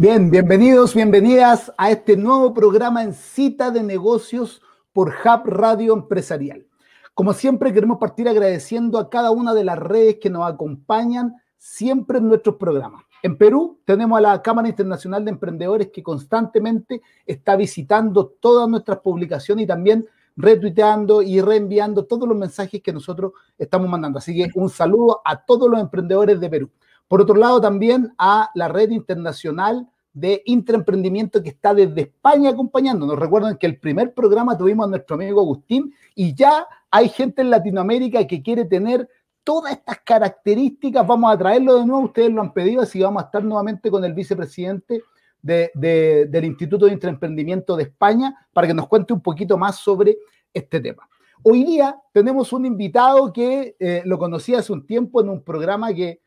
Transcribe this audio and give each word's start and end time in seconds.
Bien, 0.00 0.30
bienvenidos, 0.30 0.94
bienvenidas 0.94 1.72
a 1.76 1.90
este 1.90 2.16
nuevo 2.16 2.54
programa 2.54 3.02
en 3.02 3.14
cita 3.14 3.72
de 3.72 3.82
negocios 3.82 4.62
por 4.92 5.08
Hub 5.08 5.46
Radio 5.46 5.92
Empresarial. 5.92 6.68
Como 7.14 7.32
siempre, 7.32 7.72
queremos 7.72 7.98
partir 7.98 8.28
agradeciendo 8.28 9.00
a 9.00 9.10
cada 9.10 9.32
una 9.32 9.54
de 9.54 9.64
las 9.64 9.76
redes 9.76 10.18
que 10.20 10.30
nos 10.30 10.48
acompañan 10.48 11.34
siempre 11.56 12.18
en 12.18 12.28
nuestros 12.28 12.54
programas. 12.54 13.02
En 13.24 13.36
Perú 13.36 13.80
tenemos 13.84 14.16
a 14.18 14.20
la 14.20 14.40
Cámara 14.40 14.68
Internacional 14.68 15.24
de 15.24 15.32
Emprendedores 15.32 15.88
que 15.92 16.04
constantemente 16.04 17.02
está 17.26 17.56
visitando 17.56 18.28
todas 18.38 18.68
nuestras 18.68 19.00
publicaciones 19.00 19.64
y 19.64 19.66
también 19.66 20.06
retuiteando 20.36 21.22
y 21.22 21.40
reenviando 21.40 22.04
todos 22.04 22.28
los 22.28 22.38
mensajes 22.38 22.80
que 22.80 22.92
nosotros 22.92 23.32
estamos 23.58 23.88
mandando. 23.88 24.20
Así 24.20 24.32
que 24.32 24.48
un 24.54 24.70
saludo 24.70 25.20
a 25.24 25.44
todos 25.44 25.68
los 25.68 25.80
emprendedores 25.80 26.38
de 26.38 26.48
Perú. 26.48 26.70
Por 27.08 27.22
otro 27.22 27.34
lado, 27.36 27.60
también 27.60 28.12
a 28.18 28.50
la 28.54 28.68
red 28.68 28.90
internacional 28.90 29.88
de 30.12 30.42
intraemprendimiento 30.46 31.42
que 31.42 31.50
está 31.50 31.72
desde 31.72 32.02
España 32.02 32.50
acompañándonos. 32.50 33.18
Recuerden 33.18 33.56
que 33.56 33.66
el 33.66 33.78
primer 33.78 34.12
programa 34.14 34.58
tuvimos 34.58 34.86
a 34.86 34.90
nuestro 34.90 35.16
amigo 35.16 35.40
Agustín 35.40 35.94
y 36.14 36.34
ya 36.34 36.66
hay 36.90 37.08
gente 37.08 37.42
en 37.42 37.50
Latinoamérica 37.50 38.26
que 38.26 38.42
quiere 38.42 38.64
tener 38.64 39.08
todas 39.44 39.72
estas 39.72 40.00
características. 40.00 41.06
Vamos 41.06 41.32
a 41.32 41.38
traerlo 41.38 41.78
de 41.78 41.86
nuevo, 41.86 42.04
ustedes 42.06 42.30
lo 42.30 42.42
han 42.42 42.52
pedido, 42.52 42.82
así 42.82 43.00
vamos 43.00 43.22
a 43.22 43.26
estar 43.26 43.44
nuevamente 43.44 43.90
con 43.90 44.04
el 44.04 44.12
vicepresidente 44.12 45.02
del 45.40 46.44
Instituto 46.44 46.86
de 46.86 46.92
Intraemprendimiento 46.92 47.76
de 47.76 47.84
España 47.84 48.34
para 48.52 48.66
que 48.66 48.74
nos 48.74 48.88
cuente 48.88 49.12
un 49.12 49.22
poquito 49.22 49.56
más 49.56 49.76
sobre 49.76 50.18
este 50.52 50.80
tema. 50.80 51.08
Hoy 51.42 51.64
día 51.64 51.96
tenemos 52.12 52.52
un 52.52 52.66
invitado 52.66 53.32
que 53.32 53.76
eh, 53.78 54.02
lo 54.04 54.18
conocí 54.18 54.54
hace 54.54 54.72
un 54.72 54.84
tiempo 54.84 55.20
en 55.20 55.28
un 55.28 55.44
programa 55.44 55.94
que, 55.94 56.20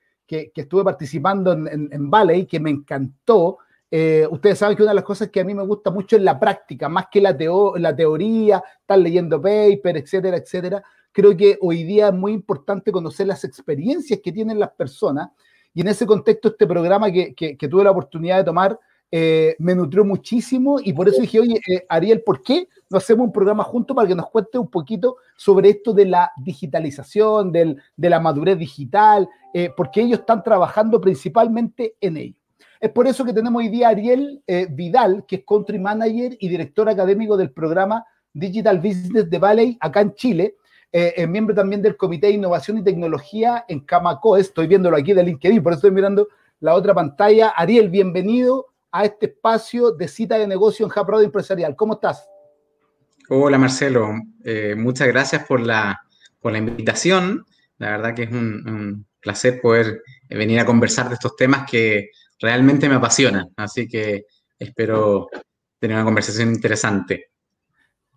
estuve 0.56 0.84
participando 0.84 1.54
en, 1.54 1.68
en, 1.68 1.90
en 1.92 2.46
que 2.46 2.60
me 2.60 2.70
encantó, 2.70 3.60
eh, 3.94 4.26
ustedes 4.32 4.58
saben 4.58 4.78
que 4.78 4.84
una 4.84 4.92
de 4.92 4.96
las 4.96 5.04
cosas 5.04 5.30
que 5.30 5.42
a 5.42 5.44
mí 5.44 5.54
me 5.54 5.66
gusta 5.66 5.92
mucho 5.92 6.16
es 6.16 6.22
la 6.22 6.40
práctica, 6.40 6.88
más 6.88 7.08
que 7.12 7.20
la, 7.20 7.36
la 7.76 7.96
teoría, 7.96 8.64
estar 8.80 8.98
leyendo 8.98 9.42
paper, 9.42 9.98
etcétera, 9.98 10.38
etcétera. 10.38 10.82
Creo 11.12 11.36
que 11.36 11.58
hoy 11.60 11.84
día 11.84 12.08
es 12.08 12.14
muy 12.14 12.32
importante 12.32 12.92
conocer 12.92 13.28
las 13.28 13.44
experiencias 13.44 14.22
que 14.24 14.32
tienen 14.32 14.60
las 14.60 14.72
personas 14.72 15.30
y 15.74 15.82
en 15.82 15.90
ese 15.90 16.06
contexto 16.06 16.50
este 16.50 16.68
programa 16.68 17.12
que, 17.12 17.34
que, 17.36 17.68
tuve 17.68 17.84
la 17.84 17.92
oportunidad 17.92 18.38
de 18.38 18.44
tomar 18.46 18.80
eh, 19.12 19.56
me 19.60 19.76
nutrió 19.76 20.06
muchísimo 20.06 20.80
y 20.82 20.94
por 20.94 21.10
eso 21.10 21.22
dije, 21.22 21.40
oye, 21.40 21.60
eh, 21.68 21.86
Ariel, 21.90 22.22
¿por 22.22 22.42
qué 22.42 22.68
no 22.90 22.98
hacemos 22.98 23.26
un 23.26 23.34
programa 23.34 23.64
juntos 23.64 23.96
para 23.96 24.08
que 24.08 24.16
nos 24.16 24.30
cuente 24.30 24.58
un 24.58 24.70
poquito 24.70 25.18
sobre 25.36 25.70
esto 25.70 25.94
de 25.94 26.06
la 26.06 26.32
digitalización, 26.38 27.52
del, 27.52 27.82
de 27.96 28.10
la 28.10 28.20
madurez 28.20 28.58
digital, 28.58 29.28
porque 29.76 30.02
ellos 30.02 30.20
están 30.20 30.44
trabajando 30.44 31.02
principalmente 31.02 31.96
en 32.00 32.16
ello. 32.18 32.42
Es 32.82 32.90
por 32.90 33.06
eso 33.06 33.24
que 33.24 33.32
tenemos 33.32 33.60
hoy 33.60 33.70
día 33.70 33.90
a 33.90 33.92
Ariel 33.92 34.42
eh, 34.48 34.66
Vidal, 34.68 35.24
que 35.28 35.36
es 35.36 35.44
Country 35.48 35.78
Manager 35.78 36.36
y 36.40 36.50
director 36.50 36.90
académico 36.90 37.38
del 37.38 37.52
programa 37.52 38.04
Digital 38.34 38.80
Business 38.80 39.30
de 39.30 39.38
Valley 39.38 39.78
acá 39.80 40.02
en 40.02 40.16
Chile. 40.16 40.56
Eh, 40.92 41.14
es 41.16 41.30
miembro 41.30 41.54
también 41.54 41.84
del 41.84 41.96
Comité 41.96 42.26
de 42.26 42.34
Innovación 42.34 42.80
y 42.80 42.84
Tecnología 42.84 43.66
en 43.68 43.82
Camaco. 43.82 44.36
Estoy 44.36 44.66
viéndolo 44.66 44.98
aquí 44.98 45.14
de 45.14 45.24
LinkedIn, 45.24 45.62
por 45.62 45.74
eso 45.74 45.78
estoy 45.78 45.92
mirando 45.92 46.28
la 46.60 46.74
otra 46.74 46.96
pantalla. 46.96 47.50
Ariel, 47.50 47.90
bienvenido 47.90 48.71
a 48.92 49.06
este 49.06 49.28
espacio 49.28 49.92
de 49.92 50.08
cita 50.08 50.38
de 50.38 50.48
negocio 50.48 50.86
en 50.86 50.92
Hub 50.92 51.22
Empresarial. 51.22 51.76
¿Cómo 51.76 51.94
estás? 51.94 52.28
Hola 53.30 53.58
Marcelo, 53.58 54.14
eh, 54.44 54.76
muchas 54.78 55.08
gracias 55.08 55.46
por 55.46 55.62
la, 55.62 56.02
por 56.40 56.52
la 56.52 56.58
invitación. 56.58 57.46
La 57.78 57.92
verdad 57.92 58.14
que 58.14 58.24
es 58.24 58.32
un, 58.32 58.68
un 58.68 59.06
placer 59.22 59.62
poder 59.62 60.02
venir 60.30 60.60
a 60.60 60.66
conversar 60.66 61.08
de 61.08 61.16
estos 61.16 61.36
temas 61.36 61.70
que 61.70 62.10
realmente 62.40 62.90
me 62.90 62.96
apasiona, 62.96 63.48
así 63.56 63.88
que 63.88 64.26
espero 64.58 65.30
tener 65.80 65.96
una 65.96 66.06
conversación 66.06 66.50
interesante. 66.50 67.32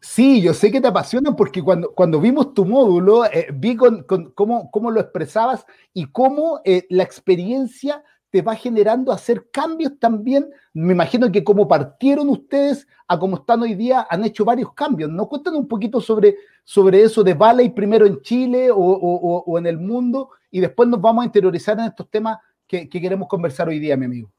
Sí, 0.01 0.43
yo 0.43 0.53
sé 0.53 0.71
que 0.71 0.83
te 0.83 0.89
apasiona 0.89 1.35
porque 1.35 1.63
cuando, 1.63 1.95
cuando 1.95 2.21
vimos 2.21 2.53
tu 2.53 2.67
módulo, 2.67 3.25
eh, 3.25 3.49
vi 3.55 3.75
con, 3.75 4.03
cómo, 4.35 4.71
cómo, 4.71 4.91
lo 4.91 5.01
expresabas 5.01 5.65
y 5.95 6.13
cómo 6.13 6.61
eh, 6.65 6.87
la 6.91 7.05
experiencia 7.05 8.05
te 8.35 8.43
va 8.43 8.57
generando 8.57 9.13
hacer 9.13 9.49
cambios 9.53 9.93
también. 10.01 10.51
Me 10.73 10.93
imagino 10.93 11.31
que 11.31 11.45
como 11.45 11.69
partieron 11.69 12.29
ustedes 12.29 12.85
a 13.07 13.17
como 13.17 13.37
están 13.37 13.63
hoy 13.63 13.77
día, 13.77 14.09
han 14.11 14.25
hecho 14.25 14.45
varios 14.45 14.75
cambios. 14.75 15.09
¿No? 15.09 15.29
Cuéntanos 15.29 15.61
un 15.61 15.69
poquito 15.69 16.01
sobre, 16.01 16.39
sobre 16.65 17.03
eso 17.03 17.23
de 17.23 17.35
Valley 17.35 17.69
primero 17.69 18.07
en 18.07 18.21
Chile 18.23 18.73
o, 18.73 18.77
o, 18.77 19.57
en 19.57 19.67
el 19.67 19.79
mundo 19.79 20.31
y 20.51 20.59
después 20.59 20.89
nos 20.89 21.01
vamos 21.01 21.23
a 21.23 21.27
interiorizar 21.27 21.79
en 21.79 21.85
estos 21.85 22.11
temas 22.11 22.39
que, 22.67 22.89
queremos 22.89 23.29
conversar 23.29 23.69
hoy 23.69 23.79
día, 23.79 23.97
mi 23.97 24.07
amigo. 24.07 24.33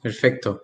Perfecto. 0.00 0.62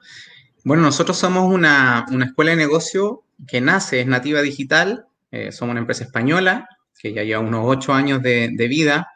Bueno, 0.64 0.84
nosotros 0.84 1.18
somos 1.18 1.52
una, 1.52 2.06
escuela 2.24 2.52
de 2.52 2.56
negocio 2.56 3.22
que 3.46 3.60
nace, 3.60 4.00
es 4.00 4.06
nativa 4.06 4.40
digital, 4.40 5.04
eh, 5.30 5.52
somos 5.52 5.72
una 5.72 5.80
empresa 5.80 6.04
española 6.04 6.66
que 6.98 7.12
ya 7.12 7.22
lleva 7.22 7.40
unos 7.42 7.66
ocho 7.66 7.92
años 7.92 8.22
de, 8.22 8.48
vida 8.66 9.08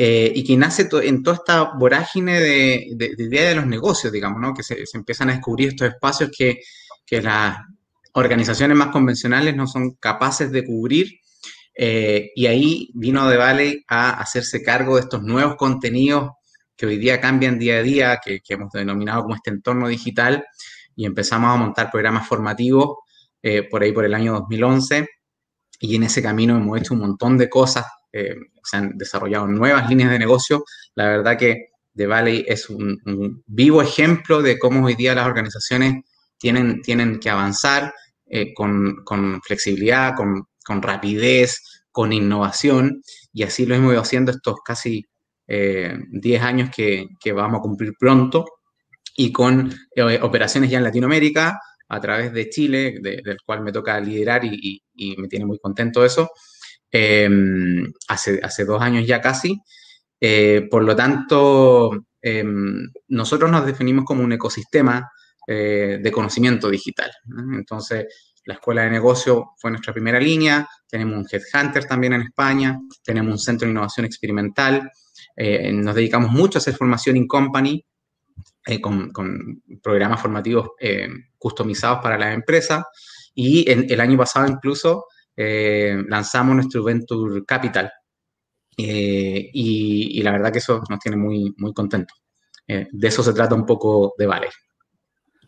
eh, 0.00 0.30
y 0.32 0.44
que 0.44 0.56
nace 0.56 0.88
en 1.02 1.24
toda 1.24 1.36
esta 1.36 1.72
vorágine 1.76 2.38
de, 2.38 2.86
de, 2.94 3.14
idea 3.18 3.48
de 3.48 3.56
los 3.56 3.66
negocios, 3.66 4.12
digamos, 4.12 4.40
¿no? 4.40 4.54
que 4.54 4.62
se, 4.62 4.84
empiezan 4.94 5.28
a 5.28 5.32
descubrir 5.32 5.70
estos 5.70 5.88
espacios 5.88 6.30
que, 6.36 6.60
las 7.20 7.58
organizaciones 8.12 8.76
más 8.76 8.88
convencionales 8.88 9.56
no 9.56 9.66
son 9.66 9.94
capaces 9.94 10.52
de 10.52 10.64
cubrir. 10.64 11.08
Eh, 11.74 12.30
y 12.34 12.46
ahí 12.46 12.90
vino 12.94 13.28
De 13.28 13.36
Valley 13.36 13.84
a 13.88 14.20
hacerse 14.20 14.62
cargo 14.62 14.96
de 14.96 15.02
estos 15.02 15.22
nuevos 15.22 15.56
contenidos 15.56 16.30
que 16.76 16.86
hoy 16.86 16.98
día 16.98 17.20
cambian 17.20 17.58
día 17.58 17.78
a 17.78 17.82
día, 17.82 18.20
que, 18.24 18.40
hemos 18.48 18.70
denominado 18.70 19.22
como 19.22 19.34
este 19.34 19.50
entorno 19.50 19.88
digital, 19.88 20.44
y 20.94 21.06
empezamos 21.06 21.50
a 21.50 21.56
montar 21.56 21.90
programas 21.90 22.28
formativos 22.28 22.98
eh, 23.42 23.64
por 23.64 23.82
ahí 23.82 23.90
por 23.92 24.04
el 24.04 24.14
año 24.14 24.34
2011, 24.34 25.08
y 25.80 25.96
en 25.96 26.04
ese 26.04 26.22
camino 26.22 26.56
hemos 26.56 26.78
hecho 26.78 26.94
un 26.94 27.00
montón 27.00 27.36
de 27.36 27.48
cosas, 27.48 27.86
eh, 28.12 28.36
se 28.62 28.76
han 28.76 28.96
desarrollado 28.96 29.46
nuevas 29.46 29.88
líneas 29.88 30.10
de 30.10 30.18
negocio, 30.18 30.64
la 30.94 31.08
verdad 31.08 31.36
que 31.36 31.68
The 31.94 32.06
Valley 32.06 32.44
es 32.46 32.70
un, 32.70 33.42
vivo 33.46 33.82
ejemplo 33.82 34.40
de 34.40 34.58
cómo 34.58 34.86
hoy 34.86 34.94
día 34.94 35.14
las 35.14 35.26
organizaciones 35.26 36.04
tienen, 36.38 36.80
tienen 36.80 37.18
que 37.18 37.28
avanzar 37.28 37.92
eh, 38.30 38.54
con, 38.54 39.04
flexibilidad, 39.42 40.14
con, 40.14 40.82
rapidez, 40.82 41.84
con 41.90 42.12
innovación, 42.12 43.02
y 43.32 43.42
así 43.42 43.66
lo 43.66 43.74
hemos 43.74 43.92
ido 43.92 44.02
haciendo 44.02 44.30
estos 44.30 44.56
casi 44.64 45.06
10 45.46 45.48
eh, 45.48 46.38
años 46.38 46.70
que, 46.74 47.32
vamos 47.32 47.58
a 47.58 47.62
cumplir 47.62 47.94
pronto. 47.98 48.44
Y 49.16 49.32
con 49.32 49.74
eh, 49.96 50.20
operaciones 50.22 50.70
ya 50.70 50.78
en 50.78 50.84
Latinoamérica 50.84 51.58
a 51.88 52.00
través 52.00 52.32
de 52.32 52.48
Chile, 52.50 53.00
del 53.00 53.38
cual 53.44 53.62
me 53.62 53.72
toca 53.72 53.98
liderar 53.98 54.44
y, 54.44 54.82
me 55.16 55.26
tiene 55.26 55.46
muy 55.46 55.58
contento 55.58 56.04
eso, 56.04 56.30
em, 56.90 57.92
hace, 58.08 58.40
hace 58.42 58.64
dos 58.64 58.80
años 58.82 59.06
ya 59.06 59.20
casi. 59.20 59.60
Eh, 60.20 60.66
por 60.70 60.84
lo 60.84 60.96
tanto, 60.96 62.06
em, 62.20 62.90
nosotros 63.08 63.50
nos 63.50 63.66
definimos 63.66 64.04
como 64.04 64.24
un 64.24 64.32
ecosistema 64.32 65.10
de 65.50 66.10
conocimiento 66.12 66.68
digital. 66.68 67.10
Entonces, 67.54 68.04
la 68.48 68.54
escuela 68.54 68.82
de 68.82 68.90
negocio 68.90 69.50
fue 69.58 69.70
nuestra 69.70 69.92
primera 69.92 70.18
línea, 70.18 70.66
tenemos 70.88 71.18
un 71.18 71.26
Headhunter 71.30 71.84
también 71.84 72.14
en 72.14 72.22
España, 72.22 72.80
tenemos 73.04 73.32
un 73.32 73.38
centro 73.38 73.66
de 73.66 73.72
innovación 73.72 74.06
experimental, 74.06 74.90
eh, 75.36 75.70
nos 75.70 75.94
dedicamos 75.94 76.30
mucho 76.30 76.56
a 76.56 76.60
hacer 76.60 76.74
formación 76.74 77.18
in 77.18 77.26
company 77.26 77.84
eh, 78.66 78.80
con, 78.80 79.12
programas 79.82 80.22
formativos 80.22 80.70
eh, 80.80 81.10
customizados 81.36 81.98
para 82.02 82.16
las 82.16 82.34
empresas 82.34 82.84
y 83.34 83.70
en, 83.70 83.84
el 83.90 84.00
año 84.00 84.16
pasado 84.16 84.48
incluso 84.48 85.04
lanzamos 85.38 86.56
nuestro 86.56 86.82
Venture 86.82 87.44
Capital 87.44 87.90
y, 88.76 90.20
la 90.22 90.32
verdad 90.32 90.52
que 90.52 90.58
eso 90.58 90.82
nos 90.88 90.98
tiene 90.98 91.16
muy, 91.16 91.54
muy 91.58 91.72
contentos. 91.72 92.16
de 92.66 93.08
eso 93.08 93.22
se 93.22 93.32
trata 93.32 93.54
un 93.54 93.66
poco 93.66 94.14
de 94.18 94.26
Vale. 94.26 94.48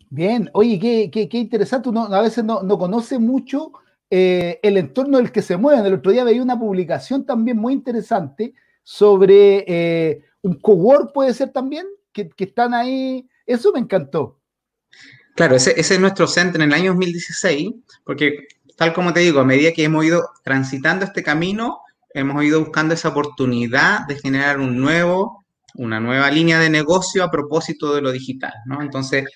Bien, 0.08 0.48
oye, 0.54 0.78
qué, 0.78 1.28
qué, 1.28 1.38
interesante, 1.38 1.88
uno 1.88 2.04
a 2.04 2.22
veces 2.22 2.44
no, 2.44 2.62
no 2.62 2.78
conoce 2.78 3.18
mucho 3.18 3.72
el 4.10 4.76
entorno 4.76 5.18
del 5.18 5.32
que 5.32 5.42
se 5.42 5.56
mueven. 5.56 5.86
El 5.86 5.94
otro 5.94 6.12
día 6.12 6.24
veía 6.24 6.42
una 6.42 6.58
publicación 6.58 7.24
también 7.24 7.56
muy 7.56 7.72
interesante 7.72 8.54
sobre 8.82 9.64
eh, 9.68 10.24
un 10.42 10.54
cowork, 10.60 11.12
puede 11.12 11.32
ser 11.34 11.50
también, 11.50 11.86
que, 12.12 12.30
están 12.38 12.74
ahí. 12.74 13.28
Eso 13.46 13.72
me 13.72 13.80
encantó. 13.80 14.40
Claro, 15.36 15.54
ese, 15.54 15.78
es 15.78 16.00
nuestro 16.00 16.26
centro 16.26 16.62
en 16.62 16.68
el 16.68 16.74
año 16.74 16.90
2016, 16.90 17.72
porque 18.04 18.48
tal 18.80 18.94
como 18.94 19.12
te 19.12 19.20
digo, 19.20 19.40
a 19.40 19.44
medida 19.44 19.72
que 19.72 19.84
hemos 19.84 20.06
ido 20.06 20.30
transitando 20.42 21.04
este 21.04 21.22
camino, 21.22 21.80
hemos 22.14 22.42
ido 22.42 22.60
buscando 22.60 22.94
esa 22.94 23.10
oportunidad 23.10 24.06
de 24.06 24.18
generar 24.18 24.58
un 24.58 24.78
nuevo, 24.78 25.44
una 25.74 26.00
nueva 26.00 26.30
línea 26.30 26.58
de 26.58 26.70
negocio 26.70 27.22
a 27.22 27.30
propósito 27.30 27.94
de 27.94 28.00
lo 28.00 28.10
digital, 28.10 28.54
¿no? 28.64 28.80
Entonces, 28.80 29.26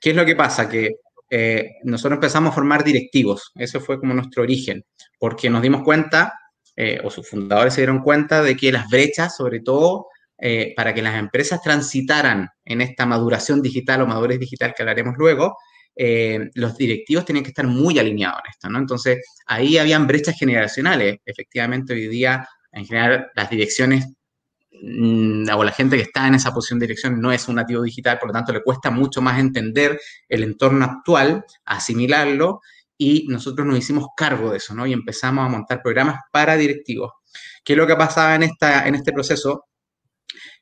¿qué 0.00 0.10
es 0.10 0.16
lo 0.16 0.24
que 0.24 0.34
pasa? 0.34 0.70
Que 0.70 0.92
eh, 1.28 1.72
nosotros 1.84 2.16
empezamos 2.16 2.52
a 2.52 2.54
formar 2.54 2.82
directivos, 2.82 3.52
eso 3.56 3.78
fue 3.78 4.00
como 4.00 4.14
nuestro 4.14 4.42
origen, 4.42 4.82
porque 5.18 5.50
nos 5.50 5.60
dimos 5.60 5.82
cuenta 5.82 6.32
eh, 6.74 6.98
o 7.04 7.10
sus 7.10 7.28
fundadores 7.28 7.74
se 7.74 7.82
dieron 7.82 8.00
cuenta 8.00 8.42
de 8.42 8.56
que 8.56 8.72
las 8.72 8.88
brechas, 8.88 9.36
sobre 9.36 9.60
todo 9.60 10.06
eh, 10.38 10.72
para 10.74 10.94
que 10.94 11.02
las 11.02 11.18
empresas 11.18 11.60
transitaran 11.60 12.48
en 12.64 12.80
esta 12.80 13.04
maduración 13.04 13.60
digital 13.60 14.00
o 14.00 14.06
madurez 14.06 14.38
digital 14.40 14.72
que 14.74 14.82
hablaremos 14.82 15.14
luego, 15.18 15.58
eh, 16.00 16.50
los 16.54 16.76
directivos 16.76 17.24
tenían 17.24 17.42
que 17.42 17.50
estar 17.50 17.66
muy 17.66 17.98
alineados 17.98 18.38
en 18.44 18.50
esto, 18.52 18.68
¿no? 18.70 18.78
Entonces, 18.78 19.18
ahí 19.46 19.78
habían 19.78 20.06
brechas 20.06 20.38
generacionales. 20.38 21.18
Efectivamente, 21.26 21.92
hoy 21.92 22.06
día, 22.06 22.48
en 22.70 22.86
general, 22.86 23.26
las 23.34 23.50
direcciones 23.50 24.06
mm, 24.80 25.48
o 25.52 25.64
la 25.64 25.72
gente 25.72 25.96
que 25.96 26.02
está 26.02 26.28
en 26.28 26.36
esa 26.36 26.54
posición 26.54 26.78
de 26.78 26.86
dirección 26.86 27.20
no 27.20 27.32
es 27.32 27.48
un 27.48 27.56
nativo 27.56 27.82
digital, 27.82 28.16
por 28.20 28.28
lo 28.28 28.32
tanto, 28.32 28.52
le 28.52 28.62
cuesta 28.62 28.92
mucho 28.92 29.20
más 29.20 29.40
entender 29.40 30.00
el 30.28 30.44
entorno 30.44 30.84
actual, 30.84 31.44
asimilarlo, 31.64 32.60
y 32.96 33.26
nosotros 33.28 33.66
nos 33.66 33.78
hicimos 33.78 34.06
cargo 34.16 34.52
de 34.52 34.58
eso, 34.58 34.74
¿no? 34.74 34.86
Y 34.86 34.92
empezamos 34.92 35.44
a 35.44 35.48
montar 35.48 35.82
programas 35.82 36.20
para 36.30 36.56
directivos. 36.56 37.10
¿Qué 37.64 37.72
es 37.72 37.76
lo 37.76 37.88
que 37.88 37.96
pasaba 37.96 38.36
en, 38.36 38.44
esta, 38.44 38.86
en 38.86 38.94
este 38.94 39.12
proceso? 39.12 39.64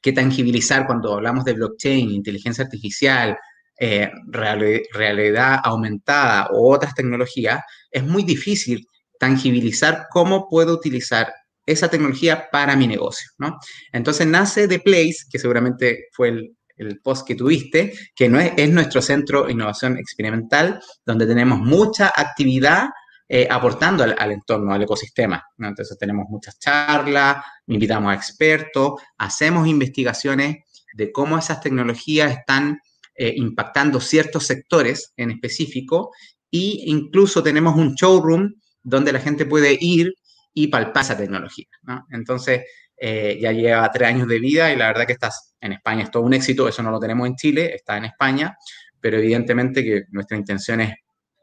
Que 0.01 0.13
tangibilizar 0.13 0.87
cuando 0.87 1.13
hablamos 1.13 1.45
de 1.45 1.53
blockchain, 1.53 2.11
inteligencia 2.11 2.65
artificial, 2.65 3.37
eh, 3.79 4.11
realidad 4.29 5.61
aumentada 5.63 6.49
o 6.53 6.75
otras 6.75 6.95
tecnologías, 6.95 7.61
es 7.91 8.03
muy 8.03 8.23
difícil 8.23 8.87
tangibilizar 9.19 10.07
cómo 10.11 10.49
puedo 10.49 10.75
utilizar 10.75 11.33
esa 11.65 11.89
tecnología 11.89 12.49
para 12.51 12.77
mi 12.77 12.87
negocio, 12.87 13.29
¿no? 13.39 13.59
Entonces 13.93 14.27
nace 14.27 14.69
The 14.69 14.79
Place, 14.81 15.25
que 15.31 15.39
seguramente 15.39 16.07
fue 16.13 16.29
el, 16.29 16.57
post 17.03 17.27
que 17.27 17.35
tuviste, 17.35 17.95
que 18.15 18.29
no 18.29 18.39
es, 18.39 18.53
es, 18.57 18.71
nuestro 18.71 19.01
centro 19.01 19.45
de 19.45 19.53
innovación 19.53 19.97
experimental, 19.97 20.79
donde 21.07 21.27
tenemos 21.27 21.59
mucha 21.59 22.13
actividad 22.15 22.91
eh, 23.29 23.49
aportando 23.51 24.05
al, 24.05 24.31
entorno, 24.31 24.73
al 24.73 24.83
ecosistema. 24.83 25.43
Entonces 25.59 25.99
tenemos 25.99 26.27
muchas 26.29 26.61
charlas, 26.61 27.45
invitamos 27.67 28.13
a 28.13 28.15
expertos, 28.15 29.03
hacemos 29.19 29.67
investigaciones 29.67 30.59
de 30.95 31.11
cómo 31.11 31.37
esas 31.37 31.61
tecnologías 31.61 32.31
están 32.31 32.79
eh, 33.17 33.33
impactando 33.37 34.01
ciertos 34.01 34.47
sectores 34.47 35.13
en 35.17 35.31
específico 35.31 36.11
e 36.51 36.85
incluso 36.87 37.43
tenemos 37.43 37.77
un 37.77 37.95
showroom 37.95 38.55
donde 38.83 39.13
la 39.13 39.21
gente 39.21 39.47
puede 39.47 39.77
ir 39.81 40.15
y 40.53 40.69
palpar 40.69 41.03
esa 41.03 41.17
tecnología. 41.17 41.67
Entonces, 42.11 42.63
eh, 42.97 43.39
ya 43.41 43.53
lleva 43.53 43.91
tres 43.91 44.09
años 44.09 44.27
de 44.27 44.39
vida 44.39 44.73
y 44.73 44.77
la 44.77 44.87
verdad 44.87 45.07
que 45.07 45.13
estás 45.13 45.55
en 45.61 45.73
España 45.73 46.05
es 46.05 46.11
todo 46.11 46.23
un 46.23 46.33
éxito, 46.33 46.67
eso 46.69 46.83
no 46.83 46.91
lo 46.91 46.99
tenemos 46.99 47.27
en 47.27 47.37
Chile, 47.37 47.75
está 47.75 47.99
en 47.99 48.07
España, 48.07 48.57
pero 49.01 49.19
evidentemente 49.19 49.85
que 49.85 50.05
nuestra 50.11 50.37
intención 50.37 50.81
es 50.81 50.95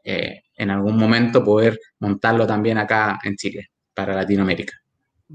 eh, 0.02 0.42
en 0.56 0.70
algún 0.70 0.96
momento 0.96 1.44
poder 1.44 1.78
montarlo 2.00 2.46
también 2.46 2.78
acá 2.78 3.18
en 3.22 3.36
Chile, 3.36 3.70
para 3.94 4.14
Latinoamérica. 4.14 4.83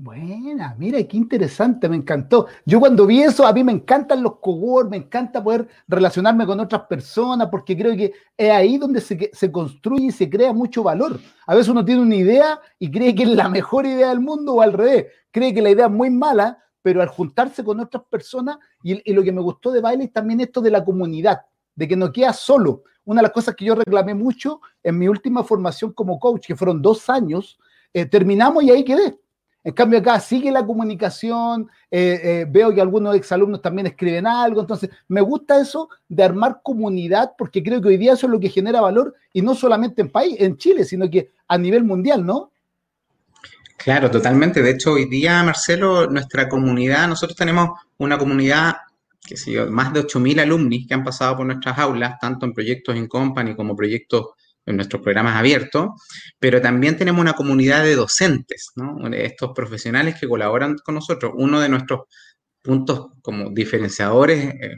Buena, 0.02 0.76
mira, 0.80 1.04
qué 1.04 1.18
interesante, 1.18 1.90
me 1.90 1.98
encantó. 1.98 2.48
Yo 2.66 2.80
cuando 2.80 3.06
vi 3.06 3.22
eso, 3.22 3.46
a 3.46 3.52
mí 3.52 3.66
me 3.66 3.74
encantan 3.74 4.24
los 4.24 4.38
cowork, 4.40 4.90
me 4.90 4.96
encanta 4.96 5.44
poder 5.44 5.68
relacionarme 5.90 6.46
con 6.46 6.58
otras 6.62 6.84
personas, 6.84 7.50
porque 7.52 7.78
creo 7.78 7.98
que 7.98 8.14
es 8.38 8.50
ahí 8.50 8.78
donde 8.78 9.02
se, 9.02 9.30
se, 9.34 9.52
construye 9.52 10.06
y 10.06 10.12
se 10.12 10.30
crea 10.30 10.54
mucho 10.54 10.84
valor. 10.84 11.20
A 11.46 11.54
veces 11.54 11.68
uno 11.68 11.84
tiene 11.84 12.02
una 12.02 12.16
idea 12.16 12.62
y 12.80 12.90
cree 12.90 13.14
que 13.14 13.24
es 13.24 13.30
la 13.30 13.50
mejor 13.50 13.86
idea 13.86 14.08
del 14.08 14.22
mundo 14.22 14.54
o 14.54 14.62
al 14.62 14.72
revés, 14.72 15.08
cree 15.32 15.54
que 15.54 15.62
la 15.62 15.72
idea 15.72 15.88
es 15.88 15.92
muy 15.92 16.10
mala, 16.10 16.64
pero 16.82 17.02
al 17.02 17.10
juntarse 17.10 17.62
con 17.62 17.82
otras 17.82 18.04
personas, 18.10 18.58
y, 18.82 19.12
lo 19.12 19.22
que 19.22 19.34
me 19.34 19.42
gustó 19.42 19.70
de 19.70 19.82
Baile 19.82 20.06
es 20.06 20.14
también 20.14 20.40
esto 20.40 20.62
de 20.62 20.72
la 20.72 20.86
comunidad, 20.86 21.42
de 21.76 21.90
que 21.90 21.98
no 21.98 22.10
queda 22.14 22.32
solo. 22.32 22.84
Una 23.04 23.20
de 23.20 23.24
las 23.24 23.34
cosas 23.34 23.54
que 23.54 23.66
yo 23.66 23.76
reclamé 23.76 24.14
mucho 24.14 24.62
en 24.82 24.98
mi 24.98 25.10
última 25.10 25.44
formación 25.44 25.92
como 25.92 26.18
coach, 26.20 26.48
que 26.48 26.56
fueron 26.56 26.82
dos 26.82 27.10
años, 27.10 27.60
eh, 27.92 28.06
terminamos 28.06 28.64
y 28.64 28.72
ahí 28.72 28.86
quedé 28.86 29.20
en 29.64 29.74
cambio 29.74 30.00
acá 30.00 30.20
sigue 30.20 30.52
la 30.52 30.66
comunicación, 30.66 31.70
eh, 31.92 32.20
eh, 32.24 32.46
veo 32.50 32.74
que 32.74 32.82
algunos 32.82 33.16
exalumnos 33.16 33.62
también 33.62 33.88
escriben 33.88 34.26
algo, 34.26 34.62
entonces 34.62 34.90
me 35.08 35.22
gusta 35.22 35.60
eso 35.60 35.90
de 36.08 36.24
armar 36.24 36.62
comunidad 36.64 37.32
porque 37.38 37.62
creo 37.62 37.82
que 37.82 37.90
hoy 37.90 37.98
día 37.98 38.14
eso 38.14 38.28
es 38.28 38.32
lo 38.32 38.40
que 38.40 38.50
genera 38.50 38.82
valor 38.82 39.16
y 39.34 39.42
no 39.42 39.56
solamente 39.56 40.02
en 40.02 40.10
país, 40.10 40.36
en 40.40 40.58
Chile, 40.58 40.86
sino 40.86 41.10
que 41.10 41.32
a 41.48 41.58
nivel 41.58 41.84
mundial, 41.84 42.26
¿no? 42.26 42.52
Claro, 43.78 44.12
totalmente. 44.12 44.62
De 44.62 44.72
hecho, 44.72 44.94
hoy 44.94 45.06
día, 45.06 45.42
Marcelo, 45.42 46.08
nuestra 46.08 46.50
comunidad, 46.50 47.08
nosotros 47.08 47.38
tenemos 47.38 47.70
una 47.98 48.18
comunidad, 48.18 48.76
que 49.26 49.38
sé 49.38 49.54
yo, 49.54 49.72
más 49.72 49.94
de 49.94 50.02
8.000 50.02 50.42
alumnos 50.42 50.80
que 50.86 50.94
han 50.94 51.04
pasado 51.04 51.38
por 51.38 51.46
nuestras 51.46 51.78
aulas, 51.80 52.20
tanto 52.20 52.46
en 52.46 52.54
proyectos 52.54 52.98
en 52.98 53.08
company 53.08 53.56
como 53.56 53.78
proyectos 53.78 54.32
nuestros 54.76 55.02
programas 55.02 55.36
abiertos, 55.36 55.90
pero 56.40 56.62
también 56.62 56.98
tenemos 56.98 57.22
una 57.22 57.34
comunidad 57.34 57.84
de 57.84 57.96
docentes, 57.96 58.72
estos 59.14 59.52
profesionales 59.56 60.20
que 60.20 60.28
colaboran 60.28 60.76
con 60.84 60.96
nosotros. 60.96 61.34
Uno 61.36 61.60
de 61.60 61.70
nuestros 61.70 62.02
puntos 62.62 63.08
como 63.22 63.50
diferenciadores 63.52 64.46
eh, 64.46 64.76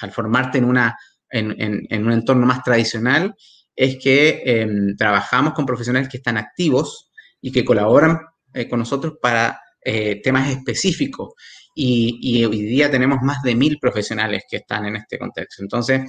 al, 0.00 0.10
formarte 0.10 0.58
en, 0.58 0.64
una, 0.64 0.96
en, 1.30 2.04
un 2.04 2.12
entorno 2.12 2.46
más 2.46 2.62
tradicional 2.62 3.34
es 3.74 3.96
que 4.02 4.42
em, 4.44 4.96
trabajamos 4.96 5.54
con 5.54 5.64
profesionales 5.64 6.08
que 6.08 6.18
están 6.18 6.36
activos 6.36 7.10
y 7.40 7.52
que 7.52 7.64
colaboran 7.64 8.18
eh, 8.52 8.68
con 8.68 8.80
nosotros 8.80 9.14
para 9.22 9.60
eh, 9.84 10.20
temas 10.22 10.50
específicos. 10.50 11.34
Y, 11.74 12.44
hoy 12.44 12.60
día 12.62 12.90
tenemos 12.90 13.20
más 13.22 13.42
de 13.42 13.54
mil 13.54 13.78
profesionales 13.80 14.44
que 14.50 14.58
están 14.58 14.84
en 14.86 14.96
este 14.96 15.18
contexto. 15.18 15.62
Entonces, 15.62 16.02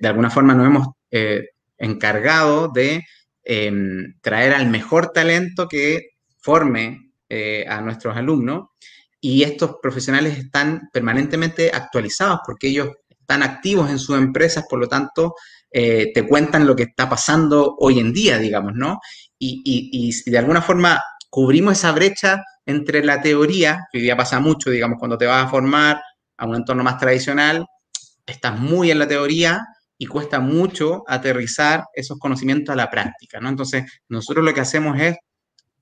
de 0.00 0.08
alguna 0.08 0.30
forma 0.30 0.54
nos 0.54 0.66
hemos 0.66 0.88
encargado 1.80 2.68
de 2.68 3.02
em, 3.42 4.14
traer 4.20 4.54
al 4.54 4.68
mejor 4.68 5.08
talento 5.12 5.66
que 5.66 6.10
forme 6.38 7.12
eh, 7.28 7.64
a 7.68 7.80
nuestros 7.80 8.16
alumnos 8.16 8.68
y 9.20 9.42
estos 9.42 9.76
profesionales 9.82 10.38
están 10.38 10.88
permanentemente 10.92 11.70
actualizados 11.72 12.40
porque 12.46 12.68
ellos 12.68 12.90
están 13.08 13.42
activos 13.42 13.90
en 13.90 13.98
sus 13.98 14.16
empresas, 14.16 14.64
por 14.68 14.78
lo 14.80 14.88
tanto, 14.88 15.34
eh, 15.70 16.10
te 16.12 16.26
cuentan 16.26 16.66
lo 16.66 16.74
que 16.74 16.84
está 16.84 17.08
pasando 17.08 17.76
hoy 17.78 18.00
en 18.00 18.12
día, 18.12 18.38
digamos, 18.38 18.72
¿no? 18.74 18.98
Y, 19.38 19.62
y, 19.64 20.30
de 20.30 20.38
alguna 20.38 20.60
forma 20.60 21.00
cubrimos 21.30 21.74
esa 21.74 21.92
brecha 21.92 22.42
entre 22.66 23.04
la 23.04 23.22
teoría, 23.22 23.86
que 23.92 23.98
hoy 23.98 24.02
día 24.02 24.16
pasa 24.16 24.40
mucho, 24.40 24.70
digamos, 24.70 24.98
cuando 24.98 25.16
te 25.16 25.26
vas 25.26 25.46
a 25.46 25.48
formar 25.48 26.02
a 26.36 26.46
un 26.46 26.56
entorno 26.56 26.82
más 26.82 26.98
tradicional, 26.98 27.64
estás 28.26 28.58
muy 28.58 28.90
en 28.90 28.98
la 28.98 29.06
teoría, 29.06 29.64
y 30.02 30.06
cuesta 30.06 30.40
mucho 30.40 31.04
aterrizar 31.06 31.84
esos 31.92 32.18
conocimientos 32.18 32.72
a 32.72 32.76
la 32.76 32.88
práctica, 32.88 33.38
¿no? 33.38 33.50
Entonces, 33.50 33.84
nosotros 34.08 34.42
lo 34.42 34.54
que 34.54 34.62
hacemos 34.62 34.98
es 34.98 35.18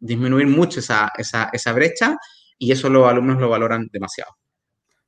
disminuir 0.00 0.48
mucho 0.48 0.80
esa, 0.80 1.12
esa, 1.16 1.72
brecha 1.72 2.16
y 2.58 2.72
eso 2.72 2.90
los 2.90 3.06
alumnos 3.06 3.38
lo 3.38 3.48
valoran 3.48 3.88
demasiado. 3.92 4.32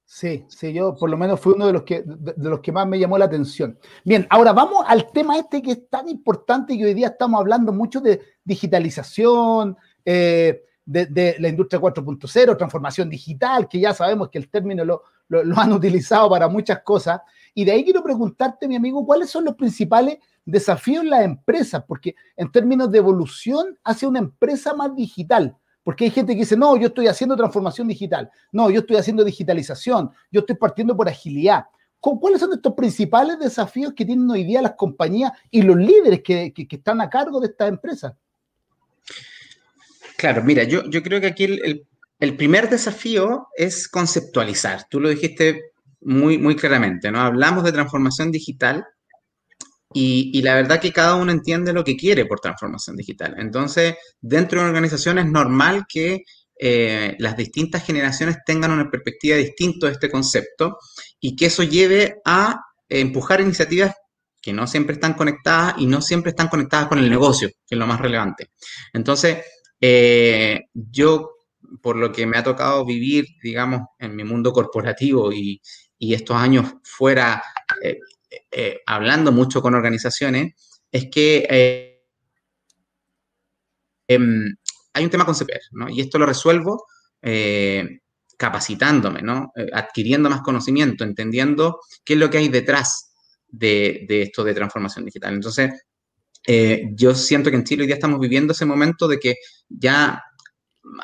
Sí, 0.05 0.45
sí, 0.49 0.73
yo 0.73 0.95
por 0.95 1.11
lo 1.11 1.19
menos 1.19 1.41
fui 1.41 1.55
uno 1.55 1.67
de 1.67 1.73
los 1.73 1.83
que 1.83 2.05
de, 2.07 2.35
los 2.37 2.61
que 2.61 2.71
más 2.71 2.87
me 2.87 3.01
llamó 3.01 3.19
la 3.19 3.25
atención. 3.25 3.81
Bien, 4.05 4.29
ahora 4.31 4.53
vamos 4.53 4.85
al 4.87 5.11
tema 5.11 5.37
este 5.37 5.61
que 5.61 5.73
es 5.73 5.91
tan 5.91 6.09
importante 6.09 6.75
y 6.75 6.85
hoy 6.85 6.95
día 6.95 7.09
estamos 7.09 7.41
hablando 7.41 7.73
mucho 7.73 8.01
de 8.01 8.21
digitalización, 8.45 9.77
eh, 10.05 10.63
de, 10.85 11.35
la 11.41 11.49
industria 11.49 11.81
4.0, 11.81 12.57
transformación 12.57 13.11
digital, 13.11 13.67
que 13.67 13.81
ya 13.81 13.93
sabemos 13.93 14.29
que 14.29 14.39
el 14.39 14.49
término 14.49 14.85
lo, 14.85 15.03
lo, 15.29 15.59
han 15.59 15.73
utilizado 15.73 16.31
para 16.31 16.47
muchas 16.47 16.83
cosas. 16.83 17.21
Y 17.55 17.65
de 17.65 17.73
ahí 17.73 17.85
quiero 17.85 18.03
preguntarte, 18.03 18.69
mi 18.69 18.77
amigo, 18.77 19.05
¿cuáles 19.05 19.31
son 19.31 19.45
los 19.45 19.55
principales 19.55 20.19
desafíos 20.45 21.03
en 21.05 21.11
las 21.11 21.25
empresas? 21.25 21.85
Porque 21.87 22.15
en 22.37 22.51
términos 22.51 22.91
de 22.91 22.99
evolución 22.99 23.79
hacia 23.85 24.09
una 24.09 24.21
empresa 24.21 24.75
más 24.75 24.95
digital, 24.95 25.57
porque 25.83 26.05
hay 26.05 26.11
gente 26.11 26.35
que 26.35 26.41
dice, 26.41 26.57
no, 26.57 26.77
yo 26.77 26.89
estoy 26.89 27.07
haciendo 27.07 27.37
transformación 27.37 27.89
digital, 27.89 28.31
no, 28.53 28.71
yo 28.71 28.81
estoy 28.81 28.97
haciendo 28.97 29.25
digitalización, 29.25 30.11
yo 30.31 30.41
estoy 30.41 30.57
partiendo 30.57 30.97
por 30.97 31.09
agilidad. 31.09 31.65
¿Cuáles 32.01 32.41
son 32.41 32.53
estos 32.55 32.73
principales 32.75 33.39
desafíos 33.39 33.93
que 33.95 34.07
tienen 34.07 34.29
hoy 34.31 34.45
día 34.45 34.63
las 34.63 34.75
compañías 34.75 35.33
y 35.51 35.61
los 35.61 35.77
líderes 35.77 36.23
que, 36.23 36.53
están 36.57 37.01
a 37.03 37.11
cargo 37.11 37.41
de 37.41 37.49
estas 37.49 37.69
empresas? 37.69 38.15
Claro, 40.17 40.43
mira, 40.43 40.65
yo, 40.65 40.83
creo 41.03 41.21
que 41.21 41.27
aquí 41.27 41.45
el, 41.45 42.37
primer 42.37 42.71
desafío 42.71 43.49
es 43.55 43.87
conceptualizar. 43.87 44.87
Tú 44.89 44.99
lo 44.99 45.11
dijiste 45.11 45.70
muy, 46.01 46.39
muy 46.39 46.57
claramente, 46.57 47.11
¿no? 47.11 47.21
Hablamos 47.21 47.65
de 47.65 47.73
transformación 47.73 48.31
digital 48.31 48.85
y, 49.93 50.41
la 50.43 50.55
verdad 50.55 50.81
que 50.81 50.93
cada 50.93 51.17
uno 51.17 51.33
entiende 51.33 51.73
lo 51.73 51.83
que 51.83 51.97
quiere 51.97 52.25
por 52.27 52.41
transformación 52.41 52.97
digital. 52.97 53.35
Entonces, 53.39 53.97
dentro 54.21 54.59
de 54.59 54.65
una 54.65 54.71
organización 54.71 55.19
es 55.19 55.27
normal 55.27 55.85
que 55.89 56.23
eh, 56.59 57.17
las 57.19 57.37
distintas 57.37 57.85
generaciones 57.85 58.39
tengan 58.47 58.71
una 58.71 58.91
perspectiva 58.91 59.37
distinta 59.37 59.87
de 59.87 59.95
este 59.95 60.11
concepto 60.11 60.79
y 61.19 61.35
que 61.35 61.47
eso 61.47 61.65
lleve 61.65 62.21
a 62.25 62.61
empujar 62.89 63.41
iniciativas 63.41 63.95
que 64.41 64.53
no 64.53 64.67
siempre 64.67 64.95
están 64.95 65.15
conectadas 65.15 65.75
y 65.79 65.87
no 65.87 66.01
siempre 66.01 66.31
están 66.31 66.49
conectadas 66.49 66.89
con 66.89 66.99
el 66.99 67.11
negocio, 67.11 67.49
que 67.49 67.75
es 67.75 67.79
lo 67.79 67.87
más 67.87 68.01
relevante. 68.01 68.51
Entonces, 68.93 69.39
eh, 69.81 70.61
yo, 70.73 71.31
por 71.83 71.97
lo 71.97 72.13
que 72.13 72.27
me 72.27 72.39
ha 72.39 72.43
tocado 72.43 72.85
vivir, 72.85 73.27
digamos, 73.43 73.83
en 73.99 74.17
mi 74.17 74.25
mundo 74.25 74.53
corporativo 74.53 75.33
y, 75.33 75.61
y 76.01 76.15
estos 76.15 76.35
años 76.35 76.67
fuera 76.83 77.43
eh, 77.83 78.01
eh, 78.51 78.81
hablando 78.87 79.31
mucho 79.31 79.61
con 79.61 79.75
organizaciones, 79.75 80.55
es 80.91 81.09
que 81.11 81.47
eh, 81.49 82.03
em, 84.09 84.57
hay 84.95 85.05
un 85.05 85.11
tema 85.11 85.27
con 85.27 85.35
CPR, 85.35 85.61
¿no? 85.73 85.89
Y 85.91 86.01
esto 86.01 86.19
lo 86.19 86.27
resuelvo 86.27 86.87
capacitándome, 88.39 89.21
¿no? 89.21 89.53
Adquiriendo 89.75 90.31
más 90.31 90.41
conocimiento, 90.41 91.05
entendiendo 91.05 91.81
qué 92.03 92.15
es 92.15 92.19
lo 92.19 92.31
que 92.31 92.39
hay 92.39 92.49
detrás 92.49 93.13
de, 93.47 94.07
esto 94.09 94.43
de 94.43 94.55
transformación 94.55 95.05
digital. 95.05 95.35
Entonces, 95.35 95.71
yo 96.95 97.15
siento 97.15 97.51
que 97.51 97.57
en 97.57 97.65
Chile 97.65 97.83
hoy 97.83 97.89
día 97.89 97.97
estamos 97.97 98.19
viviendo 98.19 98.55
ese 98.55 98.65
momento 98.65 99.07
de 99.07 99.21
que 99.21 99.35
ya 99.69 100.25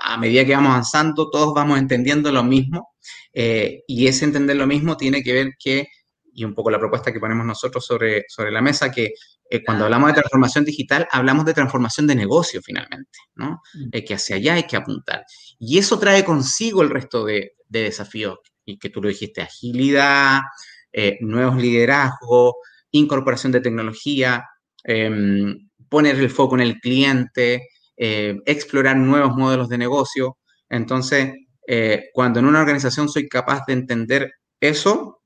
a 0.01 0.17
medida 0.17 0.45
que 0.45 0.55
vamos 0.55 0.71
avanzando, 0.71 1.31
todos 1.31 1.55
vamos 1.55 1.79
entendiendo 1.79 2.33
lo 2.33 2.43
mismo 2.43 2.95
eh, 3.33 3.83
y 3.87 4.07
ese 4.07 4.25
entender 4.25 4.57
lo 4.57 4.67
mismo 4.67 4.97
tiene 4.97 5.23
que 5.23 5.33
ver 5.33 5.55
que, 5.59 5.89
y 6.33 6.45
un 6.45 6.55
poco 6.55 6.71
la 6.71 6.79
propuesta 6.79 7.13
que 7.13 7.21
ponemos 7.21 7.47
nosotros 7.47 7.85
sobre, 7.85 8.25
sobre 8.29 8.51
la 8.51 8.63
mesa, 8.63 8.91
que 8.91 9.13
cuando 9.65 9.85
hablamos 9.85 10.09
de 10.09 10.15
transformación 10.15 10.65
digital, 10.65 11.07
hablamos 11.11 11.45
de 11.45 11.55
transformación 11.55 12.07
de 12.07 12.15
negocio 12.15 12.61
finalmente, 12.63 13.19
¿no? 13.37 13.63
Mm. 13.75 13.91
que 14.05 14.15
hacia 14.15 14.37
allá 14.37 14.55
hay 14.55 14.65
que 14.65 14.77
apuntar. 14.77 15.25
Y 15.59 15.79
eso 15.79 15.99
trae 15.99 16.25
consigo 16.25 16.83
el 16.83 16.91
resto 16.91 17.25
de, 17.25 17.53
desafíos, 17.69 18.39
y 18.65 18.79
que 18.79 18.91
tú 18.91 19.03
lo 19.03 19.09
dijiste, 19.09 19.43
agilidad, 19.43 20.41
eh, 20.93 21.19
nuevos 21.21 21.57
liderazgos, 21.57 22.55
incorporación 22.91 23.53
de 23.53 23.61
tecnología, 23.61 24.45
em, 24.85 25.69
poner 25.89 26.17
el 26.17 26.31
foco 26.31 26.55
en 26.57 26.63
el 26.63 26.81
cliente, 26.81 27.69
eh, 27.97 28.37
explorar 28.47 28.97
nuevos 28.97 29.37
modelos 29.37 29.69
de 29.69 29.79
negocio. 29.79 30.39
Entonces, 30.69 31.33
eh, 31.67 32.11
cuando 32.13 32.41
en 32.41 32.47
una 32.47 32.61
organización 32.61 33.09
soy 33.09 33.29
capaz 33.29 33.65
de 33.67 33.75
entender 33.75 34.33
eso, 34.61 35.23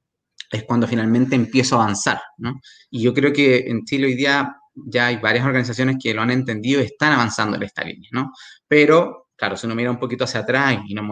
es 0.51 0.65
cuando 0.65 0.87
finalmente 0.87 1.37
empiezo 1.37 1.77
a 1.77 1.85
avanzar. 1.85 2.21
Y 2.91 3.03
yo 3.03 3.15
creo 3.15 3.33
que 3.33 3.59
en 3.69 3.85
Chile 3.85 4.07
hoy 4.07 4.15
día 4.15 4.57
ya 4.75 5.07
hay 5.07 5.17
varias 5.17 5.47
organizaciones 5.47 5.97
que 6.03 6.15
lo 6.15 6.23
han 6.23 6.31
entendido 6.31 6.81
y 6.81 6.87
están 6.87 7.13
avanzando 7.13 7.57
en 7.57 7.63
esta 7.63 7.85
línea. 7.85 8.11
Pero 8.67 9.31
Claro, 9.41 9.57
si 9.57 9.65
uno 9.65 9.75
mira 9.75 9.91
un 9.91 9.99
poquito 9.99 10.25
hacia 10.25 10.41
atrás 10.41 10.81
y 10.87 10.93
no 10.93 11.03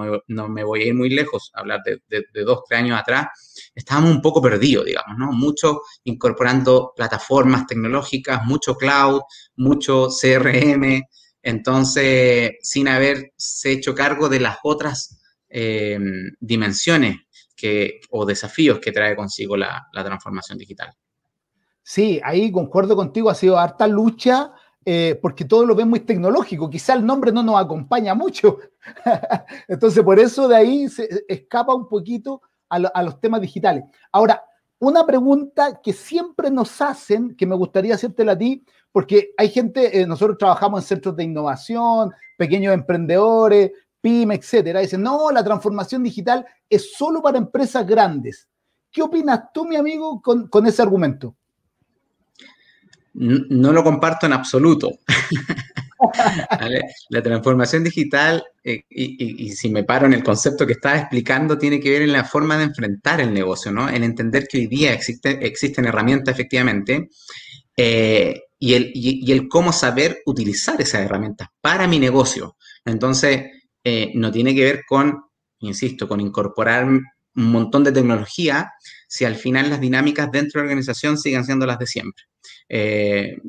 me, 0.51 0.63
voy 0.63 0.83
a 0.83 0.85
ir 0.85 0.95
muy 0.95 1.09
lejos, 1.09 1.51
hablar 1.55 1.81
de, 1.83 2.43
dos, 2.45 2.61
tres 2.69 2.81
años 2.81 3.01
atrás, 3.01 3.29
estábamos 3.75 4.11
un 4.11 4.21
poco 4.21 4.43
perdidos, 4.43 4.85
digamos, 4.85 5.17
¿no? 5.17 5.33
Mucho 5.33 5.81
incorporando 6.05 6.93
plataformas 6.95 7.67
tecnológicas, 7.67 8.45
mucho 8.45 8.75
cloud, 8.75 9.23
mucho 9.57 10.09
CRM, 10.11 11.01
entonces 11.49 12.53
sin 12.63 12.89
haberse 12.89 13.73
hecho 13.73 13.95
cargo 13.95 14.29
de 14.29 14.41
las 14.41 14.59
otras 14.63 15.21
eh, 15.49 15.99
dimensiones 16.41 17.17
o 18.11 18.25
desafíos 18.25 18.79
que 18.79 18.93
trae 18.93 19.17
consigo 19.17 19.57
la, 19.57 19.89
la 19.93 20.05
transformación 20.05 20.59
digital. 20.59 20.95
Sí, 21.83 22.21
ahí 22.23 22.53
concuerdo 22.53 22.95
contigo, 22.95 23.31
ha 23.31 23.35
sido 23.35 23.59
harta 23.59 23.87
lucha 23.89 24.53
eh, 24.91 25.19
porque 25.21 25.45
todo 25.45 25.67
lo 25.67 25.75
ven 25.75 25.91
muy 25.91 26.01
tecnológico. 26.01 26.71
Quizá 26.71 26.95
el 26.95 27.05
nombre 27.05 27.31
no 27.31 27.43
nos 27.43 27.61
acompaña 27.61 28.15
mucho. 28.15 28.59
Entonces, 29.69 30.03
por 30.03 30.19
eso 30.19 30.49
de 30.49 30.57
ahí 30.57 30.89
se 30.89 31.27
escapa 31.29 31.75
un 31.75 31.87
poquito 31.87 32.41
a, 32.71 33.03
los 33.03 33.21
temas 33.21 33.43
digitales. 33.43 33.85
Ahora, 34.13 34.43
una 34.81 35.05
pregunta 35.05 35.81
que 35.83 35.93
siempre 35.93 36.51
nos 36.51 36.81
hacen, 36.81 37.35
que 37.35 37.47
me 37.47 37.57
gustaría 37.57 37.95
hacértela 37.95 38.33
a 38.33 38.39
ti, 38.39 38.65
porque 38.93 39.33
hay 39.37 39.51
gente, 39.51 40.01
eh, 40.01 40.07
nosotros 40.07 40.39
trabajamos 40.39 40.83
en 40.83 40.89
centros 40.89 41.17
de 41.17 41.25
innovación, 41.25 42.13
pequeños 42.37 42.75
emprendedores, 42.75 43.73
PYME, 44.01 44.37
etcétera. 44.37 44.81
Dicen, 44.81 45.03
no, 45.03 45.31
la 45.31 45.43
transformación 45.43 46.03
digital 46.03 46.47
es 46.71 46.95
solo 46.95 47.21
para 47.21 47.39
empresas 47.39 47.87
grandes. 47.87 48.49
¿Qué 48.91 49.03
opinas 49.03 49.53
tú, 49.53 49.67
mi 49.67 49.77
amigo, 49.77 50.23
con 50.23 50.67
ese 50.67 50.83
argumento? 50.83 51.35
no 53.19 53.73
lo 53.73 53.83
comparto 53.83 54.27
en 54.27 54.33
absoluto. 54.33 54.91
La 57.11 57.23
transformación 57.23 57.85
digital, 57.85 58.45
eh, 58.63 58.83
y, 58.89 59.51
si 59.51 59.71
me 59.71 59.85
paro 59.85 60.07
en 60.07 60.15
el 60.15 60.23
concepto 60.23 60.67
que 60.67 60.75
estaba 60.75 60.99
explicando, 60.99 61.59
tiene 61.59 61.81
que 61.81 61.91
ver 61.91 62.03
en 62.03 62.13
la 62.13 62.25
forma 62.25 62.57
de 62.57 62.65
enfrentar 62.65 63.21
el 63.21 63.33
negocio, 63.33 63.73
¿no? 63.73 63.89
En 63.89 64.05
entender 64.05 64.47
que 64.47 64.59
hoy 64.59 64.67
día 64.67 64.93
existe, 64.93 65.45
existen 65.47 65.87
herramientas 65.87 66.35
efectivamente 66.35 67.09
eh, 67.77 68.43
y, 68.59 69.33
el, 69.33 69.49
cómo 69.49 69.73
saber 69.73 70.23
utilizar 70.27 70.81
esas 70.81 71.03
herramientas 71.03 71.49
para 71.61 71.87
mi 71.89 71.99
negocio. 71.99 72.57
Entonces, 72.85 73.47
eh, 73.83 74.13
no 74.15 74.31
tiene 74.31 74.55
que 74.55 74.65
ver 74.65 74.83
con, 74.87 75.25
insisto, 75.61 76.09
con 76.09 76.21
incorporar 76.21 76.85
un 76.85 77.05
montón 77.35 77.85
de 77.85 77.93
tecnología 77.93 78.73
si 79.09 79.25
al 79.25 79.37
final 79.37 79.71
las 79.71 79.81
dinámicas 79.81 80.31
dentro 80.31 80.61
de 80.61 80.67
la 80.67 80.71
organización 80.71 81.19
siguen 81.19 81.45
siendo 81.45 81.67
las 81.67 81.79
de 81.79 81.87
siempre. 81.87 82.25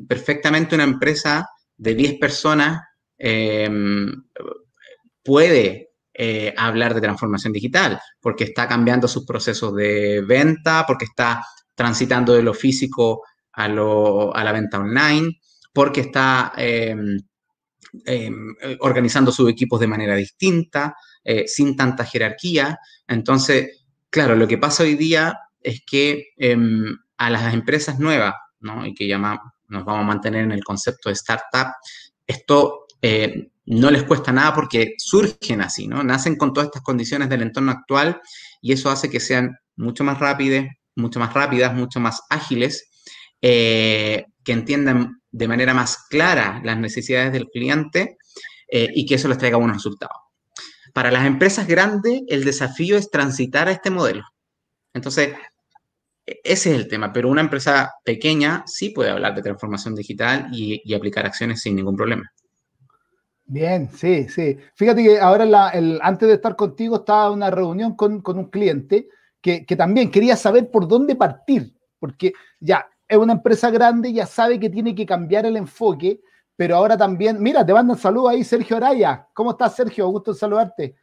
Perfectamente 0.08 0.74
una 0.74 0.84
empresa 0.84 1.46
de 1.80 1.94
10 1.94 2.18
personas 2.18 2.82
em, 3.16 4.12
puede 5.22 5.92
eh, 6.12 6.52
hablar 6.56 6.94
de 6.94 7.00
transformación 7.00 7.54
digital, 7.54 7.98
porque 8.20 8.44
está 8.44 8.68
cambiando 8.68 9.08
sus 9.08 9.24
procesos 9.24 9.74
de 9.74 10.20
venta, 10.20 10.84
porque 10.86 11.06
está 11.06 11.42
transitando 11.74 12.34
de 12.34 12.42
lo 12.42 12.52
físico 12.52 13.22
a, 13.52 13.66
la 13.68 14.52
venta 14.52 14.78
online, 14.78 15.40
porque 15.72 16.02
está 16.02 16.52
em, 16.58 17.18
em, 18.04 18.54
organizando 18.80 19.32
sus 19.32 19.48
equipos 19.48 19.80
de 19.80 19.86
manera 19.86 20.14
distinta, 20.16 20.94
eh, 21.24 21.48
sin 21.48 21.76
tanta 21.76 22.04
jerarquía. 22.04 22.78
Entonces, 23.08 23.86
claro, 24.10 24.36
lo 24.36 24.46
que 24.46 24.58
pasa 24.58 24.82
hoy 24.82 24.96
día 24.96 25.38
es 25.62 25.82
que 25.86 26.26
a 27.16 27.30
las 27.30 27.54
empresas 27.54 27.98
nuevas 27.98 28.34
y 28.84 28.94
que 28.94 29.08
llama, 29.08 29.40
nos 29.70 29.84
vamos 29.84 30.02
a 30.02 30.06
mantener 30.08 30.44
en 30.44 30.52
el 30.52 30.64
concepto 30.64 31.08
de 31.08 31.14
startup, 31.14 31.72
esto 32.26 32.86
eh, 33.02 33.48
no 33.66 33.90
les 33.90 34.02
cuesta 34.04 34.32
nada 34.32 34.54
porque 34.54 34.94
surgen 34.98 35.60
así, 35.60 35.86
¿no? 35.86 36.02
Nacen 36.02 36.36
con 36.36 36.52
todas 36.52 36.66
estas 36.66 36.82
condiciones 36.82 37.28
del 37.28 37.42
entorno 37.42 37.72
actual 37.72 38.20
y 38.60 38.72
eso 38.72 38.90
hace 38.90 39.08
que 39.08 39.20
sean 39.20 39.56
mucho 39.76 40.04
más 40.04 40.18
rápidas, 40.18 40.66
mucho 40.96 41.20
más 41.20 41.32
rápidas, 41.32 41.74
mucho 41.74 42.00
más 42.00 42.22
ágiles, 42.28 42.90
eh, 43.40 44.24
que 44.44 44.52
entiendan 44.52 45.20
de 45.30 45.48
manera 45.48 45.72
más 45.72 46.06
clara 46.08 46.60
las 46.64 46.78
necesidades 46.78 47.32
del 47.32 47.46
cliente 47.46 48.16
eh, 48.68 48.88
y 48.94 49.06
que 49.06 49.14
eso 49.14 49.28
les 49.28 49.38
traiga 49.38 49.56
buenos 49.56 49.76
resultados. 49.76 50.16
Para 50.92 51.10
las 51.10 51.26
empresas 51.26 51.66
grandes, 51.66 52.22
el 52.28 52.44
desafío 52.44 52.96
es 52.96 53.10
transitar 53.10 53.68
a 53.68 53.72
este 53.72 53.90
modelo. 53.90 54.24
Entonces, 54.92 55.34
ese 56.26 56.70
es 56.70 56.76
el 56.76 56.88
tema, 56.88 57.12
pero 57.12 57.28
una 57.28 57.40
empresa 57.40 57.94
pequeña 58.04 58.62
sí 58.66 58.90
puede 58.90 59.10
hablar 59.10 59.34
de 59.34 59.42
transformación 59.42 59.94
digital 59.94 60.48
y, 60.52 60.94
aplicar 60.94 61.26
acciones 61.26 61.60
sin 61.60 61.76
ningún 61.76 61.96
problema. 61.96 62.30
Bien, 63.44 63.90
sí, 63.90 64.28
sí. 64.28 64.56
Fíjate 64.74 65.02
que 65.02 65.18
ahora, 65.18 65.72
antes 66.02 66.28
de 66.28 66.34
estar 66.34 66.54
contigo, 66.54 66.96
estaba 66.96 67.28
en 67.28 67.34
una 67.34 67.50
reunión 67.50 67.96
con, 67.96 68.22
un 68.24 68.50
cliente 68.50 69.08
que, 69.40 69.64
también 69.76 70.10
quería 70.10 70.36
saber 70.36 70.70
por 70.70 70.86
dónde 70.86 71.16
partir, 71.16 71.74
porque 71.98 72.32
ya 72.60 72.86
es 73.08 73.18
una 73.18 73.32
empresa 73.32 73.70
grande, 73.70 74.12
ya 74.12 74.26
sabe 74.26 74.60
que 74.60 74.70
tiene 74.70 74.94
que 74.94 75.06
cambiar 75.06 75.46
el 75.46 75.56
enfoque, 75.56 76.20
pero 76.54 76.76
ahora 76.76 76.96
también, 76.96 77.42
mira, 77.42 77.66
te 77.66 77.72
mando 77.72 77.94
un 77.94 77.98
saludo 77.98 78.28
ahí, 78.28 78.44
Sergio 78.44 78.76
Araya. 78.76 79.26
¿Cómo 79.32 79.52
estás, 79.52 79.74
Sergio? 79.74 80.06
Gusto 80.08 80.30
en 80.32 80.36
saludarte. 80.36 80.94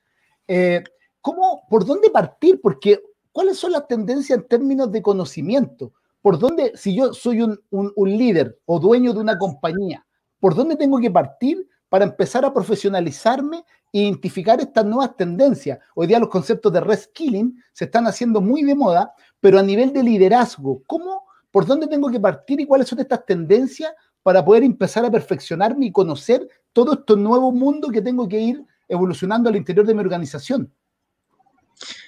Eh, 0.47 0.83
¿Cómo, 1.19 1.65
por 1.69 1.85
dónde 1.85 2.09
partir? 2.09 2.61
Porque 2.61 3.01
¿Cuáles 3.37 3.59
son 3.59 3.73
las 3.73 3.87
tendencias 3.87 4.39
en 4.39 4.47
términos 4.47 4.91
de 4.91 4.99
conocimiento? 4.99 5.93
¿Por 6.23 6.39
dónde, 6.39 6.71
si 6.73 6.95
yo 6.95 7.13
soy 7.13 7.43
un, 7.43 7.59
líder 8.03 8.57
o 8.65 8.79
dueño 8.79 9.13
de 9.13 9.19
una 9.19 9.37
compañía, 9.37 10.03
por 10.39 10.55
dónde 10.55 10.75
tengo 10.75 10.97
que 10.97 11.11
partir 11.11 11.69
para 11.87 12.03
empezar 12.03 12.45
a 12.45 12.51
profesionalizarme 12.51 13.63
e 13.93 13.99
identificar 13.99 14.59
estas 14.59 14.85
nuevas 14.85 15.15
tendencias? 15.15 15.77
Hoy 15.93 16.07
día 16.07 16.17
los 16.17 16.29
conceptos 16.29 16.73
de 16.73 16.79
reskilling 16.79 17.63
se 17.73 17.85
están 17.85 18.07
haciendo 18.07 18.41
muy 18.41 18.63
de 18.63 18.73
moda, 18.73 19.13
pero 19.39 19.59
a 19.59 19.61
nivel 19.61 19.93
de 19.93 20.01
liderazgo, 20.01 20.81
¿cómo, 20.87 21.27
por 21.51 21.67
dónde 21.67 21.85
tengo 21.85 22.09
que 22.09 22.19
partir 22.19 22.59
y 22.59 22.65
cuáles 22.65 22.87
son 22.87 23.01
estas 23.01 23.23
tendencias 23.23 23.93
para 24.23 24.43
poder 24.43 24.63
empezar 24.63 25.05
a 25.05 25.11
perfeccionarme 25.11 25.85
y 25.85 25.91
conocer 25.91 26.49
todo 26.73 26.93
este 26.93 27.15
nuevo 27.15 27.51
mundo 27.51 27.89
que 27.89 28.01
tengo 28.01 28.27
que 28.27 28.39
ir 28.39 28.65
evolucionando 28.87 29.47
al 29.47 29.57
interior 29.57 29.85
de 29.85 29.93
mi 29.93 29.99
organización? 29.99 30.73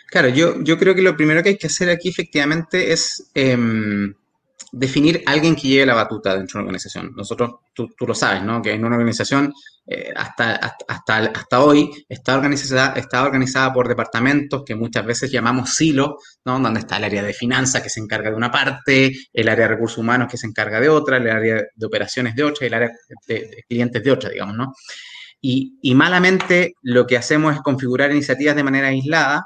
Claro, 0.10 0.30
yo, 0.30 0.62
yo 0.64 0.78
creo 0.78 0.96
que 0.96 1.02
lo 1.02 1.16
primero 1.16 1.44
que 1.44 1.50
hay 1.50 1.58
que 1.58 1.68
hacer 1.68 1.90
aquí 1.90 2.10
efectivamente 2.10 2.92
es 2.92 3.30
em, 3.36 4.14
definir 4.72 5.24
a 5.26 5.32
alguien 5.32 5.56
que 5.56 5.68
lleve 5.68 5.86
la 5.86 5.96
batuta 5.96 6.36
dentro 6.36 6.58
de 6.58 6.62
una 6.62 6.70
organización. 6.70 7.14
Nosotros, 7.16 7.56
tú, 7.74 7.90
lo 8.08 8.14
sabes, 8.14 8.44
¿no? 8.44 8.62
Que 8.62 8.74
en 8.74 8.86
una 8.86 8.96
organización 8.96 9.54
eh, 9.86 10.12
hasta, 10.16 10.56
hasta, 10.56 11.18
hasta, 11.18 11.64
hoy 11.64 11.92
está 12.08 12.36
organizada, 12.36 12.94
está 12.94 13.24
organizada 13.24 13.74
por 13.74 13.88
departamentos 13.88 14.64
que 14.66 14.76
muchas 14.76 15.06
veces 15.06 15.32
llamamos 15.32 15.74
silos, 15.76 16.16
¿no? 16.46 16.60
Donde 16.60 16.80
está 16.80 16.98
el 16.98 17.06
área 17.06 17.24
de 17.24 17.34
finanzas 17.34 17.82
que 17.82 17.90
se 17.90 18.00
encarga 18.00 18.30
de 18.30 18.36
una 18.36 18.52
parte, 18.52 19.12
el 19.34 19.50
área 19.50 19.68
de 19.68 19.76
recursos 19.76 19.98
humanos 19.98 20.28
que 20.30 20.38
se 20.38 20.48
encarga 20.48 20.80
de 20.80 20.90
otra, 20.90 21.18
el 21.18 21.30
área 21.30 21.64
de 21.74 21.86
operaciones 21.86 22.36
de 22.36 22.44
otra 22.44 22.68
el 22.68 22.74
área 22.74 22.92
de, 23.28 23.64
clientes 23.68 24.04
de 24.04 24.12
otra, 24.12 24.30
digamos, 24.30 24.56
¿no? 24.56 24.74
Y, 25.42 25.78
y 25.82 25.96
malamente 25.96 26.74
lo 26.82 27.08
que 27.08 27.18
hacemos 27.18 27.56
es 27.56 27.62
configurar 27.62 28.12
iniciativas 28.12 28.56
de 28.56 28.64
manera 28.64 28.88
aislada 28.88 29.46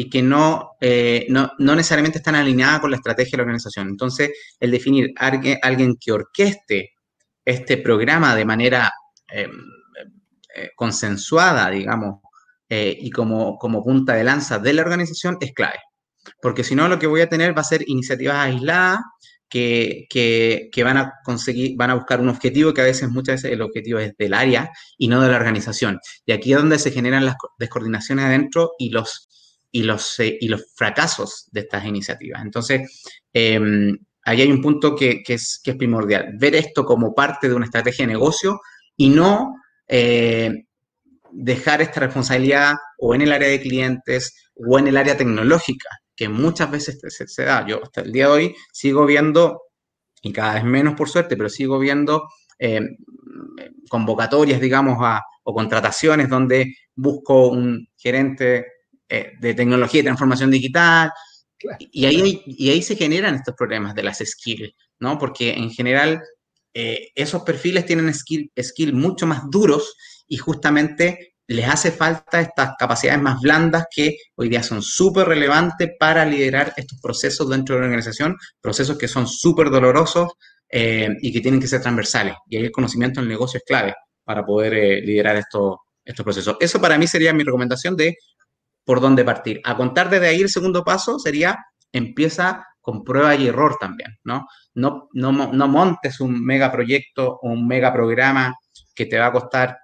y 0.00 0.08
que 0.08 0.22
no, 0.22 0.76
eh, 0.80 1.26
no, 1.28 1.50
no, 1.58 1.74
necesariamente 1.74 2.18
están 2.18 2.36
alineadas 2.36 2.78
con 2.78 2.92
la 2.92 2.98
estrategia 2.98 3.32
de 3.32 3.36
la 3.38 3.42
organización. 3.42 3.88
Entonces, 3.88 4.30
el 4.60 4.70
definir 4.70 5.12
alguien, 5.16 5.58
alguien 5.60 5.96
que 6.00 6.12
orqueste 6.12 6.92
este 7.44 7.78
programa 7.78 8.36
de 8.36 8.44
manera 8.44 8.92
em, 9.26 9.50
eh, 10.54 10.70
consensuada, 10.76 11.68
digamos, 11.70 12.20
y 12.70 13.10
como, 13.10 13.56
como 13.56 13.82
punta 13.82 14.14
de 14.14 14.22
lanza 14.22 14.58
de 14.58 14.72
la 14.74 14.82
organización 14.82 15.36
es 15.40 15.52
clave. 15.52 15.78
Porque 16.40 16.62
si 16.62 16.76
no, 16.76 16.86
lo 16.86 16.98
que 16.98 17.08
voy 17.08 17.22
a 17.22 17.28
tener 17.28 17.56
va 17.56 17.62
a 17.62 17.64
ser 17.64 17.82
iniciativas 17.88 18.36
aisladas 18.36 19.00
que, 19.48 20.06
que, 20.10 20.84
van 20.84 20.98
a 20.98 21.14
conseguir, 21.24 21.76
van 21.76 21.90
a 21.90 21.94
buscar 21.94 22.20
un 22.20 22.28
objetivo 22.28 22.72
que 22.72 22.82
a 22.82 22.84
veces, 22.84 23.08
muchas 23.08 23.42
veces 23.42 23.52
el 23.52 23.62
objetivo 23.62 23.98
es 23.98 24.16
del 24.16 24.34
área 24.34 24.70
y 24.96 25.08
no 25.08 25.20
de 25.20 25.28
la 25.28 25.38
organización. 25.38 25.98
Y 26.24 26.32
aquí 26.32 26.52
es 26.52 26.58
donde 26.58 26.78
se 26.78 26.92
generan 26.92 27.24
las 27.24 27.34
descoordinaciones 27.58 28.26
adentro 28.26 28.72
y 28.78 28.90
los, 28.90 29.28
y 29.70 29.82
los, 29.82 30.18
eh, 30.20 30.38
y 30.40 30.48
los 30.48 30.72
fracasos 30.74 31.48
de 31.50 31.60
estas 31.60 31.84
iniciativas. 31.84 32.42
Entonces, 32.42 33.06
em, 33.32 33.96
ahí 34.24 34.42
hay 34.42 34.50
un 34.50 34.62
punto 34.62 34.94
que, 34.94 35.22
que, 35.22 35.34
es, 35.34 35.60
primordial, 35.78 36.34
ver 36.38 36.54
esto 36.54 36.84
como 36.84 37.14
parte 37.14 37.48
de 37.48 37.54
una 37.54 37.66
estrategia 37.66 38.06
de 38.06 38.12
negocio 38.12 38.60
y 38.96 39.10
no 39.10 39.54
eh, 39.86 40.52
dejar 41.32 41.82
esta 41.82 42.00
responsabilidad 42.00 42.74
o 42.98 43.14
en 43.14 43.22
el 43.22 43.32
área 43.32 43.48
de 43.48 43.60
clientes 43.60 44.34
o 44.54 44.78
en 44.78 44.88
el 44.88 44.96
área 44.96 45.16
tecnológica 45.16 45.88
que 46.18 46.28
muchas 46.28 46.70
veces 46.70 46.98
se, 47.00 47.44
da. 47.44 47.64
Yo 47.64 47.80
hasta 47.82 48.00
el 48.00 48.10
día 48.10 48.26
de 48.26 48.32
hoy 48.32 48.56
sigo 48.72 49.06
viendo, 49.06 49.62
y 50.20 50.32
cada 50.32 50.54
vez 50.54 50.64
menos 50.64 50.94
por 50.94 51.08
suerte, 51.08 51.36
pero 51.36 51.48
sigo 51.48 51.78
viendo 51.78 52.28
eh, 52.58 52.80
convocatorias, 53.88 54.60
digamos, 54.60 54.98
o 55.44 55.54
contrataciones 55.54 56.28
donde 56.28 56.74
busco 56.96 57.46
un 57.48 57.86
gerente 57.96 58.66
eh, 59.08 59.32
de 59.40 59.54
tecnología 59.54 60.00
y 60.00 60.04
transformación 60.04 60.50
digital. 60.50 61.10
Y, 61.78 62.06
ahí, 62.06 62.42
y 62.46 62.70
ahí 62.70 62.82
se 62.82 62.94
generan 62.94 63.34
estos 63.34 63.54
problemas 63.56 63.94
de 63.94 64.04
las 64.04 64.18
skills, 64.18 64.74
¿no? 65.00 65.18
Porque 65.18 65.54
en 65.54 65.70
general 65.70 66.22
eh, 66.72 67.08
esos 67.14 67.42
perfiles 67.42 67.86
tienen 67.86 68.14
skills 68.14 68.50
skill 68.62 68.94
mucho 68.94 69.26
más 69.26 69.42
duros 69.50 69.96
y 70.28 70.36
justamente 70.36 71.34
les 71.48 71.66
hace 71.66 71.90
falta 71.90 72.40
estas 72.40 72.72
capacidades 72.78 73.20
más 73.20 73.40
blandas 73.40 73.86
que 73.90 74.18
hoy 74.36 74.50
día 74.50 74.62
son 74.62 74.82
súper 74.82 75.26
relevantes 75.26 75.90
para 75.98 76.26
liderar 76.26 76.74
estos 76.76 77.00
procesos 77.00 77.48
dentro 77.48 77.74
de 77.74 77.80
la 77.80 77.86
organización, 77.86 78.36
procesos 78.60 78.98
que 78.98 79.08
son 79.08 79.26
súper 79.26 79.70
dolorosos 79.70 80.32
eh, 80.68 81.08
y 81.22 81.32
que 81.32 81.40
tienen 81.40 81.58
que 81.58 81.66
ser 81.66 81.80
transversales. 81.80 82.34
Y 82.48 82.56
ahí 82.56 82.64
el 82.64 82.70
conocimiento 82.70 83.20
del 83.20 83.30
negocio 83.30 83.58
es 83.58 83.64
clave 83.64 83.94
para 84.22 84.44
poder 84.44 84.74
eh, 84.74 85.00
liderar 85.00 85.36
estos, 85.36 85.76
estos 86.04 86.22
procesos. 86.22 86.58
Eso 86.60 86.80
para 86.80 86.98
mí 86.98 87.06
sería 87.06 87.32
mi 87.32 87.42
recomendación 87.42 87.96
de 87.96 88.14
por 88.88 89.02
dónde 89.02 89.22
partir. 89.22 89.60
A 89.64 89.76
contar 89.76 90.08
desde 90.08 90.28
ahí 90.28 90.40
el 90.40 90.48
segundo 90.48 90.82
paso 90.82 91.18
sería 91.18 91.58
empieza 91.92 92.64
con 92.80 93.04
prueba 93.04 93.34
y 93.34 93.46
error 93.46 93.76
también, 93.78 94.16
¿no? 94.24 94.46
No, 94.72 95.10
no, 95.12 95.30
no 95.30 95.68
montes 95.68 96.20
un 96.20 96.42
megaproyecto 96.42 97.38
o 97.42 97.50
un 97.50 97.68
megaprograma 97.68 98.56
que 98.94 99.04
te 99.04 99.18
va 99.18 99.26
a 99.26 99.32
costar 99.32 99.76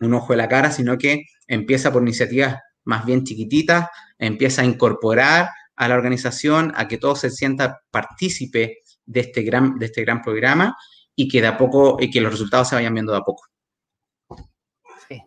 un 0.00 0.14
ojo 0.14 0.32
de 0.32 0.36
la 0.36 0.48
cara, 0.48 0.70
sino 0.70 0.96
que 0.96 1.24
empieza 1.48 1.92
por 1.92 2.02
iniciativas 2.02 2.60
más 2.84 3.04
bien 3.04 3.24
chiquititas, 3.24 3.88
empieza 4.16 4.62
a 4.62 4.64
incorporar 4.64 5.48
a 5.74 5.88
la 5.88 5.96
organización, 5.96 6.72
a 6.76 6.86
que 6.86 6.98
todo 6.98 7.16
se 7.16 7.30
sienta 7.30 7.80
partícipe 7.90 8.78
de 9.06 9.20
este 9.20 9.42
gran, 9.42 9.76
de 9.76 9.86
este 9.86 10.02
gran 10.02 10.22
programa 10.22 10.76
y 11.16 11.26
que 11.26 11.40
de 11.40 11.48
a 11.48 11.58
poco, 11.58 11.96
y 11.98 12.12
que 12.12 12.20
los 12.20 12.30
resultados 12.30 12.68
se 12.68 12.76
vayan 12.76 12.94
viendo 12.94 13.10
de 13.10 13.18
a 13.18 13.22
poco. 13.22 13.42
Sí. 15.08 15.20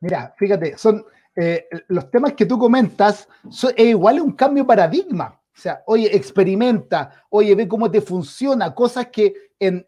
Mira, 0.00 0.34
fíjate, 0.36 0.76
son 0.76 1.06
eh, 1.36 1.68
los 1.88 2.10
temas 2.10 2.32
que 2.32 2.46
tú 2.46 2.58
comentas, 2.58 3.28
es 3.76 3.86
igual 3.86 4.20
un 4.20 4.32
cambio 4.32 4.66
paradigma. 4.66 5.38
O 5.56 5.58
sea, 5.58 5.82
oye, 5.86 6.14
experimenta, 6.14 7.24
oye, 7.30 7.54
ve 7.54 7.68
cómo 7.68 7.90
te 7.90 8.00
funciona, 8.00 8.74
cosas 8.74 9.08
que 9.08 9.34
en, 9.58 9.84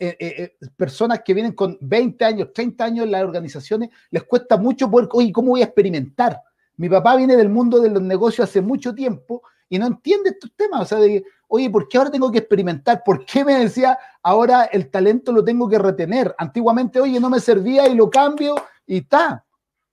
personas 0.77 1.21
que 1.23 1.35
vienen 1.35 1.53
con 1.53 1.77
20 1.81 2.25
años, 2.25 2.49
30 2.55 2.85
años 2.85 3.05
en 3.05 3.13
las 3.13 3.23
organizaciones, 3.23 3.91
les 4.11 4.23
cuesta 4.25 4.57
mucho 4.57 4.91
poder, 4.91 5.09
oye, 5.13 5.31
¿cómo 5.33 5.51
voy 5.51 5.61
a 5.61 5.65
experimentar? 5.65 6.41
Mi 6.77 6.89
papá 6.89 7.17
viene 7.17 7.37
del 7.37 7.49
mundo 7.49 7.81
de 7.81 7.91
los 7.91 8.01
negocios 8.01 8.49
hace 8.49 8.61
mucho 8.61 8.95
tiempo 8.95 9.43
y 9.69 9.79
no 9.79 9.87
entiende 9.87 10.31
estos 10.31 10.53
temas. 10.57 10.81
O 10.83 10.87
sea, 10.87 11.23
oye, 11.49 11.71
¿por 11.71 11.89
qué 11.89 11.99
ahora 11.99 12.11
tengo 12.11 12.31
que 12.31 12.39
experimentar? 12.39 13.03
¿Por 13.05 13.25
qué 13.27 13.45
me 13.45 13.59
decía 13.59 13.99
ahora 14.23 14.65
el 14.65 14.89
talento 14.91 15.33
lo 15.33 15.45
tengo 15.45 15.69
que 15.69 15.79
retener? 15.79 16.35
Antiguamente, 16.39 17.01
oye, 17.01 17.21
no 17.21 17.29
me 17.29 17.41
servía 17.41 17.87
y 17.89 17.95
lo 17.95 18.09
cambio 18.09 18.55
y 18.87 18.99
está. 18.99 19.45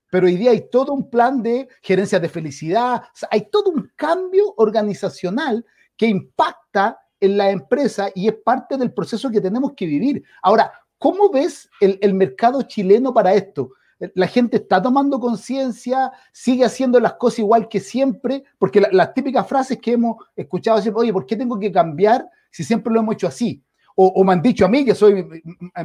Pero 0.10 0.28
hoy 0.28 0.38
día 0.38 0.52
hay 0.52 0.70
todo 0.70 0.94
un 0.94 1.10
plan 1.10 1.42
de 1.42 1.68
gerencia 1.82 2.20
de 2.20 2.30
felicidad, 2.30 3.04
hay 3.32 3.50
todo 3.50 3.72
un 3.72 3.92
cambio 3.96 4.54
organizacional 4.58 5.66
que 5.98 6.08
impacta 6.08 7.00
en 7.20 7.38
la 7.38 7.50
empresa 7.50 8.10
y 8.14 8.28
es 8.28 8.36
parte 8.36 8.78
del 8.78 8.94
proceso 8.94 9.30
que 9.30 9.42
tenemos 9.42 9.74
que 9.76 9.86
vivir. 9.86 10.24
Ahora, 10.42 10.72
¿cómo 10.98 11.30
ves 11.30 11.70
el, 11.80 12.14
mercado 12.14 12.62
chileno 12.64 13.14
para 13.14 13.34
esto? 13.34 13.72
La 14.14 14.28
gente 14.28 14.58
está 14.58 14.82
tomando 14.82 15.20
conciencia, 15.20 16.12
sigue 16.34 16.66
haciendo 16.66 17.00
las 17.00 17.14
cosas 17.14 17.40
igual 17.40 17.68
que 17.68 17.80
siempre, 17.80 18.44
porque 18.58 18.82
las 18.92 19.14
típicas 19.14 19.48
frases 19.48 19.80
que 19.80 19.94
hemos 19.94 20.18
escuchado 20.36 20.82
siempre, 20.82 21.02
oye, 21.02 21.14
¿por 21.14 21.26
qué 21.26 21.36
tengo 21.36 21.58
que 21.58 21.72
cambiar 21.72 22.28
si 22.52 22.64
siempre 22.64 22.94
lo 22.94 23.00
hemos 23.00 23.16
hecho 23.16 23.28
así? 23.28 23.64
O, 23.96 24.08
o 24.08 24.24
me 24.26 24.34
han 24.34 24.42
dicho 24.42 24.66
a 24.66 24.68
mí, 24.68 24.84
que 24.84 24.94
soy 24.94 25.26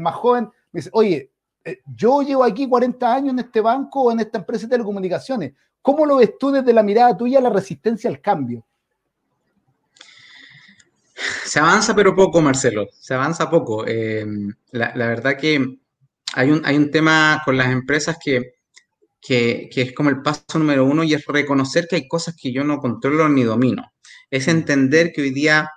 más 0.01 0.15
joven, 0.17 0.49
me 0.73 0.79
dice, 0.79 0.91
oye, 0.93 1.31
yo 1.95 2.23
llevo 2.23 2.45
aquí 2.45 2.69
40 2.69 3.15
años 3.15 3.33
en 3.33 3.41
este 3.41 3.61
banco 3.61 4.03
o 4.03 4.13
en 4.13 4.21
esta 4.21 4.39
empresa 4.39 4.67
de 4.67 4.71
telecomunicaciones. 4.71 5.53
¿Cómo 5.83 6.05
lo 6.07 6.17
ves 6.17 6.37
tú 6.39 6.51
desde 6.51 6.73
la 6.73 6.83
mirada 6.83 7.17
tuya 7.17 7.41
la 7.41 7.51
resistencia 7.51 8.11
al 8.11 8.21
cambio? 8.21 8.65
Se 11.45 11.61
avanza 11.61 11.95
pero 11.95 12.15
poco, 12.15 12.41
Marcelo, 12.41 12.89
se 12.93 13.15
avanza 13.15 13.51
poco. 13.51 13.85
Eh, 13.87 14.27
la, 14.73 14.93
verdad 14.95 15.37
que 15.39 15.79
hay 16.35 16.51
un, 16.51 16.63
hay 16.65 16.77
un 16.77 16.91
tema 16.91 17.43
con 17.45 17.57
las 17.57 17.71
empresas 17.71 18.17
que, 18.23 18.55
que, 19.21 19.69
es 19.75 19.93
como 19.93 20.09
el 20.09 20.23
paso 20.23 20.59
número 20.59 20.85
uno 20.85 21.05
y 21.05 21.13
es 21.13 21.27
reconocer 21.27 21.87
que 21.89 21.97
hay 21.97 22.09
cosas 22.09 22.37
que 22.41 22.53
yo 22.53 22.65
no 22.65 22.79
controlo 22.79 23.29
ni 23.29 23.43
domino. 23.43 23.93
Es 24.31 24.49
entender 24.49 25.13
que 25.13 25.23
hoy 25.23 25.31
día 25.31 25.71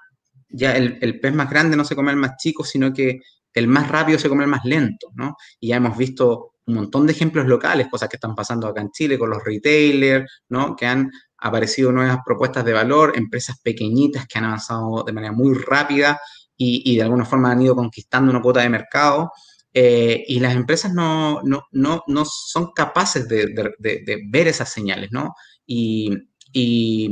ya 0.50 0.76
el, 0.78 0.98
el 1.02 1.20
pez 1.20 1.34
más 1.34 1.50
grande 1.50 1.76
no 1.76 1.84
se 1.84 1.96
come 1.96 2.12
el 2.12 2.18
más 2.18 2.38
chico, 2.38 2.64
sino 2.64 2.94
que 2.94 3.22
el 3.54 3.68
más 3.68 3.90
rápido 3.90 4.20
se 4.20 4.30
come 4.30 4.44
el 4.44 4.50
más 4.50 4.66
lento, 4.66 5.12
¿no? 5.16 5.36
Y 5.60 5.70
ya 5.70 5.78
hemos 5.78 5.98
visto 5.98 6.54
un 6.66 6.76
montón 6.76 7.06
de 7.06 7.14
ejemplos 7.14 7.46
locales, 7.46 7.88
cosas 7.90 8.10
que 8.10 8.16
están 8.16 8.36
pasando 8.36 8.68
acá 8.68 8.82
en 8.82 8.92
Chile 8.92 9.20
con 9.20 9.30
los 9.30 9.44
retailers, 9.44 10.44
¿no? 10.50 10.76
Que 10.76 10.86
han 10.86 11.12
aparecido 11.38 11.92
nuevas 11.92 12.20
propuestas 12.26 12.64
de 12.64 12.74
valor, 12.74 13.14
empresas 13.16 13.60
pequeñitas 13.62 14.28
que 14.28 14.38
han 14.38 14.46
avanzado 14.46 15.04
de 15.04 15.12
manera 15.12 15.34
muy 15.34 15.54
rápida 15.54 16.20
y, 16.56 16.96
de 16.96 17.04
alguna 17.04 17.26
forma 17.26 17.52
han 17.52 17.62
ido 17.62 17.76
conquistando 17.76 18.32
una 18.32 18.42
cuota 18.42 18.62
de 18.62 18.70
mercado. 18.70 19.32
Eh, 19.74 20.24
y 20.28 20.40
las 20.40 20.56
empresas 20.56 20.94
no, 20.94 21.42
no, 21.44 21.64
no, 21.72 22.04
no 22.08 22.26
son 22.26 22.72
capaces 22.74 23.28
de, 23.28 23.54
ver 24.30 24.48
esas 24.48 24.72
señales, 24.72 25.12
¿no? 25.12 25.34
Y, 25.66 26.16
y, 26.54 27.10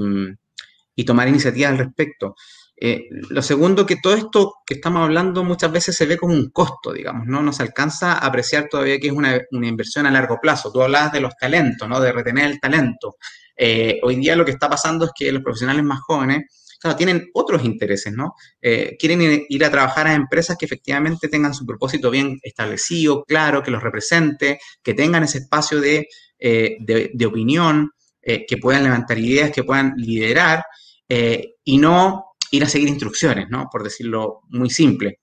y 0.96 1.04
tomar 1.04 1.28
iniciativas 1.28 1.72
al 1.72 1.80
respecto. 1.80 2.36
Eh, 2.84 3.10
lo 3.30 3.44
segundo, 3.44 3.86
que 3.86 3.98
todo 3.98 4.16
esto 4.16 4.56
que 4.66 4.74
estamos 4.74 5.04
hablando 5.04 5.44
muchas 5.44 5.72
veces 5.72 5.96
se 5.96 6.08
ve 6.08 6.18
como 6.18 6.34
un 6.34 6.50
costo, 6.50 6.92
digamos, 6.92 7.28
¿no? 7.28 7.44
No 7.44 7.54
se 7.54 7.62
alcanza 7.62 8.14
a 8.14 8.26
apreciar 8.26 8.70
todavía 8.70 9.00
que 9.00 9.06
es 9.06 9.14
una, 9.14 9.40
inversión 9.52 10.08
a 10.08 10.12
largo 10.12 10.40
plazo. 10.42 10.72
Tú 10.72 10.82
hablabas 10.82 11.12
de 11.12 11.22
los 11.22 11.38
talentos, 11.38 11.88
¿no? 11.88 12.00
De 12.02 12.12
retener 12.12 12.46
el 12.46 12.60
talento. 12.60 13.18
Eh, 13.56 14.00
hoy 14.02 14.16
día 14.16 14.36
lo 14.36 14.44
que 14.44 14.50
está 14.50 14.68
pasando 14.68 15.06
es 15.06 15.12
que 15.16 15.32
los 15.32 15.44
profesionales 15.44 15.84
más 15.84 16.00
jóvenes, 16.00 16.78
claro, 16.80 16.98
tienen 16.98 17.30
otros 17.36 17.64
intereses, 17.64 18.14
¿no? 18.14 18.34
Eh, 18.60 18.98
quieren 19.00 19.46
ir, 19.48 19.64
a 19.64 19.70
trabajar 19.70 20.08
a 20.08 20.16
empresas 20.16 20.58
que 20.58 20.66
efectivamente 20.66 21.28
tengan 21.28 21.54
su 21.54 21.68
propósito 21.68 22.10
bien 22.10 22.40
establecido, 22.42 23.24
claro, 23.26 23.62
que 23.62 23.70
los 23.70 23.84
represente, 23.84 24.60
que 24.82 24.96
tengan 24.96 25.22
ese 25.22 25.38
espacio 25.38 25.80
de, 25.80 26.08
de 26.40 27.26
opinión, 27.28 27.92
que 28.24 28.58
puedan 28.60 28.84
levantar 28.86 29.20
ideas, 29.20 29.52
que 29.52 29.64
puedan 29.64 29.94
liderar, 29.98 30.64
y 31.08 31.78
no 31.78 32.31
ir 32.52 32.64
a 32.64 32.70
seguir 32.70 32.90
instrucciones, 32.90 33.50
¿no? 33.50 33.68
Por 33.72 33.84
decirlo 33.84 34.42
muy 34.50 34.70
simple. 34.70 35.20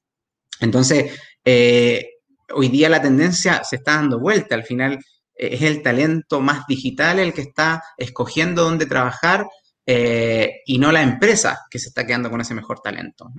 Entonces, 0.60 1.18
eh, 1.44 2.10
hoy 2.54 2.68
día 2.68 2.88
la 2.88 3.02
tendencia 3.02 3.62
se 3.62 3.76
está 3.76 3.96
dando 3.96 4.18
vuelta. 4.18 4.54
Al 4.54 4.64
final 4.64 4.94
eh, 5.34 5.50
es 5.52 5.62
el 5.62 5.82
talento 5.82 6.40
más 6.40 6.66
digital 6.66 7.18
el 7.18 7.32
que 7.32 7.42
está 7.42 7.82
escogiendo 7.96 8.64
dónde 8.64 8.86
trabajar 8.86 9.46
eh, 9.86 10.60
y 10.66 10.78
no 10.78 10.90
la 10.90 11.02
empresa 11.02 11.60
que 11.70 11.78
se 11.78 11.88
está 11.88 12.06
quedando 12.06 12.30
con 12.30 12.40
ese 12.40 12.54
mejor 12.54 12.80
talento. 12.80 13.30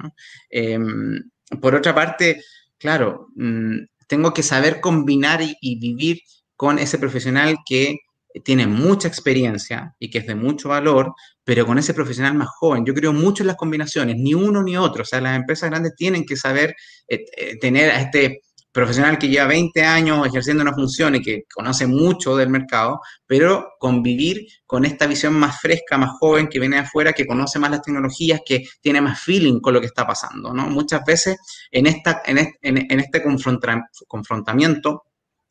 Em, 0.49 1.29
por 1.61 1.75
otra 1.75 1.93
parte, 1.93 2.41
claro, 2.77 3.27
mm, 3.35 3.77
tengo 4.07 4.33
que 4.33 4.43
saber 4.43 4.79
combinar 4.79 5.41
y 5.41 5.79
vivir 5.79 6.21
con 6.55 6.79
ese 6.79 6.97
profesional 6.97 7.57
que 7.65 7.97
tiene 8.43 8.67
mucha 8.67 9.07
experiencia 9.07 9.95
y 9.99 10.09
que 10.09 10.19
es 10.19 10.27
de 10.27 10.35
mucho 10.35 10.69
valor, 10.69 11.13
pero 11.49 11.65
con 11.65 11.79
ese 11.79 11.95
profesional 11.95 12.35
más 12.35 12.49
joven. 12.59 12.85
Yo 12.85 12.93
creo 12.93 13.11
mucho 13.11 13.41
en 13.41 13.47
las 13.47 13.55
combinaciones, 13.55 14.17
ni 14.19 14.35
uno 14.35 14.61
ni 14.61 14.77
otro. 14.77 15.01
O 15.01 15.05
sea, 15.05 15.19
las 15.19 15.35
empresas 15.35 15.71
grandes 15.71 15.95
tienen 15.95 16.23
que 16.23 16.35
saber 16.35 16.75
eh, 17.07 17.25
eh, 17.35 17.57
tener 17.57 17.89
a 17.89 18.01
este 18.01 18.41
profesional 18.71 19.17
que 19.17 19.29
lleva 19.29 19.47
20 19.47 19.81
años 19.81 20.27
ejerciendo 20.27 20.61
una 20.61 20.75
función 20.75 21.15
y 21.15 21.23
que 21.23 21.45
conoce 21.51 21.87
mucho 21.87 22.37
del 22.37 22.49
mercado, 22.49 22.99
pero 23.25 23.69
convivir 23.79 24.45
con 24.67 24.85
esta 24.85 25.07
visión 25.07 25.33
más 25.33 25.59
fresca, 25.59 25.97
más 25.97 26.11
joven, 26.19 26.49
que 26.49 26.59
viene 26.59 26.75
de 26.75 26.83
afuera, 26.83 27.13
que 27.13 27.25
conoce 27.25 27.57
más 27.57 27.71
las 27.71 27.81
tecnologías, 27.81 28.41
que 28.45 28.65
tiene 28.79 29.01
más 29.01 29.19
feeling 29.19 29.59
con 29.59 29.73
lo 29.73 29.81
que 29.81 29.87
está 29.87 30.05
pasando, 30.05 30.53
¿no? 30.53 30.69
Muchas 30.69 31.03
veces 31.03 31.35
en, 31.71 31.87
esta, 31.87 32.21
en, 32.27 32.37
este 32.99 33.23
confrontamiento 34.07 35.05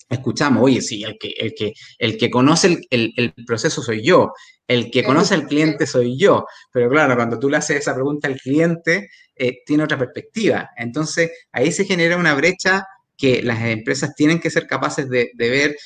escuchamos, 0.09 0.62
oye, 0.62 0.81
sí, 0.81 1.05
el 1.05 1.18
que, 1.18 1.29
el 1.37 1.55
que, 1.55 1.75
el 1.99 2.16
que 2.16 2.31
conoce 2.31 2.81
el, 2.90 3.12
el, 3.16 3.35
proceso 3.47 3.83
soy 3.83 4.03
yo, 4.03 4.33
el 4.66 4.90
que 4.90 5.05
conoce 5.05 5.35
al 5.35 5.47
cliente 5.47 5.87
soy 5.87 6.18
yo, 6.18 6.47
pero 6.73 6.88
claro, 6.88 7.14
cuando 7.16 7.38
tú 7.38 7.49
le 7.49 7.59
haces 7.59 7.79
esa 7.79 7.94
pregunta 7.94 8.29
al 8.29 8.37
cliente, 8.37 9.11
eh, 9.35 9.59
tiene 9.64 9.85
otra 9.85 9.99
perspectiva. 9.99 10.71
Entonces, 10.77 11.31
ahí 11.53 11.73
se 11.73 11.85
genera 11.85 12.16
una 12.16 12.35
brecha 12.35 12.87
que 13.16 13.42
las 13.42 13.62
empresas 13.62 14.14
tienen 14.14 14.40
que 14.40 14.51
ser 14.51 14.66
capaces 14.66 15.09
de, 15.09 15.31
de 15.35 15.51
ver. 15.51 15.77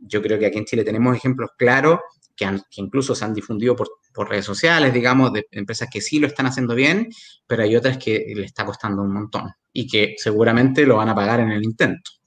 Yo 0.00 0.20
creo 0.20 0.38
que 0.38 0.46
aquí 0.46 0.58
en 0.58 0.64
Chile 0.64 0.84
tenemos 0.84 1.16
ejemplos 1.16 1.50
claros 1.56 2.00
que, 2.36 2.46
que 2.70 2.80
incluso 2.80 3.14
se 3.14 3.24
han 3.24 3.34
difundido 3.34 3.76
por, 3.76 3.88
por, 4.12 4.28
redes 4.28 4.44
sociales, 4.44 4.92
digamos, 4.92 5.32
de 5.32 5.46
empresas 5.52 5.88
que 5.90 6.00
sí 6.00 6.18
lo 6.18 6.26
están 6.26 6.46
haciendo 6.46 6.74
bien, 6.74 7.08
pero 7.46 7.62
hay 7.62 7.76
otras 7.76 7.98
que 7.98 8.32
le 8.34 8.44
está 8.44 8.64
costando 8.64 9.02
un 9.02 9.12
montón 9.12 9.50
y 9.72 9.86
que 9.86 10.14
seguramente 10.18 10.84
lo 10.86 10.96
van 10.96 11.08
a 11.08 11.14
pagar 11.14 11.40
en 11.40 11.52
el 11.52 11.62
intento. 11.62 12.21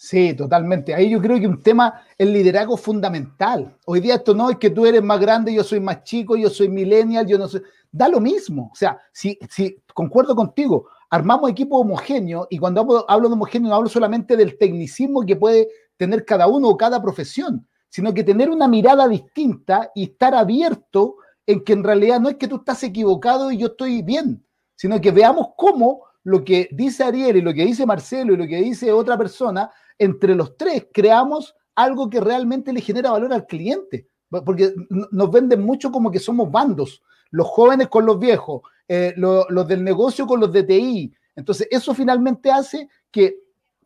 Sí, 0.00 0.32
totalmente. 0.34 0.94
Ahí 0.94 1.10
yo 1.10 1.20
creo 1.20 1.40
que 1.40 1.48
un 1.48 1.60
tema, 1.60 2.02
el 2.16 2.32
liderazgo 2.32 2.76
fundamental. 2.76 3.76
Hoy 3.84 3.98
día 3.98 4.14
esto 4.14 4.32
no 4.32 4.48
es 4.48 4.56
que 4.56 4.70
tú 4.70 4.86
eres 4.86 5.02
más 5.02 5.18
grande, 5.18 5.52
yo 5.52 5.64
soy 5.64 5.80
más 5.80 6.04
chico, 6.04 6.36
yo 6.36 6.48
soy 6.50 6.68
millennial, 6.68 7.26
yo 7.26 7.36
no 7.36 7.48
sé. 7.48 7.62
Da 7.90 8.08
lo 8.08 8.20
mismo. 8.20 8.70
O 8.72 8.76
sea, 8.76 8.96
si, 9.10 9.36
si 9.50 9.82
concuerdo 9.92 10.36
contigo, 10.36 10.86
armamos 11.10 11.50
equipos 11.50 11.80
homogéneos 11.80 12.46
y 12.48 12.58
cuando 12.58 12.82
hablo, 12.82 13.10
hablo 13.10 13.28
de 13.28 13.34
homogéneo 13.34 13.70
no 13.70 13.74
hablo 13.74 13.88
solamente 13.88 14.36
del 14.36 14.56
tecnicismo 14.56 15.26
que 15.26 15.34
puede 15.34 15.66
tener 15.96 16.24
cada 16.24 16.46
uno 16.46 16.68
o 16.68 16.76
cada 16.76 17.02
profesión, 17.02 17.66
sino 17.88 18.14
que 18.14 18.22
tener 18.22 18.50
una 18.50 18.68
mirada 18.68 19.08
distinta 19.08 19.90
y 19.96 20.04
estar 20.04 20.32
abierto 20.32 21.16
en 21.44 21.64
que 21.64 21.72
en 21.72 21.82
realidad 21.82 22.20
no 22.20 22.28
es 22.28 22.36
que 22.36 22.46
tú 22.46 22.58
estás 22.58 22.84
equivocado 22.84 23.50
y 23.50 23.56
yo 23.56 23.66
estoy 23.66 24.02
bien, 24.02 24.46
sino 24.76 25.00
que 25.00 25.10
veamos 25.10 25.48
cómo 25.56 26.04
lo 26.22 26.44
que 26.44 26.68
dice 26.70 27.02
Ariel 27.02 27.38
y 27.38 27.40
lo 27.40 27.52
que 27.52 27.64
dice 27.64 27.84
Marcelo 27.84 28.34
y 28.34 28.36
lo 28.36 28.46
que 28.46 28.58
dice 28.58 28.92
otra 28.92 29.18
persona 29.18 29.68
entre 29.98 30.34
los 30.34 30.56
tres 30.56 30.86
creamos 30.92 31.54
algo 31.74 32.10
que 32.10 32.20
realmente 32.20 32.72
le 32.72 32.80
genera 32.80 33.12
valor 33.12 33.32
al 33.32 33.46
cliente, 33.46 34.08
porque 34.30 34.74
nos 34.88 35.30
venden 35.30 35.62
mucho 35.62 35.90
como 35.90 36.10
que 36.10 36.18
somos 36.18 36.50
bandos, 36.50 37.02
los 37.30 37.46
jóvenes 37.46 37.88
con 37.88 38.04
los 38.04 38.18
viejos, 38.18 38.62
eh, 38.88 39.14
los 39.16 39.68
del 39.68 39.84
negocio 39.84 40.26
con 40.26 40.40
los 40.40 40.52
de 40.52 40.64
TI. 40.64 41.14
Entonces, 41.36 41.68
eso 41.70 41.94
finalmente 41.94 42.50
hace 42.50 42.88
que, 43.10 43.38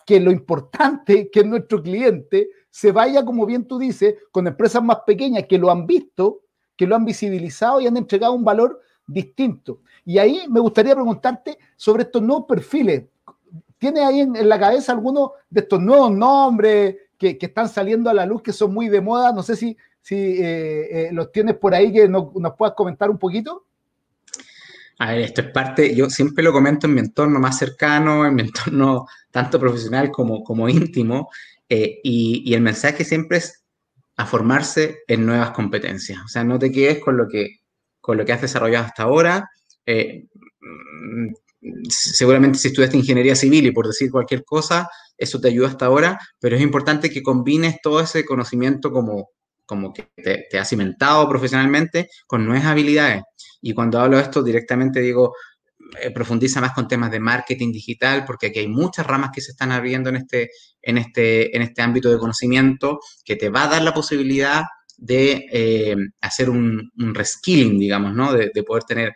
que 0.07 0.21
lo 0.21 0.31
importante, 0.31 1.31
que 1.31 1.45
nuestro 1.45 1.83
cliente 1.83 2.49
se 2.71 2.93
vaya, 2.93 3.25
como 3.25 3.45
bien 3.45 3.67
tú 3.67 3.79
dices, 3.79 4.15
con 4.31 4.47
empresas 4.47 4.83
más 4.83 5.01
pequeñas 5.07 5.45
que 5.47 5.59
lo 5.59 5.71
han 5.71 5.87
visto, 5.87 6.41
que 6.77 6.87
lo 6.87 6.97
han 6.97 7.05
visibilizado 7.05 7.81
y 7.81 7.87
han 7.87 7.99
entregado 7.99 8.33
un 8.33 8.45
valor 8.45 8.81
distinto. 9.07 9.81
Y 10.05 10.19
ahí 10.19 10.47
me 10.49 10.61
gustaría 10.61 10.95
preguntarte 10.95 11.59
sobre 11.77 12.05
estos 12.05 12.23
nuevos 12.23 12.47
perfiles. 12.49 13.05
¿Tienes 13.83 14.05
ahí 14.05 14.21
en, 14.21 14.49
la 14.49 14.61
cabeza 14.61 14.93
algunos 14.93 15.31
de 15.51 15.63
estos 15.63 15.81
nuevos 15.81 16.13
nombres 16.13 16.99
que, 17.19 17.37
están 17.41 17.69
saliendo 17.69 18.11
a 18.11 18.15
la 18.15 18.25
luz, 18.25 18.41
que 18.41 18.53
son 18.53 18.73
muy 18.73 18.89
de 18.89 19.01
moda? 19.01 19.33
No 19.33 19.43
sé 19.43 19.57
si, 19.57 19.77
eh, 20.11 20.89
eh, 20.89 21.09
los 21.11 21.33
tienes 21.33 21.57
por 21.57 21.75
ahí 21.75 21.93
que 21.93 22.07
nos 22.09 22.31
puedas 22.57 22.77
comentar 22.77 23.11
un 23.11 23.19
poquito. 23.19 23.67
A 25.01 25.11
ver, 25.11 25.23
esto 25.23 25.41
es 25.41 25.51
parte, 25.51 25.97
yo 25.97 26.09
siempre 26.09 26.45
lo 26.45 26.53
comento 26.53 26.87
en 26.87 26.95
mi 26.95 27.01
entorno 27.01 27.41
más 27.41 27.59
cercano, 27.59 28.25
en 28.25 28.37
mi 28.37 28.43
entorno 28.47 29.09
tanto 29.33 29.59
profesional 29.59 30.13
como, 30.13 30.45
como 30.45 30.69
íntimo, 30.69 31.29
eh, 31.69 31.99
y, 32.05 32.55
el 32.55 32.61
mensaje 32.61 33.03
siempre 33.03 33.39
es 33.39 33.65
a 34.17 34.27
formarse 34.27 35.01
en 35.09 35.27
nuevas 35.27 35.51
competencias. 35.51 36.21
O 36.25 36.29
sea, 36.29 36.45
no 36.45 36.57
te 36.57 36.71
quedes 36.71 37.01
con 37.01 37.17
lo 37.17 37.27
que, 37.27 37.63
con 38.01 38.17
lo 38.17 38.25
que 38.25 38.33
has 38.33 38.43
desarrollado 38.43 38.87
hasta 38.87 39.03
ahora 39.03 39.51
seguramente 41.89 42.59
si 42.59 42.69
estudiaste 42.69 42.97
ingeniería 42.97 43.37
civil 43.37 43.67
y 43.67 43.71
por 43.73 43.87
decir 43.87 44.11
cualquier 44.11 44.45
cosa, 44.45 44.89
eso 45.17 45.41
te 45.41 45.49
ayuda 45.49 45.69
hasta 45.69 45.87
ahora, 45.87 46.19
pero 46.41 46.57
es 46.57 46.63
importante 46.63 47.11
que 47.11 47.23
combines 47.23 47.77
todo 47.83 48.01
ese 48.01 48.25
conocimiento 48.25 48.91
como, 48.91 49.31
como 49.67 49.93
que 49.93 50.09
te, 50.17 50.47
te 50.51 50.59
has 50.59 50.69
cimentado 50.69 51.29
profesionalmente 51.29 52.09
con 52.27 52.45
nuevas 52.47 52.67
habilidades. 52.67 53.23
Y 53.61 53.75
cuando 53.75 54.01
hablo 54.01 54.17
de 54.17 54.25
esto 54.25 54.43
directamente 54.43 55.01
digo, 55.01 55.35
eh, 56.01 56.11
profundiza 56.11 56.61
más 56.61 56.73
con 56.73 56.89
temas 56.89 57.11
de 57.11 57.21
marketing 57.21 57.71
digital, 57.71 58.25
porque 58.25 58.47
aquí 58.47 58.61
hay 58.61 58.69
muchas 58.69 59.07
ramas 59.07 59.31
que 59.33 59.43
se 59.43 59.51
están 59.51 59.73
abriendo 59.73 60.09
en 60.09 60.17
este, 60.17 60.51
en 60.81 60.97
este, 60.97 61.55
en 61.55 61.63
este 61.63 61.83
ámbito 61.83 62.11
de 62.11 62.19
conocimiento 62.19 62.99
que 63.25 63.37
te 63.37 63.51
va 63.51 63.65
a 63.65 63.69
dar 63.69 63.83
la 63.83 63.93
posibilidad 63.93 64.63
de 64.97 65.47
eh, 65.53 65.97
hacer 66.21 66.49
un, 66.49 66.91
reskilling, 66.97 67.79
digamos, 67.79 68.15
¿no? 68.15 68.33
De, 68.33 68.51
poder 68.67 68.85
tener 68.85 69.13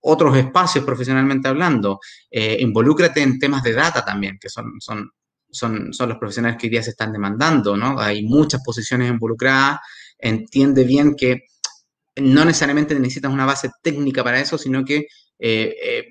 otros 0.00 0.36
espacios 0.36 0.84
profesionalmente 0.84 1.48
hablando. 1.48 2.00
Eh, 2.30 2.58
involúcrate 2.60 3.22
en 3.22 3.38
temas 3.38 3.62
de 3.62 3.72
data 3.72 4.04
también, 4.04 4.38
que 4.40 4.48
son, 4.48 4.80
son, 4.80 5.10
son, 5.50 5.92
son 5.92 6.08
los 6.08 6.18
profesionales 6.18 6.58
que 6.58 6.66
hoy 6.66 6.70
día 6.70 6.82
se 6.82 6.90
están 6.90 7.12
demandando, 7.12 7.76
¿no? 7.76 7.98
Hay 8.00 8.22
muchas 8.24 8.62
posiciones 8.64 9.10
involucradas. 9.10 9.80
Entiende 10.18 10.84
bien 10.84 11.14
que 11.16 11.44
no 12.16 12.44
necesariamente 12.44 12.94
necesitas 12.94 13.32
una 13.32 13.46
base 13.46 13.70
técnica 13.82 14.24
para 14.24 14.40
eso, 14.40 14.58
sino 14.58 14.84
que 14.84 15.06
eh, 15.38 15.74
eh, 15.82 16.04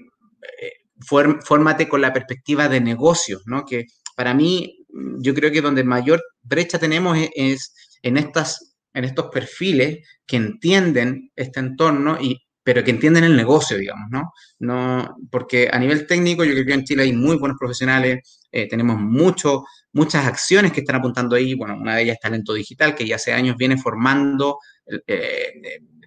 fórmate 1.00 1.88
con 1.88 2.02
la 2.02 2.14
perspectiva 2.14 2.68
de 2.68 2.82
negocios, 2.82 3.44
¿no? 3.46 3.66
Que 3.66 3.86
para 4.16 4.34
mí, 4.34 4.86
yo 5.20 5.34
creo 5.34 5.52
que 5.52 5.62
donde 5.62 5.84
mayor 5.84 6.22
brecha 6.42 6.78
tenemos 6.80 7.18
es, 7.18 7.30
es 7.36 7.74
en, 8.02 8.18
estas, 8.18 8.76
en 8.94 9.06
estos 9.06 9.28
perfiles 9.28 10.06
que 10.26 10.38
entienden 10.38 11.32
este 11.36 11.60
entorno 11.60 12.18
y 12.20 12.42
pero 12.64 12.84
que 12.84 12.92
entienden 12.92 13.24
el 13.24 13.36
negocio, 13.36 13.78
digamos, 13.78 14.10
¿no? 14.12 14.34
no 14.60 15.16
porque 15.32 15.70
a 15.72 15.80
nivel 15.80 16.06
técnico 16.06 16.44
yo 16.44 16.54
creo 16.54 16.66
que 16.66 16.74
en 16.74 16.84
Chile 16.84 17.04
hay 17.04 17.14
muy 17.14 17.38
buenos 17.38 17.58
profesionales, 17.58 18.40
eh, 18.52 18.68
tenemos 18.68 19.00
mucho, 19.00 19.64
muchas 19.94 20.26
acciones 20.26 20.72
que 20.72 20.82
están 20.82 20.98
apuntando 20.98 21.36
ahí, 21.36 21.54
bueno, 21.54 21.76
una 21.76 21.96
de 21.96 22.04
ellas 22.04 22.16
es 22.16 22.22
Talento 22.22 22.54
Digital, 22.54 22.96
que 22.96 23.08
ya 23.08 23.16
hace 23.16 23.34
años 23.34 23.56
viene 23.58 23.78
formando 23.78 24.60
eh, 25.08 25.54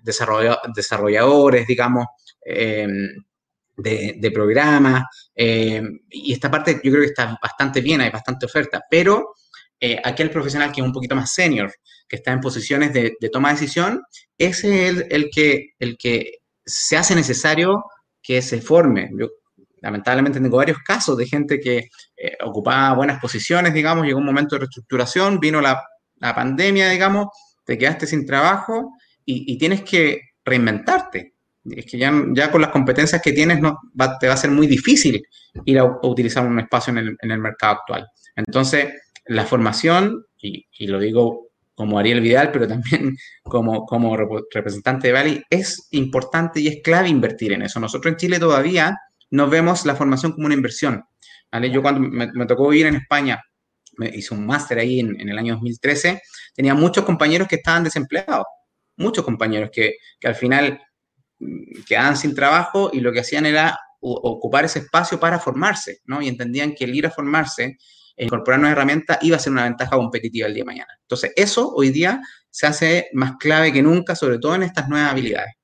desarrolladores, 0.03 1.67
digamos, 1.67 2.07
de, 2.45 4.31
programas, 4.35 5.05
y 5.35 6.33
esta 6.33 6.51
parte 6.51 6.81
yo 6.83 6.91
creo 6.91 7.03
que 7.03 7.09
está 7.09 7.39
bastante 7.43 7.81
bien, 7.81 8.01
hay 8.01 8.11
bastante 8.11 8.47
oferta, 8.47 8.83
pero 8.91 9.35
eh, 9.85 10.01
aquel 10.05 10.31
profesional 10.31 10.71
que 10.71 10.81
es 10.81 10.87
un 10.87 10.93
poquito 10.93 11.17
más 11.17 11.35
senior, 11.35 11.75
que 12.07 12.15
está 12.15 12.31
en 12.31 12.41
posiciones 12.41 12.93
de, 12.93 13.17
toma 13.33 13.49
de 13.49 13.55
decisión, 13.55 14.01
ese 14.39 14.87
es 14.87 15.07
el, 15.11 15.29
que, 15.29 15.71
el 15.81 15.99
que 15.99 16.42
se 16.65 16.97
hace 16.97 17.15
necesario 17.15 17.85
que 18.23 18.41
se 18.43 18.61
forme. 18.61 19.11
Yo 19.19 19.29
lamentablemente 19.81 20.41
tengo 20.41 20.57
varios 20.57 20.79
casos 20.79 21.17
de 21.17 21.27
gente 21.27 21.61
que 21.61 21.89
eh, 22.17 22.37
ocupaba 22.45 22.95
buenas 22.95 23.21
posiciones, 23.21 23.75
digamos, 23.75 24.07
llegó 24.07 24.19
un 24.19 24.27
momento 24.27 24.55
de 24.55 24.61
reestructuración, 24.61 25.41
vino 25.41 25.61
la, 25.61 25.83
la 26.17 26.35
pandemia, 26.35 26.89
digamos, 26.89 27.29
te 27.65 27.77
quedaste 27.77 28.07
sin 28.07 28.25
trabajo 28.25 28.93
y, 29.25 29.53
y, 29.53 29.59
tienes 29.59 29.83
que 29.83 30.21
reinventarte. 30.45 31.35
Es 31.65 31.87
que 31.87 31.99
ya, 31.99 32.51
con 32.51 32.61
las 32.61 32.71
competencias 32.71 33.23
que 33.23 33.33
tienes 33.33 33.61
no, 33.61 33.79
va, 34.01 34.19
te 34.19 34.27
va 34.27 34.35
a 34.35 34.37
ser 34.37 34.51
muy 34.51 34.67
difícil 34.67 35.23
ir 35.65 35.79
a, 35.79 35.85
utilizar 35.85 36.45
un 36.47 36.59
espacio 36.59 36.93
en 36.93 36.99
el, 36.99 37.17
en 37.21 37.31
el, 37.31 37.39
mercado 37.39 37.75
actual. 37.75 38.07
Entonces, 38.35 38.89
la 39.27 39.45
formación, 39.45 40.27
y 40.37 40.87
lo 40.89 40.99
digo 40.99 41.52
como 41.75 41.99
Ariel 41.99 42.21
Vidal, 42.21 42.51
pero 42.53 42.69
también 42.69 43.17
como, 43.43 43.87
como 43.87 44.17
representante 44.17 45.09
de 45.09 45.13
Bali, 45.13 45.43
es 45.51 45.89
importante 45.91 46.61
y 46.61 46.69
es 46.69 46.83
clave 46.83 47.09
invertir 47.09 47.53
en 47.53 47.63
eso. 47.63 47.81
Nosotros 47.81 48.13
en 48.13 48.17
Chile 48.17 48.39
todavía 48.39 48.99
no 49.31 49.49
vemos 49.49 49.87
la 49.87 49.97
formación 49.97 50.33
como 50.33 50.47
una 50.47 50.55
inversión. 50.55 51.05
¿vale? 51.51 51.71
Yo 51.71 51.83
cuando 51.83 52.01
me, 52.01 52.47
tocó 52.47 52.69
vivir 52.69 52.87
en 52.87 52.97
España, 52.97 53.43
me 53.97 54.09
hice 54.09 54.35
un 54.35 54.47
máster 54.47 54.79
ahí 54.79 55.01
en, 55.01 55.21
en, 55.21 55.29
el 55.29 55.39
año 55.39 55.55
2013, 55.55 56.23
tenía 56.55 56.75
muchos 56.75 57.05
compañeros 57.05 57.49
que 57.49 57.57
estaban 57.57 57.85
desempleados, 57.85 58.47
muchos 58.97 59.25
compañeros 59.25 59.71
que, 59.73 59.97
que 60.19 60.29
al 60.29 60.35
final 60.35 60.81
mm, 61.39 61.83
quedaban 61.87 62.17
sin 62.17 62.35
trabajo 62.35 62.91
y 62.93 63.01
lo 63.01 63.13
que 63.13 63.21
hacían 63.21 63.47
era 63.47 63.79
ocupar 64.03 64.65
ese 64.65 64.81
espacio 64.81 65.19
para 65.19 65.39
formarse, 65.39 66.01
¿no? 66.05 66.21
Y 66.21 66.29
entendían 66.29 66.75
que 66.75 66.85
el 66.85 66.95
ir 66.95 67.07
a 67.07 67.11
formarse 67.11 67.79
incorporar 68.17 68.61
nuevas 68.61 68.77
herramientas 68.77 69.19
iba 69.23 69.37
a 69.37 69.41
ser 69.41 69.53
una 69.53 69.65
ventaja 69.65 69.97
competitiva 69.97 70.47
el 70.47 70.55
día 70.55 70.63
de 70.63 70.67
mañana. 70.67 70.99
Entonces, 71.03 71.33
eso 71.37 71.73
hoy 71.75 71.91
día 71.91 72.21
se 72.51 72.67
hace 72.67 73.09
más 73.13 73.37
clave 73.39 73.73
que 73.73 73.83
nunca, 73.83 74.15
sobre 74.15 74.39
todo 74.39 74.55
en 74.55 74.65
estas 74.65 74.89
nuevas 74.89 75.13
habilidades. 75.13 75.55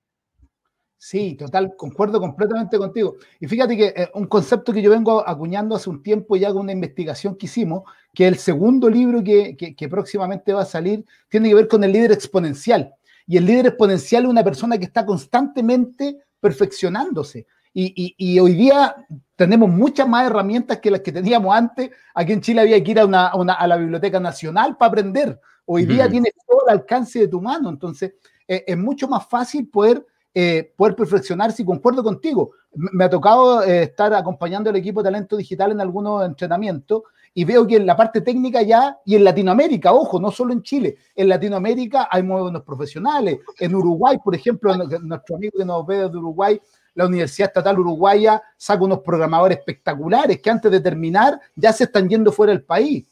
Sí, 1.00 1.36
total, 1.36 1.74
concuerdo 1.76 2.20
completamente 2.20 2.76
contigo. 2.76 3.16
Y 3.38 3.46
fíjate 3.46 3.76
que 3.76 3.86
eh, 3.96 4.10
un 4.14 4.26
concepto 4.26 4.72
que 4.72 4.82
yo 4.82 4.90
vengo 4.90 5.26
acuñando 5.26 5.76
hace 5.76 5.88
un 5.88 6.02
tiempo 6.02 6.36
ya 6.36 6.48
con 6.48 6.62
una 6.62 6.72
investigación 6.72 7.36
que 7.36 7.46
hicimos, 7.46 7.84
que 8.12 8.26
el 8.26 8.36
segundo 8.36 8.90
libro 8.90 9.22
que, 9.22 9.56
que, 9.56 9.76
que 9.76 9.88
próximamente 9.88 10.52
va 10.52 10.62
a 10.62 10.66
salir 10.66 11.04
tiene 11.28 11.50
que 11.50 11.54
ver 11.54 11.68
con 11.68 11.84
el 11.84 11.92
líder 11.92 12.12
exponencial. 12.12 12.92
Y 13.28 13.36
el 13.36 13.46
líder 13.46 13.66
exponencial 13.66 14.24
es 14.24 14.28
una 14.28 14.42
persona 14.42 14.76
que 14.76 14.86
está 14.86 15.06
constantemente 15.06 16.16
perfeccionándose. 16.40 17.46
Y, 17.80 17.92
y, 17.94 18.32
y, 18.32 18.40
hoy 18.40 18.54
día 18.54 19.06
tenemos 19.36 19.70
muchas 19.70 20.08
más 20.08 20.26
herramientas 20.26 20.80
que 20.80 20.90
las 20.90 21.00
que 21.00 21.12
teníamos 21.12 21.54
antes. 21.54 21.92
Aquí 22.12 22.32
en 22.32 22.40
Chile 22.40 22.62
había 22.62 22.82
que 22.82 22.90
ir 22.90 22.98
a, 22.98 23.04
una, 23.04 23.28
a, 23.28 23.36
una, 23.36 23.52
a 23.52 23.68
la 23.68 23.76
Biblioteca 23.76 24.18
Nacional 24.18 24.76
para 24.76 24.88
aprender. 24.88 25.40
Hoy 25.64 25.86
día 25.86 26.08
mm. 26.08 26.10
tienes 26.10 26.32
todo 26.44 26.62
el 26.66 26.72
alcance 26.72 27.20
de 27.20 27.28
tu 27.28 27.40
mano. 27.40 27.68
Entonces, 27.68 28.14
eh, 28.48 28.64
es 28.66 28.76
mucho 28.76 29.06
más 29.06 29.28
fácil 29.28 29.68
poder 29.68 30.04
eh, 30.34 30.72
poder 30.76 30.94
perfeccionarse 30.94 31.62
y 31.62 31.64
concuerdo 31.64 32.04
contigo. 32.04 32.52
Me 32.74 33.04
ha 33.04 33.10
tocado 33.10 33.62
eh, 33.64 33.84
estar 33.84 34.12
acompañando 34.12 34.70
al 34.70 34.76
equipo 34.76 35.02
de 35.02 35.08
talento 35.08 35.36
digital 35.36 35.72
en 35.72 35.80
algunos 35.80 36.24
entrenamientos 36.24 37.02
y 37.34 37.44
veo 37.44 37.66
que 37.66 37.76
en 37.76 37.86
la 37.86 37.96
parte 37.96 38.20
técnica 38.20 38.62
ya, 38.62 38.98
y 39.04 39.16
en 39.16 39.24
Latinoamérica, 39.24 39.92
ojo, 39.92 40.20
no 40.20 40.30
solo 40.30 40.52
en 40.52 40.62
Chile, 40.62 40.96
en 41.16 41.28
Latinoamérica 41.28 42.08
hay 42.10 42.22
muy 42.22 42.40
buenos 42.42 42.62
profesionales. 42.62 43.38
En 43.58 43.74
Uruguay, 43.74 44.18
por 44.22 44.34
ejemplo, 44.34 44.76
nuestro 44.76 45.36
amigo 45.36 45.58
que 45.58 45.64
nos 45.64 45.86
ve 45.86 45.96
desde 45.96 46.18
Uruguay, 46.18 46.60
la 46.98 47.06
Universidad 47.06 47.50
Estatal 47.50 47.78
Uruguaya 47.78 48.42
saca 48.56 48.82
unos 48.82 49.02
programadores 49.02 49.58
espectaculares 49.58 50.42
que 50.42 50.50
antes 50.50 50.68
de 50.68 50.80
terminar 50.80 51.40
ya 51.54 51.72
se 51.72 51.84
están 51.84 52.08
yendo 52.08 52.32
fuera 52.32 52.52
del 52.52 52.64
país. 52.64 53.06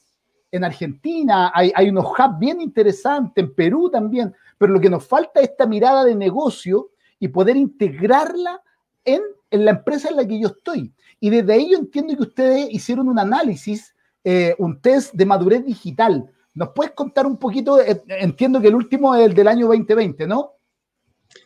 En 0.50 0.64
Argentina 0.64 1.52
hay, 1.54 1.88
unos 1.88 2.06
hubs 2.06 2.36
bien 2.36 2.60
interesantes, 2.60 3.44
en 3.44 3.54
Perú 3.54 3.88
también, 3.88 4.34
pero 4.58 4.72
lo 4.72 4.80
que 4.80 4.90
nos 4.90 5.06
falta 5.06 5.38
es 5.38 5.50
esta 5.50 5.66
mirada 5.66 6.04
de 6.04 6.16
negocio 6.16 6.90
y 7.20 7.28
poder 7.28 7.56
integrarla 7.56 8.60
en, 9.04 9.22
en 9.52 9.64
la 9.64 9.70
empresa 9.70 10.08
en 10.08 10.16
la 10.16 10.26
que 10.26 10.40
yo 10.40 10.48
estoy. 10.48 10.92
Y 11.20 11.30
desde 11.30 11.52
ahí 11.52 11.70
yo 11.70 11.78
entiendo 11.78 12.16
que 12.16 12.22
ustedes 12.22 12.66
hicieron 12.72 13.08
un 13.08 13.20
análisis, 13.20 13.94
eh, 14.24 14.56
un 14.58 14.80
test 14.80 15.14
de 15.14 15.26
madurez 15.26 15.64
digital. 15.64 16.28
¿Nos 16.54 16.70
puedes 16.70 16.90
contar 16.90 17.24
un 17.24 17.36
poquito? 17.36 17.80
Eh, 17.80 18.02
entiendo 18.08 18.60
que 18.60 18.66
el 18.66 18.74
último 18.74 19.14
es 19.14 19.26
el 19.26 19.32
del 19.34 19.46
año 19.46 19.68
2020, 19.68 20.26
¿no? 20.26 20.55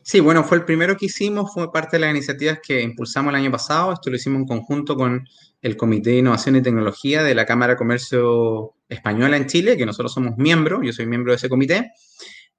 Sí, 0.02 0.20
bueno, 0.20 0.44
fue 0.44 0.58
el 0.58 0.64
primero 0.64 0.96
que 0.96 1.06
hicimos, 1.06 1.52
fue 1.52 1.72
parte 1.72 1.96
de 1.96 2.00
las 2.02 2.10
iniciativas 2.10 2.58
que 2.62 2.80
impulsamos 2.80 3.30
el 3.30 3.40
año 3.40 3.50
pasado. 3.50 3.92
Esto 3.92 4.10
lo 4.10 4.16
hicimos 4.16 4.40
en 4.40 4.46
conjunto 4.46 4.96
con 4.96 5.26
el 5.62 5.76
Comité 5.76 6.10
de 6.10 6.18
Innovación 6.18 6.56
y 6.56 6.62
Tecnología 6.62 7.22
de 7.22 7.34
la 7.34 7.46
Cámara 7.46 7.74
de 7.74 7.78
Comercio 7.78 8.74
Española 8.88 9.36
en 9.36 9.46
Chile, 9.46 9.76
que 9.76 9.86
nosotros 9.86 10.12
somos 10.12 10.36
miembros, 10.36 10.80
yo 10.82 10.92
soy 10.92 11.06
miembro 11.06 11.32
de 11.32 11.36
ese 11.36 11.48
comité. 11.48 11.92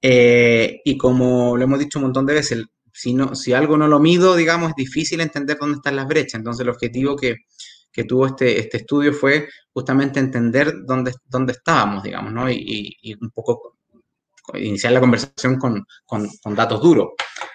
Eh, 0.01 0.81
y 0.83 0.97
como 0.97 1.57
lo 1.57 1.63
hemos 1.63 1.79
dicho 1.79 1.99
un 1.99 2.05
montón 2.05 2.25
de 2.25 2.33
veces, 2.35 2.65
si, 2.93 3.13
no, 3.13 3.35
si 3.35 3.53
algo 3.53 3.77
no 3.77 3.87
lo 3.87 3.99
mido, 3.99 4.35
digamos, 4.35 4.69
es 4.69 4.75
difícil 4.75 5.21
entender 5.21 5.57
dónde 5.59 5.77
están 5.77 5.95
las 5.95 6.07
brechas. 6.07 6.35
Entonces, 6.35 6.61
el 6.61 6.69
objetivo 6.69 7.15
que, 7.15 7.37
que 7.91 8.03
tuvo 8.03 8.27
este, 8.27 8.59
este 8.59 8.77
estudio 8.77 9.13
fue 9.13 9.47
justamente 9.73 10.19
entender 10.19 10.73
dónde, 10.85 11.13
dónde 11.25 11.53
estábamos, 11.53 12.03
digamos, 12.03 12.31
¿no? 12.33 12.49
Y, 12.49 13.17
un 13.19 13.29
poco 13.31 13.77
iniciar 14.55 14.93
la 14.93 14.99
conversación 14.99 15.57
con, 15.57 15.85
con, 16.05 16.55
datos 16.55 16.81
duros. 16.81 17.09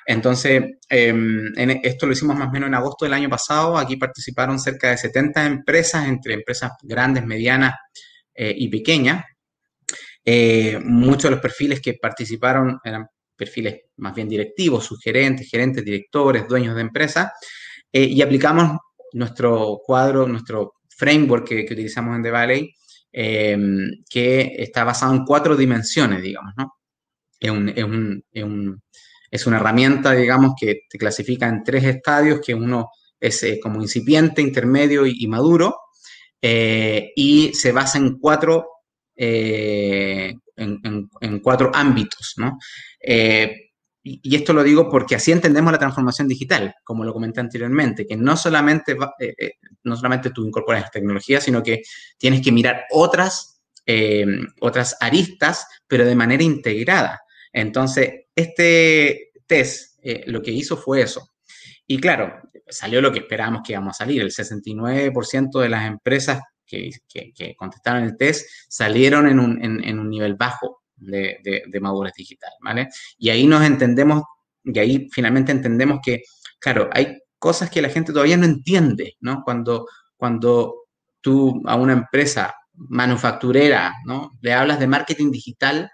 Entonces, 0.06 0.62
em, 0.88 1.52
en 1.56 1.80
esto 1.82 2.06
lo 2.06 2.12
hicimos 2.12 2.36
más 2.36 2.48
o 2.48 2.52
menos 2.52 2.68
en 2.68 2.74
agosto 2.74 3.04
del 3.04 3.14
año 3.14 3.28
pasado. 3.28 3.76
Aquí 3.76 3.96
participaron 3.96 4.58
cerca 4.58 4.90
de 4.90 4.98
70 4.98 5.46
empresas, 5.46 6.06
entre 6.06 6.34
empresas 6.34 6.72
grandes, 6.82 7.24
medianas 7.24 7.74
eh, 8.34 8.54
y 8.56 8.68
pequeñas. 8.68 9.24
Eh, 10.24 10.80
muchos 10.82 11.24
de 11.24 11.30
los 11.30 11.40
perfiles 11.40 11.80
que 11.80 11.94
participaron 11.94 12.80
eran 12.82 13.06
perfiles 13.36 13.82
más 13.98 14.14
bien 14.14 14.28
directivos, 14.28 14.84
sugerentes, 14.84 15.48
gerentes, 15.48 15.84
directores, 15.84 16.48
dueños 16.48 16.74
de 16.74 16.80
empresas, 16.80 17.30
eh, 17.92 18.04
y 18.04 18.22
aplicamos 18.22 18.78
nuestro 19.12 19.78
cuadro, 19.84 20.26
nuestro 20.26 20.74
framework 20.88 21.46
que, 21.46 21.64
que 21.64 21.74
utilizamos 21.74 22.16
en 22.16 22.22
The 22.22 22.30
Valley, 22.30 22.74
em, 23.12 23.90
que 24.10 24.54
está 24.58 24.84
basado 24.84 25.14
en 25.14 25.24
cuatro 25.24 25.56
dimensiones, 25.56 26.22
digamos, 26.22 26.52
¿no? 26.56 26.75
Es, 27.38 27.50
un, 27.50 27.68
es, 27.68 27.84
un, 27.84 28.24
es, 28.32 28.42
un, 28.44 28.82
es, 29.30 29.46
una 29.46 29.58
herramienta, 29.58 30.12
digamos, 30.12 30.54
que 30.58 30.80
te 30.88 30.98
clasifica 30.98 31.48
en 31.48 31.62
tres 31.62 31.84
estadios, 31.84 32.40
que 32.40 32.54
uno 32.54 32.90
es 33.20 33.42
eh, 33.42 33.58
como 33.62 33.80
incipiente, 33.80 34.42
intermedio 34.42 35.06
y, 35.06 35.26
maduro, 35.26 35.76
eh, 36.40 37.12
y 37.16 37.52
se 37.54 37.72
basa 37.72 37.98
en 37.98 38.18
cuatro, 38.18 38.66
eh, 39.16 40.34
en, 40.56 41.08
en, 41.20 41.40
cuatro 41.40 41.70
ámbitos, 41.74 42.34
¿no? 42.36 42.58
Y 44.08 44.36
esto 44.36 44.52
lo 44.52 44.62
digo 44.62 44.88
porque 44.88 45.16
así 45.16 45.32
entendemos 45.32 45.72
la 45.72 45.80
transformación 45.80 46.28
digital, 46.28 46.72
como 46.84 47.04
lo 47.04 47.12
comenté 47.12 47.40
anteriormente, 47.40 48.06
que 48.06 48.16
no 48.16 48.36
solamente, 48.36 48.96
no 49.82 49.96
solamente 49.96 50.30
tú 50.30 50.46
incorporas 50.46 50.92
tecnología, 50.92 51.40
sino 51.40 51.60
que 51.60 51.82
tienes 52.16 52.40
que 52.40 52.52
mirar 52.52 52.84
otras, 52.92 53.60
otras 54.60 54.96
aristas, 55.00 55.66
pero 55.88 56.04
de 56.04 56.14
manera 56.14 56.44
integrada. 56.44 57.20
Entonces, 57.56 58.26
este 58.34 59.30
test 59.46 59.98
eh, 60.02 60.24
lo 60.26 60.42
que 60.42 60.50
hizo 60.50 60.76
fue 60.76 61.00
eso. 61.00 61.30
Y 61.86 61.98
claro, 61.98 62.38
salió 62.68 63.00
lo 63.00 63.10
que 63.10 63.20
esperábamos 63.20 63.62
que 63.64 63.72
íbamos 63.72 63.96
a 63.96 64.04
salir. 64.04 64.20
El 64.20 64.30
69% 64.30 65.60
de 65.60 65.68
las 65.70 65.86
empresas 65.86 66.42
que, 66.66 66.90
que, 67.08 67.54
contestaron 67.56 68.02
el 68.02 68.16
test 68.18 68.46
salieron 68.68 69.26
en 69.26 69.40
un, 69.40 69.64
en, 69.64 69.98
un 69.98 70.10
nivel 70.10 70.34
bajo 70.34 70.82
de, 70.96 71.38
de, 71.42 71.80
madurez 71.80 72.12
digital, 72.14 72.50
¿vale? 72.60 72.88
Y 73.16 73.30
ahí 73.30 73.46
nos 73.46 73.62
entendemos, 73.64 74.22
y 74.62 74.78
ahí 74.78 75.08
finalmente 75.10 75.52
entendemos 75.52 76.00
que, 76.04 76.24
claro, 76.58 76.90
hay 76.92 77.18
cosas 77.38 77.70
que 77.70 77.80
la 77.80 77.88
gente 77.88 78.12
todavía 78.12 78.36
no 78.36 78.44
entiende, 78.44 79.16
¿no? 79.20 79.42
Cuando, 79.44 79.86
cuando 80.16 80.88
tú 81.22 81.62
a 81.64 81.76
una 81.76 81.94
empresa 81.94 82.54
manufacturera, 82.74 83.94
¿no? 84.04 84.32
Le 84.42 84.52
hablas 84.52 84.78
de 84.78 84.88
marketing 84.88 85.30
digital, 85.30 85.88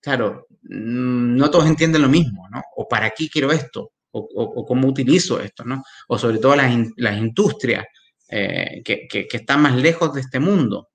claro, 0.00 0.46
no 0.64 1.50
todos 1.50 1.66
entienden 1.66 2.02
lo 2.02 2.08
mismo, 2.08 2.48
¿no? 2.50 2.62
O 2.76 2.88
para 2.88 3.10
qué 3.10 3.28
quiero 3.28 3.52
esto, 3.52 3.92
o, 4.12 4.64
cómo 4.66 4.88
utilizo 4.88 5.40
esto, 5.40 5.64
¿no? 5.64 5.82
O 6.08 6.18
sobre 6.18 6.38
todo 6.38 6.56
las, 6.56 6.72
industrias 7.16 7.84
eh, 8.28 8.82
que, 8.84 9.28
están 9.32 9.62
más 9.62 9.76
lejos 9.76 10.14
de 10.14 10.20
este 10.20 10.40
mundo. 10.40 10.88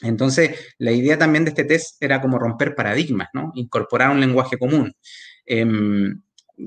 Entonces, 0.00 0.74
la 0.78 0.92
idea 0.92 1.18
también 1.18 1.44
de 1.44 1.50
este 1.50 1.64
test 1.64 2.02
era 2.02 2.20
como 2.20 2.38
romper 2.38 2.74
paradigmas, 2.74 3.28
¿no? 3.32 3.52
Incorporar 3.54 4.10
un 4.10 4.20
lenguaje 4.20 4.58
común. 4.58 4.92
Eh, 5.46 5.66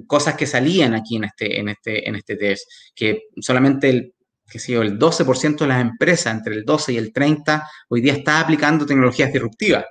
cosas 0.07 0.35
que 0.35 0.47
salían 0.47 0.93
aquí 0.93 1.17
en 1.17 1.25
este, 1.25 1.59
este, 1.59 2.09
este 2.09 2.35
test, 2.37 2.69
que 2.95 3.23
solamente 3.39 3.89
el, 3.89 4.13
el 4.53 4.99
12% 4.99 5.59
de 5.59 5.67
las 5.67 5.81
empresas, 5.81 6.33
entre 6.33 6.55
el 6.55 6.65
12 6.65 6.93
y 6.93 6.97
el 6.97 7.13
30, 7.13 7.69
hoy 7.89 8.01
día 8.01 8.13
está 8.13 8.39
aplicando 8.39 8.85
tecnologías 8.85 9.31
disruptivas 9.31 9.85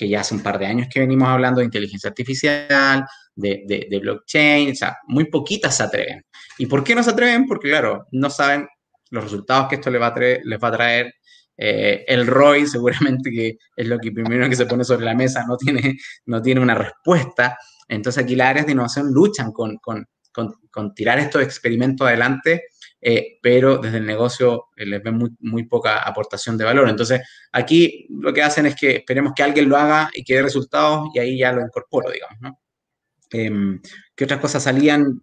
que 0.00 0.08
ya 0.08 0.20
hace 0.20 0.34
un 0.34 0.42
par 0.42 0.58
de 0.58 0.64
años 0.64 0.88
que 0.90 1.00
venimos 1.00 1.28
hablando 1.28 1.58
de 1.58 1.66
inteligencia 1.66 2.08
artificial, 2.08 3.04
de, 3.34 3.64
de, 3.66 3.86
de, 3.90 3.98
blockchain, 3.98 4.70
o 4.70 4.74
sea, 4.74 4.96
muy 5.08 5.26
poquitas 5.26 5.76
se 5.76 5.82
atreven. 5.82 6.24
¿Y 6.56 6.64
por 6.64 6.82
qué 6.82 6.94
no 6.94 7.02
se 7.02 7.10
atreven? 7.10 7.46
Porque, 7.46 7.68
claro, 7.68 8.06
no 8.10 8.30
saben 8.30 8.66
los 9.10 9.24
resultados 9.24 9.68
que 9.68 9.74
esto 9.74 9.90
les 9.90 10.00
va 10.00 10.06
a 10.06 10.14
traer, 10.14 10.40
les 10.42 10.58
va 10.58 10.68
a 10.68 10.72
traer 10.72 11.14
eh, 11.54 12.02
el 12.08 12.26
ROI, 12.26 12.66
seguramente 12.66 13.30
que 13.30 13.58
es 13.76 13.86
lo 13.86 13.98
que 13.98 14.10
primero 14.10 14.48
que 14.48 14.56
se 14.56 14.64
pone 14.64 14.84
sobre 14.84 15.04
la 15.04 15.14
mesa, 15.14 15.44
no 15.46 15.58
tiene, 15.58 15.98
no 16.24 16.40
tiene 16.40 16.62
una 16.62 16.74
respuesta. 16.74 17.58
Entonces 17.86 18.24
aquí 18.24 18.36
las 18.36 18.48
áreas 18.48 18.64
de 18.64 18.72
innovación 18.72 19.12
luchan 19.12 19.52
con, 19.52 19.76
con, 19.82 20.06
con, 20.32 20.54
con 20.70 20.94
tirar 20.94 21.18
estos 21.18 21.42
experimentos 21.42 22.08
adelante 22.08 22.62
eh, 23.00 23.38
pero 23.42 23.78
desde 23.78 23.98
el 23.98 24.06
negocio 24.06 24.68
eh, 24.76 24.86
les 24.86 25.02
ven 25.02 25.18
muy, 25.40 25.64
poca 25.64 26.02
aportación 26.02 26.58
de 26.58 26.64
valor. 26.64 26.88
Entonces, 26.88 27.20
aquí 27.52 28.06
lo 28.10 28.32
que 28.32 28.42
hacen 28.42 28.66
es 28.66 28.76
que 28.76 28.96
esperemos 28.96 29.32
que 29.34 29.42
alguien 29.42 29.68
lo 29.68 29.76
haga 29.76 30.10
y 30.14 30.24
que 30.24 30.34
dé 30.34 30.42
resultados 30.42 31.08
y 31.14 31.18
ahí 31.18 31.38
ya 31.38 31.52
lo 31.52 31.62
incorporo, 31.62 32.10
digamos, 32.10 32.40
¿no? 32.40 32.60
Eh, 33.32 33.78
¿Qué 34.14 34.24
otras 34.24 34.40
cosas 34.40 34.62
salían 34.62 35.22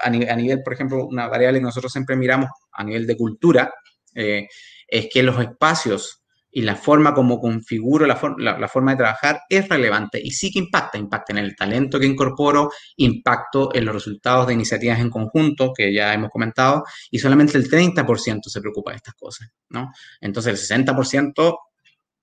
a 0.00 0.10
nivel, 0.10 0.30
a 0.30 0.36
nivel, 0.36 0.62
por 0.62 0.72
ejemplo, 0.72 1.06
una 1.06 1.26
variable 1.28 1.58
que 1.58 1.64
nosotros 1.64 1.92
siempre 1.92 2.16
miramos 2.16 2.50
a 2.72 2.84
nivel 2.84 3.06
de 3.06 3.16
cultura? 3.16 3.72
Eh, 4.14 4.46
es 4.86 5.08
que 5.12 5.22
los 5.22 5.38
espacios 5.40 6.22
y 6.50 6.62
la 6.62 6.76
forma 6.76 7.14
como 7.14 7.40
configuro 7.40 8.06
la, 8.06 8.16
for 8.16 8.40
la, 8.40 8.68
forma 8.68 8.92
de 8.92 8.98
trabajar 8.98 9.42
es 9.48 9.68
relevante 9.68 10.20
y 10.22 10.30
sí 10.30 10.50
que 10.50 10.58
impacta, 10.58 10.98
impacta 10.98 11.32
en 11.32 11.38
el 11.38 11.54
talento 11.54 12.00
que 12.00 12.06
incorporo, 12.06 12.70
impacto 12.96 13.74
en 13.74 13.84
los 13.84 13.94
resultados 13.94 14.46
de 14.46 14.54
iniciativas 14.54 14.98
en 15.00 15.10
conjunto, 15.10 15.72
que 15.76 15.92
ya 15.92 16.14
hemos 16.14 16.30
comentado, 16.30 16.84
y 17.10 17.18
solamente 17.18 17.58
el 17.58 17.70
30% 17.70 18.48
se 18.48 18.60
preocupa 18.60 18.92
de 18.92 18.96
estas 18.96 19.14
cosas, 19.14 19.50
¿no? 19.68 19.92
Entonces 20.20 20.70
el 20.70 20.84
60% 20.84 21.58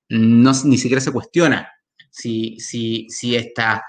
no, 0.09 0.51
ni 0.65 0.77
siquiera 0.77 1.01
se 1.01 1.11
cuestiona 1.11 1.71
si, 2.09 2.59
si, 2.59 3.07
si, 3.09 3.35
esta, 3.35 3.83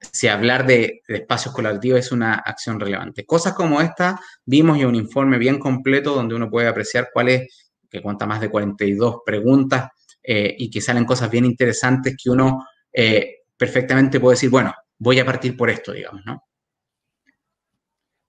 si 0.00 0.28
hablar 0.28 0.66
de, 0.66 1.02
de 1.06 1.16
espacios 1.16 1.54
colaborativos 1.54 2.00
es 2.00 2.12
una 2.12 2.34
acción 2.34 2.80
relevante. 2.80 3.26
Cosas 3.26 3.54
como 3.54 3.80
esta, 3.80 4.20
vimos 4.44 4.78
ya 4.78 4.88
un 4.88 4.94
informe 4.94 5.36
bien 5.38 5.58
completo 5.58 6.14
donde 6.14 6.34
uno 6.34 6.48
puede 6.48 6.68
apreciar 6.68 7.08
cuál 7.12 7.28
es 7.28 7.65
que 7.88 8.02
cuenta 8.02 8.26
más 8.26 8.40
de 8.40 8.50
42 8.50 9.18
preguntas 9.24 9.90
eh, 10.22 10.54
y 10.58 10.70
que 10.70 10.80
salen 10.80 11.04
cosas 11.04 11.30
bien 11.30 11.44
interesantes 11.44 12.16
que 12.22 12.30
uno 12.30 12.64
eh, 12.92 13.42
perfectamente 13.56 14.20
puede 14.20 14.34
decir, 14.34 14.50
bueno, 14.50 14.74
voy 14.98 15.18
a 15.20 15.24
partir 15.24 15.56
por 15.56 15.70
esto, 15.70 15.92
digamos, 15.92 16.22
¿no? 16.24 16.42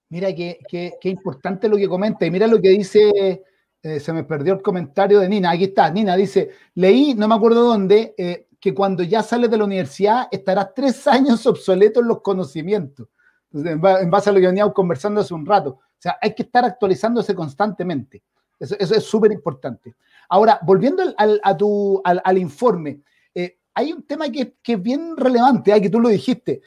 Mira, 0.10 0.34
qué, 0.34 0.60
qué, 0.68 0.94
qué 1.02 1.10
importante 1.10 1.68
lo 1.68 1.76
que 1.76 1.88
comenta 1.88 2.26
y 2.26 2.32
mira 2.32 2.48
lo 2.48 2.62
que 2.62 2.70
dice, 2.70 3.44
eh, 3.82 4.00
se 4.00 4.14
me 4.14 4.24
perdió 4.24 4.54
el 4.54 4.62
comentario 4.62 5.20
de 5.20 5.28
Nina, 5.28 5.52
aquí 5.52 5.66
está, 5.66 5.90
Nina 5.90 6.16
dice, 6.16 6.52
leí, 6.76 7.14
no 7.14 7.28
me 7.28 7.36
acuerdo 7.36 7.64
dónde, 7.64 8.48
que 8.60 8.74
cuando 8.74 9.04
ya 9.04 9.22
sales 9.22 9.52
de 9.52 9.58
la 9.58 9.66
universidad 9.66 10.28
estarás 10.32 10.74
tres 10.74 11.08
años 11.08 11.46
obsoleto 11.46 12.00
en 12.00 12.08
los 12.08 12.22
conocimientos, 12.22 13.10
en 13.54 13.82
base 13.82 14.30
a 14.30 14.34
lo 14.34 14.40
que 14.40 14.48
veníamos 14.48 14.74
conversando 14.74 15.22
hace 15.22 15.34
un 15.34 15.46
rato. 15.46 15.70
O 15.72 16.00
sea, 16.00 16.18
hay 16.22 16.36
que 16.36 16.44
estar 16.44 16.64
actualizándose 16.64 17.34
constantemente. 17.34 18.24
Eso, 18.60 18.76
es 18.76 19.04
súper 19.04 19.32
importante. 19.32 19.96
Ahora, 20.30 20.60
volviendo 20.64 21.04
al, 21.18 22.38
informe, 22.38 23.02
eh, 23.34 23.58
hay 23.74 23.94
un 23.94 24.04
tema 24.04 24.30
que, 24.30 24.56
es 24.64 24.82
bien 24.82 25.16
relevante, 25.16 25.74
¿eh? 25.74 25.82
que 25.82 25.90
tú 25.90 26.00
lo 26.00 26.10
dijiste. 26.10 26.62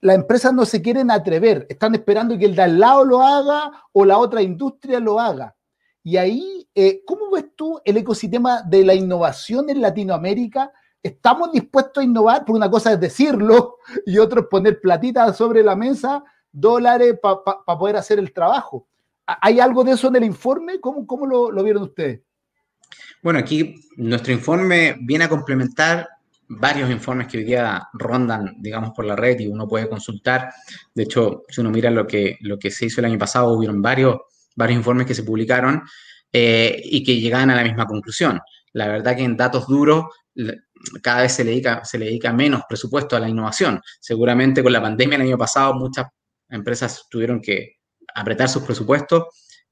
las 0.00 0.16
empresas 0.16 0.52
no 0.52 0.64
se 0.64 0.80
quieren 0.80 1.10
atrever, 1.10 1.66
están 1.68 1.94
esperando 1.94 2.38
que 2.38 2.44
el 2.44 2.54
de 2.54 2.62
al 2.62 2.78
lado 2.78 3.04
lo 3.04 3.22
haga 3.22 3.72
o 3.92 4.04
la 4.04 4.18
otra 4.18 4.42
industria 4.42 5.00
lo 5.00 5.18
haga. 5.18 5.56
Y 6.02 6.18
ahí, 6.18 6.68
eh, 6.74 7.02
¿cómo 7.06 7.30
ves 7.30 7.46
tú 7.56 7.80
el 7.84 7.96
ecosistema 7.96 8.62
de 8.62 8.84
la 8.84 8.94
innovación 8.94 9.70
en 9.70 9.80
Latinoamérica? 9.80 10.70
¿Estamos 11.02 11.50
dispuestos 11.52 12.02
a 12.02 12.04
innovar? 12.04 12.40
Porque 12.40 12.58
una 12.58 12.70
cosa 12.70 12.92
es 12.92 13.00
decirlo 13.00 13.76
y 14.06 14.18
otra 14.18 14.40
es 14.40 14.46
poner 14.46 14.80
platitas 14.80 15.36
sobre 15.36 15.62
la 15.62 15.74
mesa, 15.74 16.22
dólares 16.52 17.18
para 17.20 17.78
poder 17.78 17.96
hacer 17.96 18.18
el 18.18 18.32
trabajo. 18.32 18.86
¿Hay 19.26 19.60
algo 19.60 19.84
de 19.84 19.92
eso 19.92 20.08
en 20.08 20.16
el 20.16 20.24
informe? 20.24 20.80
¿Cómo, 20.80 21.06
cómo 21.06 21.26
lo, 21.26 21.62
vieron 21.62 21.84
ustedes? 21.84 22.20
Bueno, 23.22 23.38
aquí 23.38 23.74
nuestro 23.96 24.32
informe 24.32 24.96
viene 25.00 25.24
a 25.24 25.28
complementar 25.28 26.08
varios 26.46 26.90
informes 26.90 27.28
que 27.28 27.38
hoy 27.38 27.44
día 27.44 27.88
rondan, 27.94 28.56
digamos, 28.58 28.90
por 28.90 29.06
la 29.06 29.16
red 29.16 29.40
y 29.40 29.46
uno 29.46 29.66
puede 29.66 29.88
consultar. 29.88 30.52
De 30.94 31.04
hecho, 31.04 31.44
si 31.48 31.60
uno 31.62 31.70
mira 31.70 31.90
lo 31.90 32.06
que, 32.06 32.36
lo 32.40 32.58
que 32.58 32.70
se 32.70 32.86
hizo 32.86 33.00
el 33.00 33.06
año 33.06 33.18
pasado, 33.18 33.54
hubieron 33.54 33.80
varios, 33.80 34.18
varios 34.54 34.78
informes 34.78 35.06
que 35.06 35.14
se 35.14 35.22
publicaron 35.22 35.82
eh, 36.30 36.80
y 36.84 37.02
que 37.02 37.18
llegaban 37.18 37.50
a 37.50 37.56
la 37.56 37.64
misma 37.64 37.86
conclusión. 37.86 38.40
La 38.72 38.88
verdad 38.88 39.16
que 39.16 39.22
en 39.22 39.36
datos 39.36 39.66
duros 39.66 40.04
cada 41.02 41.22
vez 41.22 41.32
se 41.32 41.44
le, 41.44 41.50
dedica, 41.50 41.84
se 41.84 41.98
le 41.98 42.06
dedica 42.06 42.32
menos 42.32 42.62
presupuesto 42.68 43.16
a 43.16 43.20
la 43.20 43.28
innovación. 43.28 43.80
Seguramente 44.00 44.62
con 44.62 44.72
la 44.72 44.82
pandemia 44.82 45.16
el 45.16 45.22
año 45.22 45.38
pasado 45.38 45.74
muchas 45.74 46.06
empresas 46.48 47.06
tuvieron 47.08 47.40
que 47.40 47.73
apretar 48.14 48.48
sus 48.48 48.62
presupuestos 48.62 49.24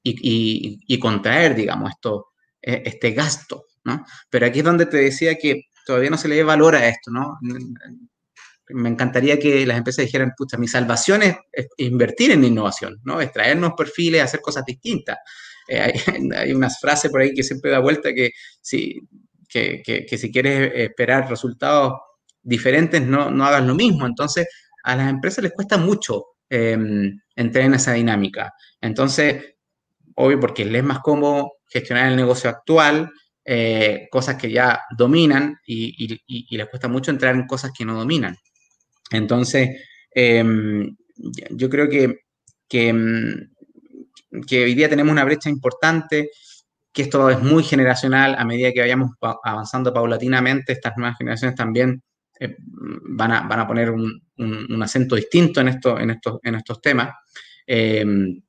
y, 0.03 0.99
contraer, 0.99 1.55
digamos, 1.55 1.91
esto, 1.91 2.33
e, 2.61 2.83
este 2.85 3.13
gasto, 3.13 3.67
¿no? 3.85 4.05
Pero 4.31 4.47
aquí 4.47 4.61
es 4.61 4.65
donde 4.65 4.87
te 4.87 4.97
decía 4.99 5.37
que 5.37 5.67
todavía 5.87 6.11
no 6.11 6.19
se 6.19 6.29
le 6.29 6.43
valor 6.43 6.77
a 6.77 6.89
esto, 6.89 7.11
¿no? 7.11 7.39
Me 8.69 8.89
encantaría 8.89 9.39
que 9.39 9.67
las 9.67 9.79
empresas 9.79 10.05
dijeran, 10.05 10.33
pucha, 10.37 10.57
mi 10.57 10.69
salvación 10.69 11.23
es, 11.23 11.37
invertir 11.77 12.33
en 12.33 12.45
innovación, 12.45 13.01
¿no? 13.05 13.21
Es 13.21 13.33
traernos 13.33 13.73
perfiles, 13.77 14.23
hacer 14.23 14.41
cosas 14.41 14.65
distintas. 14.65 15.19
Eh, 15.69 15.81
hay, 15.81 15.93
hay, 16.37 16.53
unas 16.53 16.81
frases 16.81 17.11
por 17.11 17.21
ahí 17.21 17.33
que 17.35 17.43
siempre 17.43 17.71
da 17.71 17.79
vuelta 17.79 18.13
que 18.13 18.31
si, 18.61 19.01
que, 19.49 19.83
que, 19.85 20.19
si 20.19 20.33
quieres 20.33 20.73
esperar 20.75 21.29
resultados 21.29 21.95
diferentes, 22.43 23.03
no, 23.03 23.31
no, 23.31 23.45
hagas 23.45 23.65
lo 23.65 23.75
mismo. 23.75 24.07
Entonces, 24.07 24.47
a 24.85 24.97
las 24.97 25.11
empresas 25.11 25.45
les 25.45 25.53
cuesta 25.53 25.77
mucho 25.77 26.25
entrar 26.53 27.65
en 27.65 27.75
esa 27.75 27.93
dinámica. 27.93 28.53
Entonces, 28.81 29.55
obvio, 30.17 30.39
porque 30.39 30.65
les 30.65 30.77
es 30.77 30.85
más 30.85 31.01
cómodo 31.01 31.53
gestionar 31.69 32.11
el 32.11 32.17
negocio 32.17 32.51
actual, 32.51 33.11
eh, 33.45 34.09
cosas 34.11 34.37
que 34.37 34.51
ya 34.51 34.83
dominan 34.97 35.59
y, 35.67 36.21
les 36.51 36.69
cuesta 36.69 36.89
mucho 36.89 37.11
entrar 37.11 37.35
en 37.35 37.47
cosas 37.47 37.73
que 37.77 37.85
no 37.85 37.95
dominan. 37.95 38.37
Entonces, 39.11 39.71
em, 40.11 40.97
yo 41.51 41.69
creo 41.71 41.89
que, 41.89 42.21
em, 42.71 43.51
que, 44.47 44.65
hoy 44.65 44.75
día 44.75 44.89
tenemos 44.89 45.13
una 45.13 45.25
brecha 45.25 45.51
importante, 45.51 46.31
que 46.93 47.03
esto 47.03 47.31
es 47.31 47.41
muy 47.41 47.65
generacional, 47.65 48.37
a 48.39 48.45
medida 48.45 48.73
que 48.73 48.81
vayamos 48.81 49.11
avanzando 49.43 49.93
paulatinamente, 49.93 50.73
estas 50.73 50.97
nuevas 50.97 51.17
generaciones 51.19 51.57
también 51.57 52.03
eh, 52.39 52.57
van, 52.59 53.33
a, 53.33 53.41
van, 53.43 53.61
a, 53.61 53.67
poner 53.67 53.91
un, 53.91 54.83
acento 54.83 55.15
distinto 55.15 55.61
en, 55.61 55.69
esto, 55.69 55.99
en, 55.99 56.11
estos, 56.11 56.41
en 56.43 56.55
estos 56.57 56.81
temas, 56.81 57.15
em, 57.67 58.41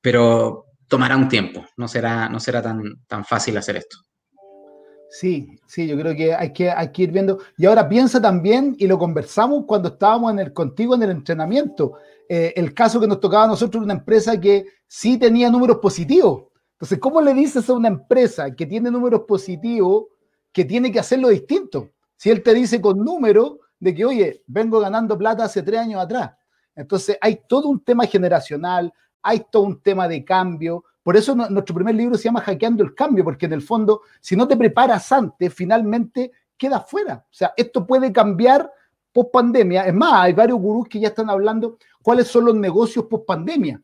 pero 0.00 0.66
tomará 0.88 1.16
un 1.16 1.28
tiempo, 1.28 1.64
no 1.76 1.86
será, 1.86 2.28
no 2.28 2.40
será 2.40 2.60
tan, 2.60 3.04
tan 3.06 3.24
fácil 3.24 3.56
hacer 3.56 3.76
esto. 3.76 3.98
Sí, 5.10 5.58
sí, 5.66 5.88
yo 5.88 5.98
creo 5.98 6.14
que 6.14 6.34
hay, 6.34 6.52
que 6.52 6.70
hay 6.70 6.92
que 6.92 7.02
ir 7.02 7.10
viendo. 7.10 7.40
Y 7.56 7.66
ahora 7.66 7.88
piensa 7.88 8.20
también, 8.22 8.76
y 8.78 8.86
lo 8.86 8.96
conversamos 8.96 9.64
cuando 9.66 9.88
estábamos 9.88 10.32
en 10.32 10.38
el, 10.38 10.52
contigo 10.52 10.94
en 10.94 11.02
el 11.02 11.10
entrenamiento, 11.10 11.94
eh, 12.28 12.52
el 12.54 12.72
caso 12.72 13.00
que 13.00 13.08
nos 13.08 13.18
tocaba 13.18 13.44
a 13.44 13.48
nosotros, 13.48 13.82
una 13.82 13.94
empresa 13.94 14.40
que 14.40 14.66
sí 14.86 15.18
tenía 15.18 15.50
números 15.50 15.78
positivos. 15.78 16.44
Entonces, 16.74 16.98
¿cómo 17.00 17.20
le 17.20 17.34
dices 17.34 17.68
a 17.68 17.72
una 17.72 17.88
empresa 17.88 18.54
que 18.54 18.66
tiene 18.66 18.88
números 18.88 19.22
positivos 19.26 20.04
que 20.52 20.64
tiene 20.64 20.92
que 20.92 21.00
hacerlo 21.00 21.28
distinto? 21.28 21.90
Si 22.20 22.28
él 22.28 22.42
te 22.42 22.52
dice 22.52 22.82
con 22.82 23.02
números 23.02 23.56
de 23.78 23.94
que, 23.94 24.04
oye, 24.04 24.42
vengo 24.46 24.78
ganando 24.78 25.16
plata 25.16 25.44
hace 25.44 25.62
tres 25.62 25.80
años 25.80 26.02
atrás. 26.02 26.32
Entonces, 26.76 27.16
hay 27.18 27.40
todo 27.48 27.68
un 27.68 27.82
tema 27.82 28.04
generacional, 28.04 28.92
hay 29.22 29.46
todo 29.50 29.62
un 29.62 29.80
tema 29.80 30.06
de 30.06 30.22
cambio, 30.22 30.84
por 31.02 31.16
eso 31.16 31.34
nuestro 31.34 31.74
primer 31.74 31.94
libro 31.94 32.18
se 32.18 32.24
llama 32.24 32.42
Hackeando 32.42 32.84
el 32.84 32.94
Cambio, 32.94 33.24
porque 33.24 33.46
en 33.46 33.54
el 33.54 33.62
fondo, 33.62 34.02
si 34.20 34.36
no 34.36 34.46
te 34.46 34.54
preparas 34.54 35.10
antes, 35.12 35.54
finalmente 35.54 36.30
quedas 36.58 36.90
fuera. 36.90 37.24
O 37.24 37.32
sea, 37.32 37.54
esto 37.56 37.86
puede 37.86 38.12
cambiar 38.12 38.70
post 39.14 39.30
pandemia. 39.32 39.86
Es 39.86 39.94
más, 39.94 40.12
hay 40.24 40.34
varios 40.34 40.60
gurús 40.60 40.88
que 40.90 41.00
ya 41.00 41.08
están 41.08 41.30
hablando 41.30 41.78
cuáles 42.02 42.28
son 42.28 42.44
los 42.44 42.54
negocios 42.54 43.06
post 43.06 43.24
pandemia. 43.24 43.80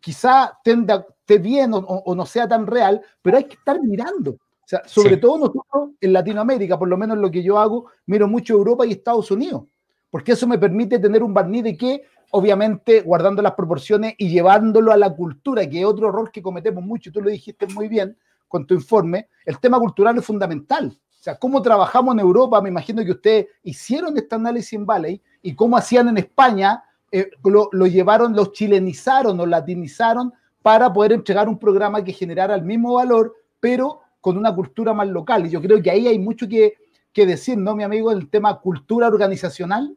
Quizá 0.00 0.58
esté 0.64 1.36
bien 1.36 1.72
o, 1.74 2.14
no 2.14 2.24
sea 2.24 2.48
tan 2.48 2.66
real, 2.66 3.02
pero 3.20 3.36
hay 3.36 3.44
que 3.44 3.56
estar 3.56 3.78
mirando. 3.82 4.38
Sea, 4.70 4.82
sobre 4.86 5.16
todo 5.16 5.36
nosotros 5.36 5.96
en 6.00 6.12
Latinoamérica, 6.12 6.78
por 6.78 6.86
lo 6.86 6.96
menos 6.96 7.18
lo 7.18 7.28
que 7.28 7.42
yo 7.42 7.58
hago, 7.58 7.86
miro 8.06 8.28
mucho 8.28 8.54
Europa 8.54 8.86
y 8.86 8.92
Estados 8.92 9.28
Unidos, 9.32 9.64
porque 10.12 10.30
eso 10.30 10.46
me 10.46 10.58
permite 10.58 11.00
tener 11.00 11.24
un 11.24 11.34
barniz 11.34 11.64
de 11.64 11.76
que 11.76 12.04
obviamente 12.30 13.00
guardando 13.00 13.42
las 13.42 13.54
proporciones 13.54 14.14
y 14.16 14.28
llevándolo 14.28 14.92
a 14.92 14.96
la 14.96 15.12
cultura, 15.12 15.68
que 15.68 15.80
es 15.80 15.84
otro 15.84 16.08
error 16.08 16.30
que 16.30 16.40
cometemos 16.40 16.84
mucho, 16.84 17.10
tú 17.10 17.20
lo 17.20 17.30
dijiste 17.30 17.66
muy 17.66 17.88
bien 17.88 18.16
con 18.46 18.64
tu 18.64 18.74
informe, 18.74 19.26
el 19.44 19.58
tema 19.58 19.76
cultural 19.80 20.16
es 20.18 20.24
fundamental. 20.24 20.96
O 21.18 21.20
sea, 21.20 21.34
cómo 21.34 21.60
trabajamos 21.60 22.14
en 22.14 22.20
Europa, 22.20 22.62
me 22.62 22.68
imagino 22.68 23.04
que 23.04 23.10
ustedes 23.10 23.48
hicieron 23.64 24.16
este 24.16 24.36
análisis 24.36 24.74
en 24.74 24.86
Valley 24.86 25.20
y 25.42 25.56
cómo 25.56 25.78
hacían 25.78 26.06
en 26.10 26.18
España, 26.18 26.84
eh, 27.10 27.28
lo, 27.42 27.70
lo, 27.72 27.88
llevaron, 27.88 28.36
lo 28.36 28.52
chilenizaron 28.52 29.40
o 29.40 29.46
latinizaron 29.46 30.32
para 30.62 30.92
poder 30.92 31.10
entregar 31.10 31.48
un 31.48 31.58
programa 31.58 32.04
que 32.04 32.12
generara 32.12 32.54
el 32.54 32.62
mismo 32.62 32.94
valor, 32.94 33.34
pero 33.58 34.02
con 34.20 34.36
una 34.36 34.54
cultura 34.54 34.92
más 34.92 35.08
local. 35.08 35.46
Y 35.46 35.50
yo 35.50 35.60
creo 35.60 35.82
que 35.82 35.90
ahí 35.90 36.06
hay 36.06 36.18
mucho 36.18 36.48
que, 36.48 36.74
que 37.12 37.26
decir, 37.26 37.56
¿no, 37.58 37.74
mi 37.74 37.84
amigo? 37.84 38.12
El 38.12 38.28
tema 38.28 38.60
cultura 38.60 39.08
organizacional 39.08 39.96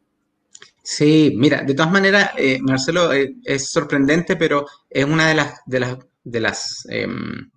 Sí, 0.86 1.32
mira, 1.34 1.62
de 1.62 1.72
todas 1.72 1.90
maneras, 1.90 2.32
eh, 2.36 2.58
Marcelo, 2.60 3.10
eh, 3.14 3.36
es 3.42 3.70
sorprendente, 3.70 4.36
pero 4.36 4.66
es 4.90 5.04
una 5.06 5.28
de 5.28 5.34
las, 5.34 5.60
de 5.64 5.80
las, 5.80 5.98
de 6.22 6.40
las 6.40 6.86
em, 6.90 7.50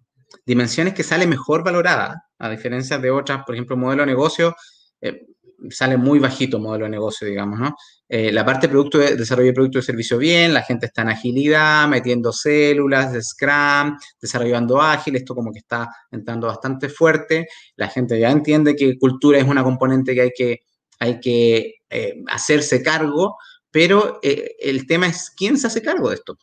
dimensiones 0.45 0.93
que 0.93 1.03
sale 1.03 1.27
mejor 1.27 1.62
valorada, 1.62 2.25
a 2.39 2.49
diferencia 2.49 2.97
de 2.97 3.12
otras, 3.12 3.43
por 3.45 3.53
ejemplo, 3.53 3.75
modelo 3.75 4.03
de 4.03 4.08
negocio, 4.08 4.56
eh, 5.01 5.25
sale 5.69 5.97
muy 5.97 6.19
bajito 6.19 6.58
modelo 6.58 6.86
de 6.86 6.91
negocio, 6.91 7.27
digamos, 7.27 7.60
¿no? 7.60 7.75
La 8.09 8.45
parte 8.45 8.67
de 8.67 8.71
producto 8.71 8.97
de, 8.99 9.15
desarrollo 9.15 9.47
de 9.47 9.53
producto 9.53 9.79
de 9.79 9.83
servicio 9.83 10.17
bien, 10.17 10.53
la 10.53 10.61
gente 10.61 10.85
está 10.85 11.01
en 11.01 11.09
agilidad, 11.09 11.87
metiendo 11.89 12.31
células 12.31 13.11
de 13.11 13.21
Scrum, 13.21 13.97
desarrollando 14.21 14.81
ágil, 14.81 15.17
esto 15.17 15.35
como 15.35 15.51
que 15.51 15.59
está 15.59 15.89
entrando 16.11 16.47
bastante 16.47 16.87
fuerte, 16.87 17.47
la 17.75 17.89
gente 17.89 18.17
ya 18.17 18.31
entiende 18.31 18.75
que 18.75 18.97
cultura 18.97 19.39
es 19.39 19.43
una 19.45 19.63
componente 19.63 20.15
que 20.15 20.21
hay 20.21 20.31
que, 20.35 20.59
hay 20.99 21.19
que 21.19 21.75
eh, 21.89 22.23
hacerse 22.27 22.81
cargo, 22.81 23.37
pero 23.71 24.19
eh, 24.23 24.55
el 24.59 24.87
tema 24.87 25.07
es 25.07 25.29
quién 25.29 25.57
se 25.57 25.67
hace 25.67 25.81
cargo 25.81 26.09
de 26.09 26.15
esto. 26.15 26.37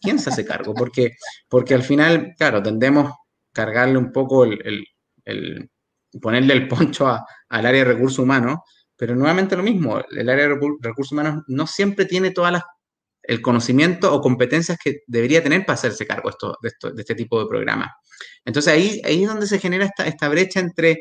¿Quién 0.00 0.18
se 0.18 0.30
hace 0.30 0.44
cargo? 0.44 0.74
Porque, 0.74 1.12
porque 1.48 1.74
al 1.74 1.82
final, 1.82 2.34
claro, 2.36 2.62
tendemos 2.62 3.10
a 3.10 3.16
cargarle 3.52 3.98
un 3.98 4.12
poco 4.12 4.44
el, 4.44 4.86
ponerle 6.20 6.54
el 6.54 6.68
poncho 6.68 7.06
al 7.06 7.66
área 7.66 7.84
de 7.84 7.92
recursos 7.92 8.18
humanos, 8.18 8.58
pero 9.00 9.16
nuevamente 9.16 9.56
lo 9.56 9.62
mismo, 9.62 9.98
el 10.10 10.28
área 10.28 10.46
de 10.46 10.54
recursos 10.82 11.12
humanos 11.12 11.42
no 11.46 11.66
siempre 11.66 12.04
tiene 12.04 12.32
todas 12.32 12.52
las 12.52 12.64
el 13.22 13.40
conocimiento 13.40 14.12
o 14.12 14.20
competencias 14.20 14.78
que 14.82 14.98
debería 15.06 15.42
tener 15.42 15.64
para 15.64 15.74
hacerse 15.74 16.06
cargo 16.06 16.28
esto, 16.28 16.58
de, 16.60 16.68
esto, 16.68 16.90
de 16.90 17.00
este 17.00 17.14
tipo 17.14 17.40
de 17.40 17.48
programas. 17.48 17.90
Entonces 18.44 18.72
ahí, 18.72 19.00
ahí 19.04 19.22
es 19.22 19.28
donde 19.28 19.46
se 19.46 19.58
genera 19.58 19.86
esta, 19.86 20.06
esta 20.06 20.28
brecha 20.28 20.60
entre, 20.60 21.00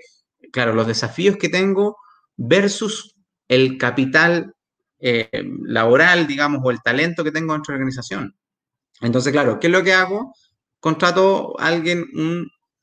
claro, 0.52 0.74
los 0.74 0.88
desafíos 0.88 1.36
que 1.36 1.50
tengo 1.50 1.98
versus 2.38 3.16
el 3.50 3.78
capital 3.78 4.54
eh, 5.00 5.30
laboral, 5.66 6.26
digamos, 6.26 6.62
o 6.64 6.72
el 6.72 6.82
talento 6.82 7.26
que 7.26 7.32
tengo 7.32 7.52
dentro 7.52 7.74
de 7.74 7.80
organización. 7.80 8.34
Entonces, 9.02 9.34
claro, 9.34 9.60
¿qué 9.60 9.68
es 9.68 9.74
lo 9.74 9.84
que 9.84 9.94
hago? 9.94 10.34
Contrato 10.80 11.60
a 11.60 11.68
alguien, 11.68 12.06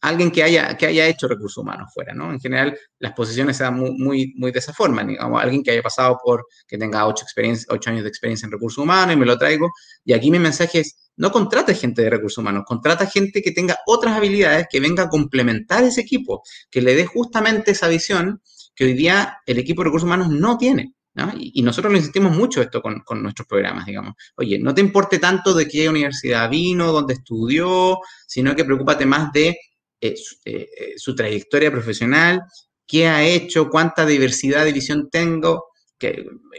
alguien 0.01 0.31
que, 0.31 0.43
haya, 0.43 0.77
que 0.77 0.87
haya 0.87 1.07
hecho 1.07 1.29
recursos 1.29 1.59
humanos 1.59 1.91
fuera, 1.93 2.15
¿no? 2.15 2.33
En 2.33 2.41
general, 2.41 2.79
las 2.99 3.13
posiciones 3.13 3.57
se 3.57 3.65
dan 3.65 3.77
muy, 3.77 4.35
muy, 4.37 4.53
de 4.53 4.59
esa 4.59 4.73
forma, 4.73 5.03
digamos, 5.05 5.43
alguien 5.43 5.63
que 5.63 5.73
haya 5.73 5.83
pasado 5.83 6.19
por, 6.23 6.47
que 6.67 6.79
tenga 6.79 7.07
ocho, 7.07 7.25
ocho 7.69 7.91
años 7.91 8.03
de 8.03 8.09
experiencia 8.09 8.47
en 8.47 8.53
recursos 8.53 8.79
humanos 8.79 9.15
y 9.15 9.19
me 9.19 9.27
lo 9.27 9.37
traigo. 9.39 9.71
Y 10.05 10.13
aquí 10.13 10.31
mi 10.31 10.39
mensaje 10.39 10.81
es, 10.81 11.11
no 11.17 11.31
contrate 11.31 11.75
gente 11.75 12.03
de 12.03 12.11
recursos 12.11 12.39
humanos, 12.39 12.65
contrata 12.67 13.07
gente 13.07 13.43
que 13.43 13.53
tenga 13.53 13.79
otras 13.87 14.17
habilidades, 14.17 14.67
que 14.71 14.81
venga 14.81 15.05
a 15.05 15.09
complementar 15.09 15.83
ese 15.85 16.03
equipo, 16.03 16.43
que 16.71 16.83
le 16.83 16.95
dé 16.95 17.07
justamente 17.07 17.73
esa 17.73 17.89
visión 17.89 18.43
que 18.75 18.85
hoy 18.85 18.93
día 18.93 19.39
el 19.47 19.59
equipo 19.59 19.83
de 19.83 19.87
recursos 19.87 20.07
humanos 20.07 20.29
no 20.29 20.59
tiene. 20.59 20.97
Y, 21.39 21.63
nosotros 21.63 21.91
lo 21.91 21.99
insistimos 21.99 22.37
mucho 22.37 22.61
esto 22.61 22.83
con, 22.83 23.03
nuestros 23.23 23.49
programas, 23.49 23.87
digamos. 23.87 24.15
Oye, 24.37 24.59
no 24.59 24.75
te 24.75 24.83
importe 24.83 25.19
tanto 25.19 25.55
de 25.55 25.67
qué 25.67 25.89
universidad 25.89 26.51
vino, 26.51 26.93
dónde 26.93 27.15
estudió, 27.15 27.99
sino 28.27 28.55
que 28.55 28.65
preocúpate 28.65 29.07
más 29.07 29.33
de 29.33 29.57
eh, 30.01 30.15
eh, 30.45 30.69
eh, 30.79 30.93
su, 30.97 31.15
trayectoria 31.15 31.71
profesional, 31.71 32.43
qué 32.87 33.09
ha 33.09 33.25
hecho, 33.25 33.71
cuánta 33.71 34.05
diversidad 34.05 34.65
de 34.65 34.73
visión 34.73 35.09
tengo, 35.11 35.67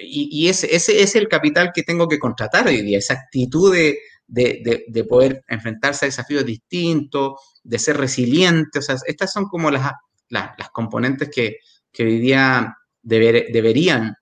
y, 0.01 0.47
ese, 0.47 0.75
es 0.75 1.15
el 1.15 1.27
capital 1.27 1.71
que 1.73 1.83
tengo 1.83 2.07
que 2.07 2.17
contratar 2.17 2.67
hoy 2.67 2.81
día, 2.81 2.97
esa 2.97 3.13
actitud 3.13 3.71
de, 3.71 3.99
de, 4.27 5.03
poder 5.07 5.43
enfrentarse 5.47 6.05
a 6.05 6.07
desafíos 6.07 6.43
distintos, 6.43 7.33
de 7.63 7.77
ser 7.77 7.97
resiliente. 7.97 8.79
Estas 9.05 9.31
son 9.31 9.45
como 9.45 9.69
las, 9.69 9.91
las, 10.29 10.69
componentes 10.73 11.29
que, 11.29 11.57
que, 11.91 12.03
hoy 12.03 12.17
día 12.17 12.75
deberían 13.03 14.15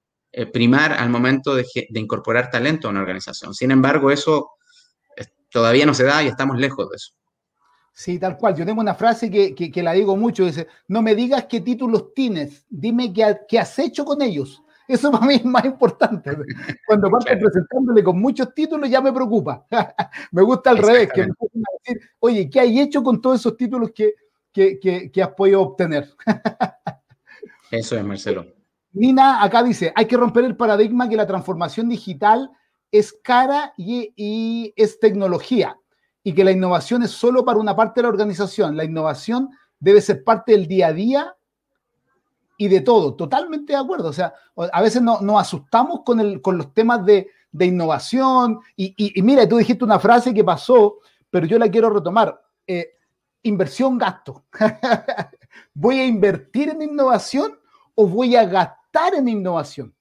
primar 0.51 0.91
al 0.91 1.09
momento 1.09 1.55
de, 1.55 1.65
incorporar 1.93 2.51
talento 2.51 2.89
a 2.89 2.91
una 2.91 2.99
organización. 2.99 3.53
Sin 3.53 3.71
embargo, 3.71 4.11
eso 4.11 4.51
todavía 5.49 5.85
no 5.85 5.93
se 5.93 6.03
da 6.03 6.21
y 6.21 6.27
estamos 6.27 6.57
lejos 6.57 6.89
de 6.89 6.97
eso. 6.97 7.13
Sí, 7.97 8.19
tal 8.19 8.37
cual. 8.37 8.53
Yo 8.55 8.65
tengo 8.65 8.81
una 8.81 8.93
frase 8.93 9.31
que, 9.31 9.55
que, 9.55 9.81
la 9.81 9.93
digo 9.93 10.17
mucho, 10.17 10.45
dice, 10.45 10.67
no 10.89 11.01
me 11.01 11.15
digas 11.15 11.45
qué 11.45 11.61
títulos 11.61 12.13
tienes, 12.13 12.65
dime 12.69 13.13
qué, 13.13 13.37
qué 13.47 13.57
has 13.57 13.79
hecho 13.79 14.03
con 14.03 14.21
ellos. 14.21 14.61
Eso 14.85 15.09
para 15.13 15.25
mí 15.25 15.35
es 15.35 15.45
más 15.45 15.63
importante. 15.63 16.37
Cuando 16.85 17.09
parto 17.11 17.29
presentándole 17.39 18.03
con 18.03 18.19
muchos 18.19 18.53
títulos 18.53 18.89
ya 18.89 18.99
me 18.99 19.13
preocupa. 19.13 19.65
me 20.33 20.41
gusta 20.41 20.71
al 20.71 20.79
revés, 20.79 21.09
que 21.13 21.25
me 21.25 21.33
decir, 21.79 22.01
oye, 22.19 22.49
¿qué 22.49 22.59
hay 22.59 22.81
hecho 22.81 23.01
con 23.01 23.21
todos 23.21 23.39
esos 23.39 23.55
títulos 23.55 23.91
que, 23.95 24.13
que, 24.51 24.77
que, 25.09 25.23
has 25.23 25.29
podido 25.29 25.61
obtener? 25.61 26.13
Eso 27.71 27.95
es, 27.95 28.03
Marcelo. 28.03 28.45
Nina 28.91 29.41
acá 29.41 29.63
dice, 29.63 29.93
hay 29.95 30.05
que 30.05 30.17
romper 30.17 30.43
el 30.43 30.57
paradigma 30.57 31.07
que 31.07 31.15
la 31.15 31.27
transformación 31.27 31.87
digital 31.87 32.51
es 32.91 33.13
cara 33.13 33.73
y, 33.77 34.11
y 34.17 34.73
es 34.75 34.99
tecnología 34.99 35.77
y 36.27 36.33
que 36.33 36.43
la 36.43 36.51
innovación 36.51 37.03
es 37.03 37.11
solo 37.11 37.45
para 37.45 37.59
una 37.59 37.75
parte 37.75 37.99
de 37.99 38.03
la 38.03 38.09
organización. 38.09 38.75
La 38.75 38.83
innovación 38.83 39.51
debe 39.79 40.01
ser 40.01 40.23
parte 40.23 40.53
del 40.53 40.67
día 40.67 40.87
a 40.87 40.93
día 40.93 41.35
y 42.57 42.67
de 42.67 42.81
todo. 42.81 43.13
Totalmente 43.13 43.73
de 43.73 43.79
acuerdo. 43.79 44.09
O 44.09 44.13
sea, 44.13 44.33
a 44.73 44.81
veces 44.81 45.03
no, 45.03 45.21
nos 45.21 45.39
asustamos 45.39 46.01
con, 46.03 46.19
el, 46.19 46.41
con 46.41 46.57
los 46.57 46.73
temas 46.73 47.05
de, 47.05 47.29
innovación. 47.59 48.59
Y, 48.75 49.21
mira, 49.21 49.47
tú 49.47 49.57
dijiste 49.57 49.85
una 49.85 49.99
frase 49.99 50.33
que 50.33 50.43
pasó, 50.43 50.97
pero 51.29 51.45
yo 51.45 51.59
la 51.59 51.69
quiero 51.69 51.91
retomar. 51.91 52.41
Eh, 52.65 52.93
inversión, 53.43 53.95
gasto. 53.95 54.45
¿Voy 55.75 55.99
a 55.99 56.07
invertir 56.07 56.69
en 56.69 56.81
innovación 56.81 57.55
o 57.93 58.07
voy 58.07 58.35
a 58.35 58.45
gastar 58.45 59.13
en 59.13 59.27
innovación? 59.27 59.93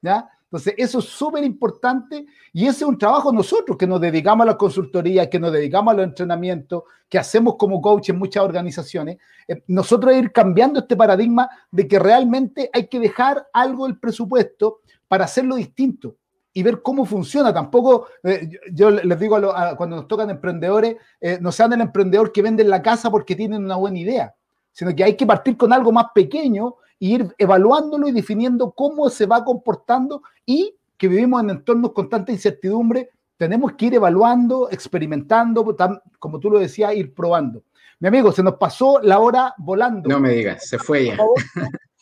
¿Ya? 0.00 0.26
Entonces, 0.56 0.74
eso 0.78 1.00
es 1.00 1.04
súper 1.04 1.44
importante 1.44 2.24
y 2.50 2.62
ese 2.62 2.84
es 2.84 2.88
un 2.88 2.96
trabajo 2.96 3.30
nosotros 3.30 3.76
que 3.76 3.86
nos 3.86 4.00
dedicamos 4.00 4.44
a 4.44 4.52
la 4.52 4.56
consultoría, 4.56 5.28
que 5.28 5.38
nos 5.38 5.52
dedicamos 5.52 5.92
a 5.92 5.98
los 5.98 6.06
entrenamientos, 6.06 6.84
que 7.10 7.18
hacemos 7.18 7.56
como 7.58 7.82
coach 7.82 8.08
en 8.08 8.18
muchas 8.18 8.42
organizaciones. 8.42 9.18
Eh, 9.46 9.62
nosotros 9.66 10.14
ir 10.16 10.32
cambiando 10.32 10.80
este 10.80 10.96
paradigma 10.96 11.46
de 11.70 11.86
que 11.86 11.98
realmente 11.98 12.70
hay 12.72 12.86
que 12.86 12.98
dejar 12.98 13.46
algo 13.52 13.86
del 13.86 13.98
presupuesto 13.98 14.80
para 15.06 15.26
hacerlo 15.26 15.56
distinto 15.56 16.16
y 16.54 16.62
ver 16.62 16.80
cómo 16.80 17.04
funciona. 17.04 17.52
Tampoco, 17.52 18.06
eh, 18.22 18.48
yo, 18.72 18.90
les 18.90 19.20
digo 19.20 19.38
cuando 19.76 19.96
nos 19.96 20.08
tocan 20.08 20.30
emprendedores, 20.30 20.96
eh, 21.20 21.36
no 21.38 21.52
sean 21.52 21.74
el 21.74 21.82
emprendedor 21.82 22.32
que 22.32 22.40
vende 22.40 22.64
la 22.64 22.80
casa 22.80 23.10
porque 23.10 23.36
tienen 23.36 23.62
una 23.62 23.76
buena 23.76 23.98
idea, 23.98 24.34
sino 24.72 24.96
que 24.96 25.04
hay 25.04 25.16
que 25.18 25.26
partir 25.26 25.54
con 25.58 25.70
algo 25.70 25.92
más 25.92 26.06
pequeño 26.14 26.76
ir 26.98 27.34
evaluándolo 27.38 28.08
y 28.08 28.12
definiendo 28.12 28.72
cómo 28.72 29.08
se 29.10 29.26
va 29.26 29.44
comportando 29.44 30.22
y 30.44 30.74
que 30.96 31.08
vivimos 31.08 31.42
en 31.42 31.50
entornos 31.50 31.92
con 31.92 32.08
tanta 32.08 32.32
incertidumbre, 32.32 33.10
tenemos 33.36 33.74
que 33.74 33.86
ir 33.86 33.94
evaluando, 33.94 34.70
experimentando, 34.70 35.76
como 36.18 36.40
tú 36.40 36.50
lo 36.50 36.58
decías, 36.58 36.94
ir 36.94 37.12
probando. 37.12 37.62
Mi 38.00 38.08
amigo, 38.08 38.32
se 38.32 38.42
nos 38.42 38.54
pasó 38.54 39.00
la 39.02 39.18
hora 39.18 39.54
volando. 39.58 40.08
No 40.08 40.20
me 40.20 40.30
digas, 40.30 40.66
se 40.68 40.78
fue 40.78 41.06
ya. 41.06 41.18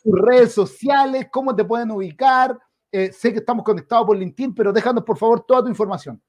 tus 0.02 0.20
redes 0.20 0.52
sociales, 0.52 1.26
cómo 1.30 1.54
te 1.54 1.64
pueden 1.64 1.90
ubicar. 1.90 2.58
Eh, 2.90 3.12
sé 3.12 3.32
que 3.32 3.40
estamos 3.40 3.64
conectados 3.64 4.06
por 4.06 4.16
LinkedIn, 4.16 4.54
pero 4.54 4.72
déjanos 4.72 5.04
por 5.04 5.18
favor 5.18 5.44
toda 5.44 5.62
tu 5.62 5.68
información. 5.68 6.20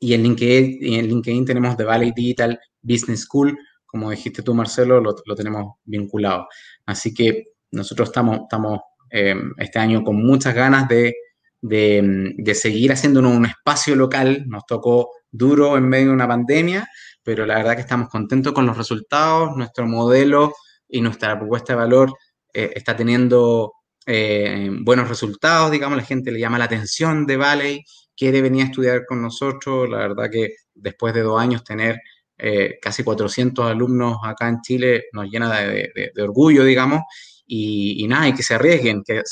Y 0.00 0.14
en 0.14 0.22
LinkedIn, 0.22 0.94
en 0.94 1.06
LinkedIn 1.06 1.44
tenemos 1.44 1.76
The 1.76 1.84
Valley 1.84 2.12
Digital 2.16 2.58
Business 2.80 3.20
School, 3.20 3.56
como 3.84 4.10
dijiste 4.10 4.42
tú, 4.42 4.54
Marcelo, 4.54 5.00
lo, 5.00 5.14
lo 5.26 5.34
tenemos 5.34 5.74
vinculado. 5.84 6.48
Así 6.86 7.12
que 7.12 7.48
nosotros 7.72 8.08
estamos, 8.08 8.40
estamos 8.42 8.80
em, 9.10 9.52
este 9.58 9.78
año 9.78 10.02
con 10.02 10.16
muchas 10.16 10.54
ganas 10.54 10.88
de 10.88 11.14
de, 11.62 12.54
seguir 12.54 12.92
haciéndonos 12.92 13.36
un 13.36 13.46
espacio 13.46 13.94
local. 13.96 14.44
Nos 14.46 14.66
tocó 14.66 15.10
duro 15.30 15.76
en 15.76 15.88
medio 15.88 16.08
de 16.08 16.14
una 16.14 16.28
pandemia, 16.28 16.88
pero 17.22 17.46
la 17.46 17.56
verdad 17.56 17.74
que 17.74 17.82
estamos 17.82 18.08
contentos 18.08 18.52
con 18.52 18.66
los 18.66 18.76
resultados. 18.76 19.56
Nuestro 19.56 19.86
modelo 19.86 20.54
y 20.88 21.00
nuestra 21.00 21.38
propuesta 21.38 21.72
de 21.72 21.78
valor 21.78 22.12
eh, 22.52 22.72
está 22.74 22.96
teniendo 22.96 23.72
eh, 24.06 24.70
buenos 24.82 25.08
resultados, 25.08 25.70
digamos, 25.70 25.96
la 25.96 26.04
gente 26.04 26.32
le 26.32 26.40
llama 26.40 26.58
la 26.58 26.64
atención 26.64 27.26
de 27.26 27.36
Valley, 27.36 27.84
quiere 28.16 28.42
venir 28.42 28.62
a 28.62 28.66
estudiar 28.66 29.06
con 29.06 29.22
nosotros. 29.22 29.88
La 29.88 29.98
verdad 29.98 30.30
que 30.30 30.54
después 30.74 31.14
de 31.14 31.22
dos 31.22 31.40
años 31.40 31.62
tener 31.62 32.00
eh, 32.38 32.78
casi 32.80 33.04
400 33.04 33.70
alumnos 33.70 34.18
acá 34.24 34.48
en 34.48 34.60
Chile 34.62 35.04
nos 35.12 35.26
llena 35.30 35.60
de, 35.60 36.12
orgullo, 36.22 36.64
digamos, 36.64 37.02
y, 37.46 38.06
nada, 38.08 38.28
y 38.28 38.34
que 38.34 38.42
se 38.42 38.54
arriesguen, 38.54 39.02
que, 39.04 39.22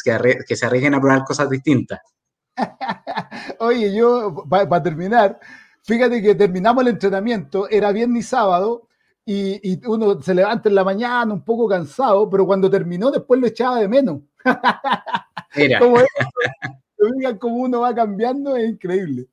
que 0.47 0.57
se 0.57 0.67
arriesguen 0.67 0.95
a 0.95 1.01
probar 1.01 1.25
cosas 1.25 1.49
distintas. 1.49 2.01
Oye, 3.59 3.95
yo, 3.95 4.45
para 4.49 4.83
terminar, 4.83 5.39
fíjate 5.83 6.23
que 6.23 6.35
terminamos 6.35 6.83
el 6.83 6.89
entrenamiento, 6.89 7.69
era 7.69 7.93
viernes 7.93 8.25
y 8.25 8.29
sábado, 8.29 8.89
y, 9.25 9.87
uno 9.87 10.23
se 10.23 10.35
levanta 10.35 10.69
en 10.71 10.75
la 10.75 10.85
mañana 10.85 11.35
un 11.35 11.45
poco 11.45 11.69
cansado, 11.69 12.31
pero 12.31 12.47
cuando 12.47 12.71
terminó 12.71 13.11
después 13.11 13.39
lo 13.39 13.47
echaba 13.47 13.79
de 13.79 13.89
menos. 13.89 14.21
Mira. 15.55 15.79
como, 15.81 15.99
como 17.39 17.57
uno 17.57 17.81
va 17.81 17.95
cambiando, 17.95 18.57
es 18.57 18.71
increíble. 18.71 19.27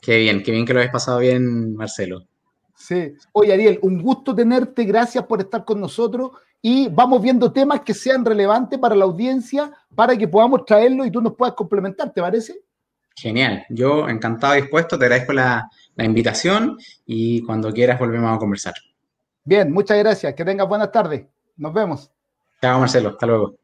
Qué 0.00 0.18
bien, 0.18 0.44
qué 0.44 0.52
bien 0.52 0.64
que 0.64 0.72
lo 0.72 0.78
hayas 0.78 0.92
pasado 0.92 1.18
bien, 1.18 1.74
Marcelo. 1.74 2.24
Sí. 2.76 3.14
Oye, 3.32 3.52
Ariel, 3.52 3.80
un 3.82 4.00
gusto 4.00 4.32
tenerte, 4.32 4.84
gracias 4.84 5.26
por 5.26 5.40
estar 5.40 5.64
con 5.64 5.80
nosotros 5.80 6.30
y 6.68 6.88
vamos 6.88 7.22
viendo 7.22 7.52
temas 7.52 7.82
que 7.82 7.94
sean 7.94 8.24
relevantes 8.24 8.76
para 8.80 8.96
la 8.96 9.04
audiencia 9.04 9.70
para 9.94 10.16
que 10.18 10.26
podamos 10.26 10.64
traerlo 10.64 11.04
y 11.04 11.12
tú 11.12 11.20
nos 11.20 11.36
puedas 11.36 11.54
complementar, 11.54 12.12
¿te 12.12 12.20
parece? 12.20 12.60
Genial, 13.14 13.64
yo 13.68 14.08
encantado 14.08 14.56
y 14.56 14.62
dispuesto, 14.62 14.98
te 14.98 15.04
agradezco 15.04 15.32
la, 15.32 15.70
invitación 15.96 16.76
y 17.04 17.40
cuando 17.42 17.72
quieras 17.72 18.00
volvemos 18.00 18.34
a 18.34 18.38
conversar. 18.40 18.74
Bien, 19.44 19.72
muchas 19.72 19.96
gracias, 19.98 20.34
que 20.34 20.44
tengas 20.44 20.66
buenas 20.66 20.90
tardes, 20.90 21.24
nos 21.56 21.72
vemos. 21.72 22.10
Chao 22.60 22.80
Marcelo, 22.80 23.10
hasta 23.10 23.26
luego. 23.26 23.54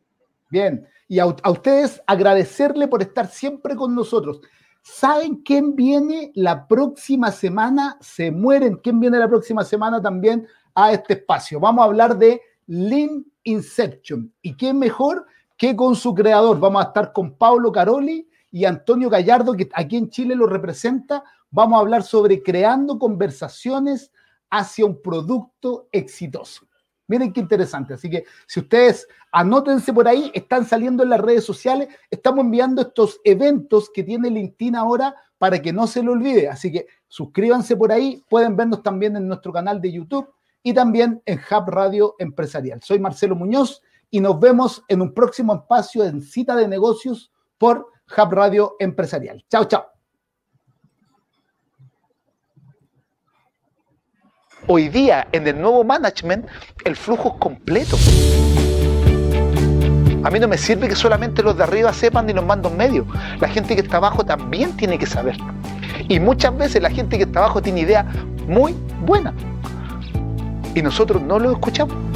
Bien, 0.49 0.87
y 1.09 1.19
a, 1.19 1.25
a 1.25 1.51
ustedes 1.51 2.01
agradecerle 2.07 2.87
por 2.87 3.03
estar 3.03 3.27
siempre 3.27 3.75
con 3.75 3.97
nosotros. 3.97 4.43
¿Saben 4.81 5.43
quién 5.43 5.75
viene 5.75 6.31
la 6.37 6.69
próxima 6.69 7.33
semana? 7.33 7.99
Se 8.01 8.31
mueren. 8.31 8.77
¿Quién 8.77 9.01
viene 9.01 9.19
la 9.19 9.29
próxima 9.29 9.65
semana 9.65 10.01
también 10.01 10.47
a 10.73 10.93
este 10.93 11.15
espacio? 11.15 11.59
Vamos 11.59 11.83
a 11.83 11.87
hablar 11.87 12.17
de 12.17 12.41
Lean 12.67 13.25
Inception. 13.45 14.33
¿Y 14.43 14.55
quién 14.55 14.79
mejor 14.79 15.27
que 15.57 15.75
con 15.75 15.95
su 15.97 16.15
creador? 16.15 16.59
Vamos 16.59 16.85
a 16.85 16.89
estar 16.89 17.13
con 17.13 17.35
Pablo 17.35 17.73
Caroli 17.73 18.29
y 18.51 18.65
Antonio 18.65 19.09
Gallardo, 19.09 19.55
que 19.55 19.69
aquí 19.75 19.97
en 19.97 20.11
Chile 20.11 20.35
lo 20.35 20.47
representa. 20.47 21.25
Vamos 21.51 21.77
a 21.77 21.81
hablar 21.81 22.03
sobre 22.03 22.43
creando 22.43 22.99
conversaciones 22.99 24.13
hacia 24.51 24.87
un 24.87 25.01
producto 25.01 25.89
exitoso. 25.93 26.67
Miren 27.09 27.33
qué 27.33 27.41
interesante. 27.41 27.95
Así 27.95 28.09
que 28.09 28.25
si 28.47 28.61
ustedes 28.61 29.07
anótense 29.33 29.93
por 29.93 30.07
ahí, 30.07 30.31
están 30.35 30.65
saliendo 30.65 31.03
en 31.03 31.11
las 31.11 31.21
redes 31.21 31.45
sociales, 31.45 31.89
estamos 32.11 32.45
enviando 32.45 32.83
estos 32.83 33.21
eventos 33.25 33.91
que 33.93 34.03
tiene 34.03 34.31
LinkedIn 34.31 34.77
ahora 34.77 35.15
para 35.39 35.61
que 35.61 35.73
no 35.73 35.87
se 35.87 36.03
lo 36.03 36.13
olvide. 36.13 36.49
Así 36.49 36.71
que 36.71 36.87
suscríbanse 37.09 37.77
por 37.77 37.93
ahí, 37.93 38.23
pueden 38.29 38.57
vernos 38.57 38.83
también 38.83 39.17
en 39.17 39.27
nuestro 39.27 39.53
canal 39.53 39.81
de 39.81 39.93
YouTube 39.93 40.29
y 40.63 40.75
también 40.75 41.23
en 41.27 41.39
Hub 41.39 41.69
Radio 41.69 42.15
Empresarial. 42.19 42.81
Soy 42.83 42.99
Marcelo 42.99 43.35
Muñoz 43.35 43.83
y 44.11 44.21
nos 44.21 44.39
vemos 44.39 44.85
en 44.89 45.03
un 45.03 45.13
próximo 45.13 45.55
espacio 45.55 46.05
en 46.05 46.23
Cita 46.23 46.55
de 46.55 46.69
Negocios 46.69 47.33
por 47.59 47.89
Hub 48.17 48.33
Radio 48.33 48.77
Empresarial. 48.79 49.45
Chao, 49.49 49.65
chao. 49.65 49.87
Hoy 54.69 54.89
día, 54.89 55.27
en 55.33 55.49
el 55.49 55.61
nuevo 55.61 55.83
management, 55.83 56.47
el 56.85 56.95
flujo 56.95 57.31
es 57.31 57.35
completo. 57.41 57.97
A 60.25 60.31
mí 60.31 60.39
no 60.39 60.47
me 60.47 60.57
sirve 60.57 60.89
que 60.89 60.95
solamente 60.95 61.43
los 61.43 61.57
de 61.57 61.65
arriba 61.65 61.93
sepan 61.93 62.27
ni 62.27 62.33
los 62.33 62.45
mandos 62.45 62.73
medios. 62.73 63.07
La 63.41 63.49
gente 63.49 63.75
que 63.75 63.81
está 63.81 63.97
abajo 63.97 64.25
también 64.25 64.77
tiene 64.77 64.99
que 64.99 65.07
saber. 65.07 65.37
Y 66.09 66.21
muchas 66.21 66.57
veces 66.57 66.81
la 66.81 66.91
gente 66.91 67.17
que 67.17 67.25
está 67.25 67.41
abajo 67.41 67.61
tiene 67.61 67.81
ideas 67.81 68.07
muy 68.47 68.73
buena. 69.01 69.35
Y 70.75 70.83
nosotros 70.83 71.23
no 71.23 71.39
lo 71.39 71.53
escuchamos. 71.53 72.12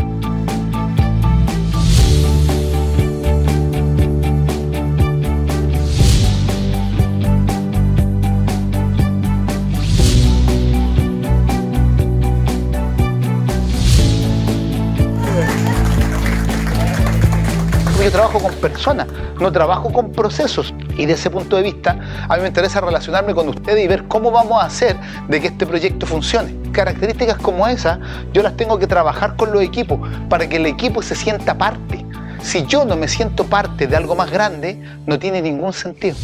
Yo 18.06 18.12
trabajo 18.12 18.38
con 18.38 18.54
personas, 18.54 19.08
no 19.40 19.50
trabajo 19.50 19.92
con 19.92 20.12
procesos. 20.12 20.72
Y 20.96 21.06
de 21.06 21.14
ese 21.14 21.28
punto 21.28 21.56
de 21.56 21.62
vista, 21.64 21.98
a 22.28 22.36
mí 22.36 22.42
me 22.42 22.48
interesa 22.48 22.80
relacionarme 22.80 23.34
con 23.34 23.48
ustedes 23.48 23.84
y 23.84 23.88
ver 23.88 24.04
cómo 24.06 24.30
vamos 24.30 24.62
a 24.62 24.66
hacer 24.66 24.96
de 25.26 25.40
que 25.40 25.48
este 25.48 25.66
proyecto 25.66 26.06
funcione. 26.06 26.54
Características 26.70 27.38
como 27.38 27.66
esas, 27.66 27.98
yo 28.32 28.42
las 28.42 28.56
tengo 28.56 28.78
que 28.78 28.86
trabajar 28.86 29.34
con 29.34 29.50
los 29.50 29.60
equipos 29.60 29.98
para 30.28 30.48
que 30.48 30.54
el 30.54 30.66
equipo 30.66 31.02
se 31.02 31.16
sienta 31.16 31.58
parte. 31.58 32.06
Si 32.42 32.64
yo 32.66 32.84
no 32.84 32.94
me 32.94 33.08
siento 33.08 33.44
parte 33.44 33.88
de 33.88 33.96
algo 33.96 34.14
más 34.14 34.30
grande, 34.30 34.80
no 35.04 35.18
tiene 35.18 35.42
ningún 35.42 35.72
sentido. 35.72 36.14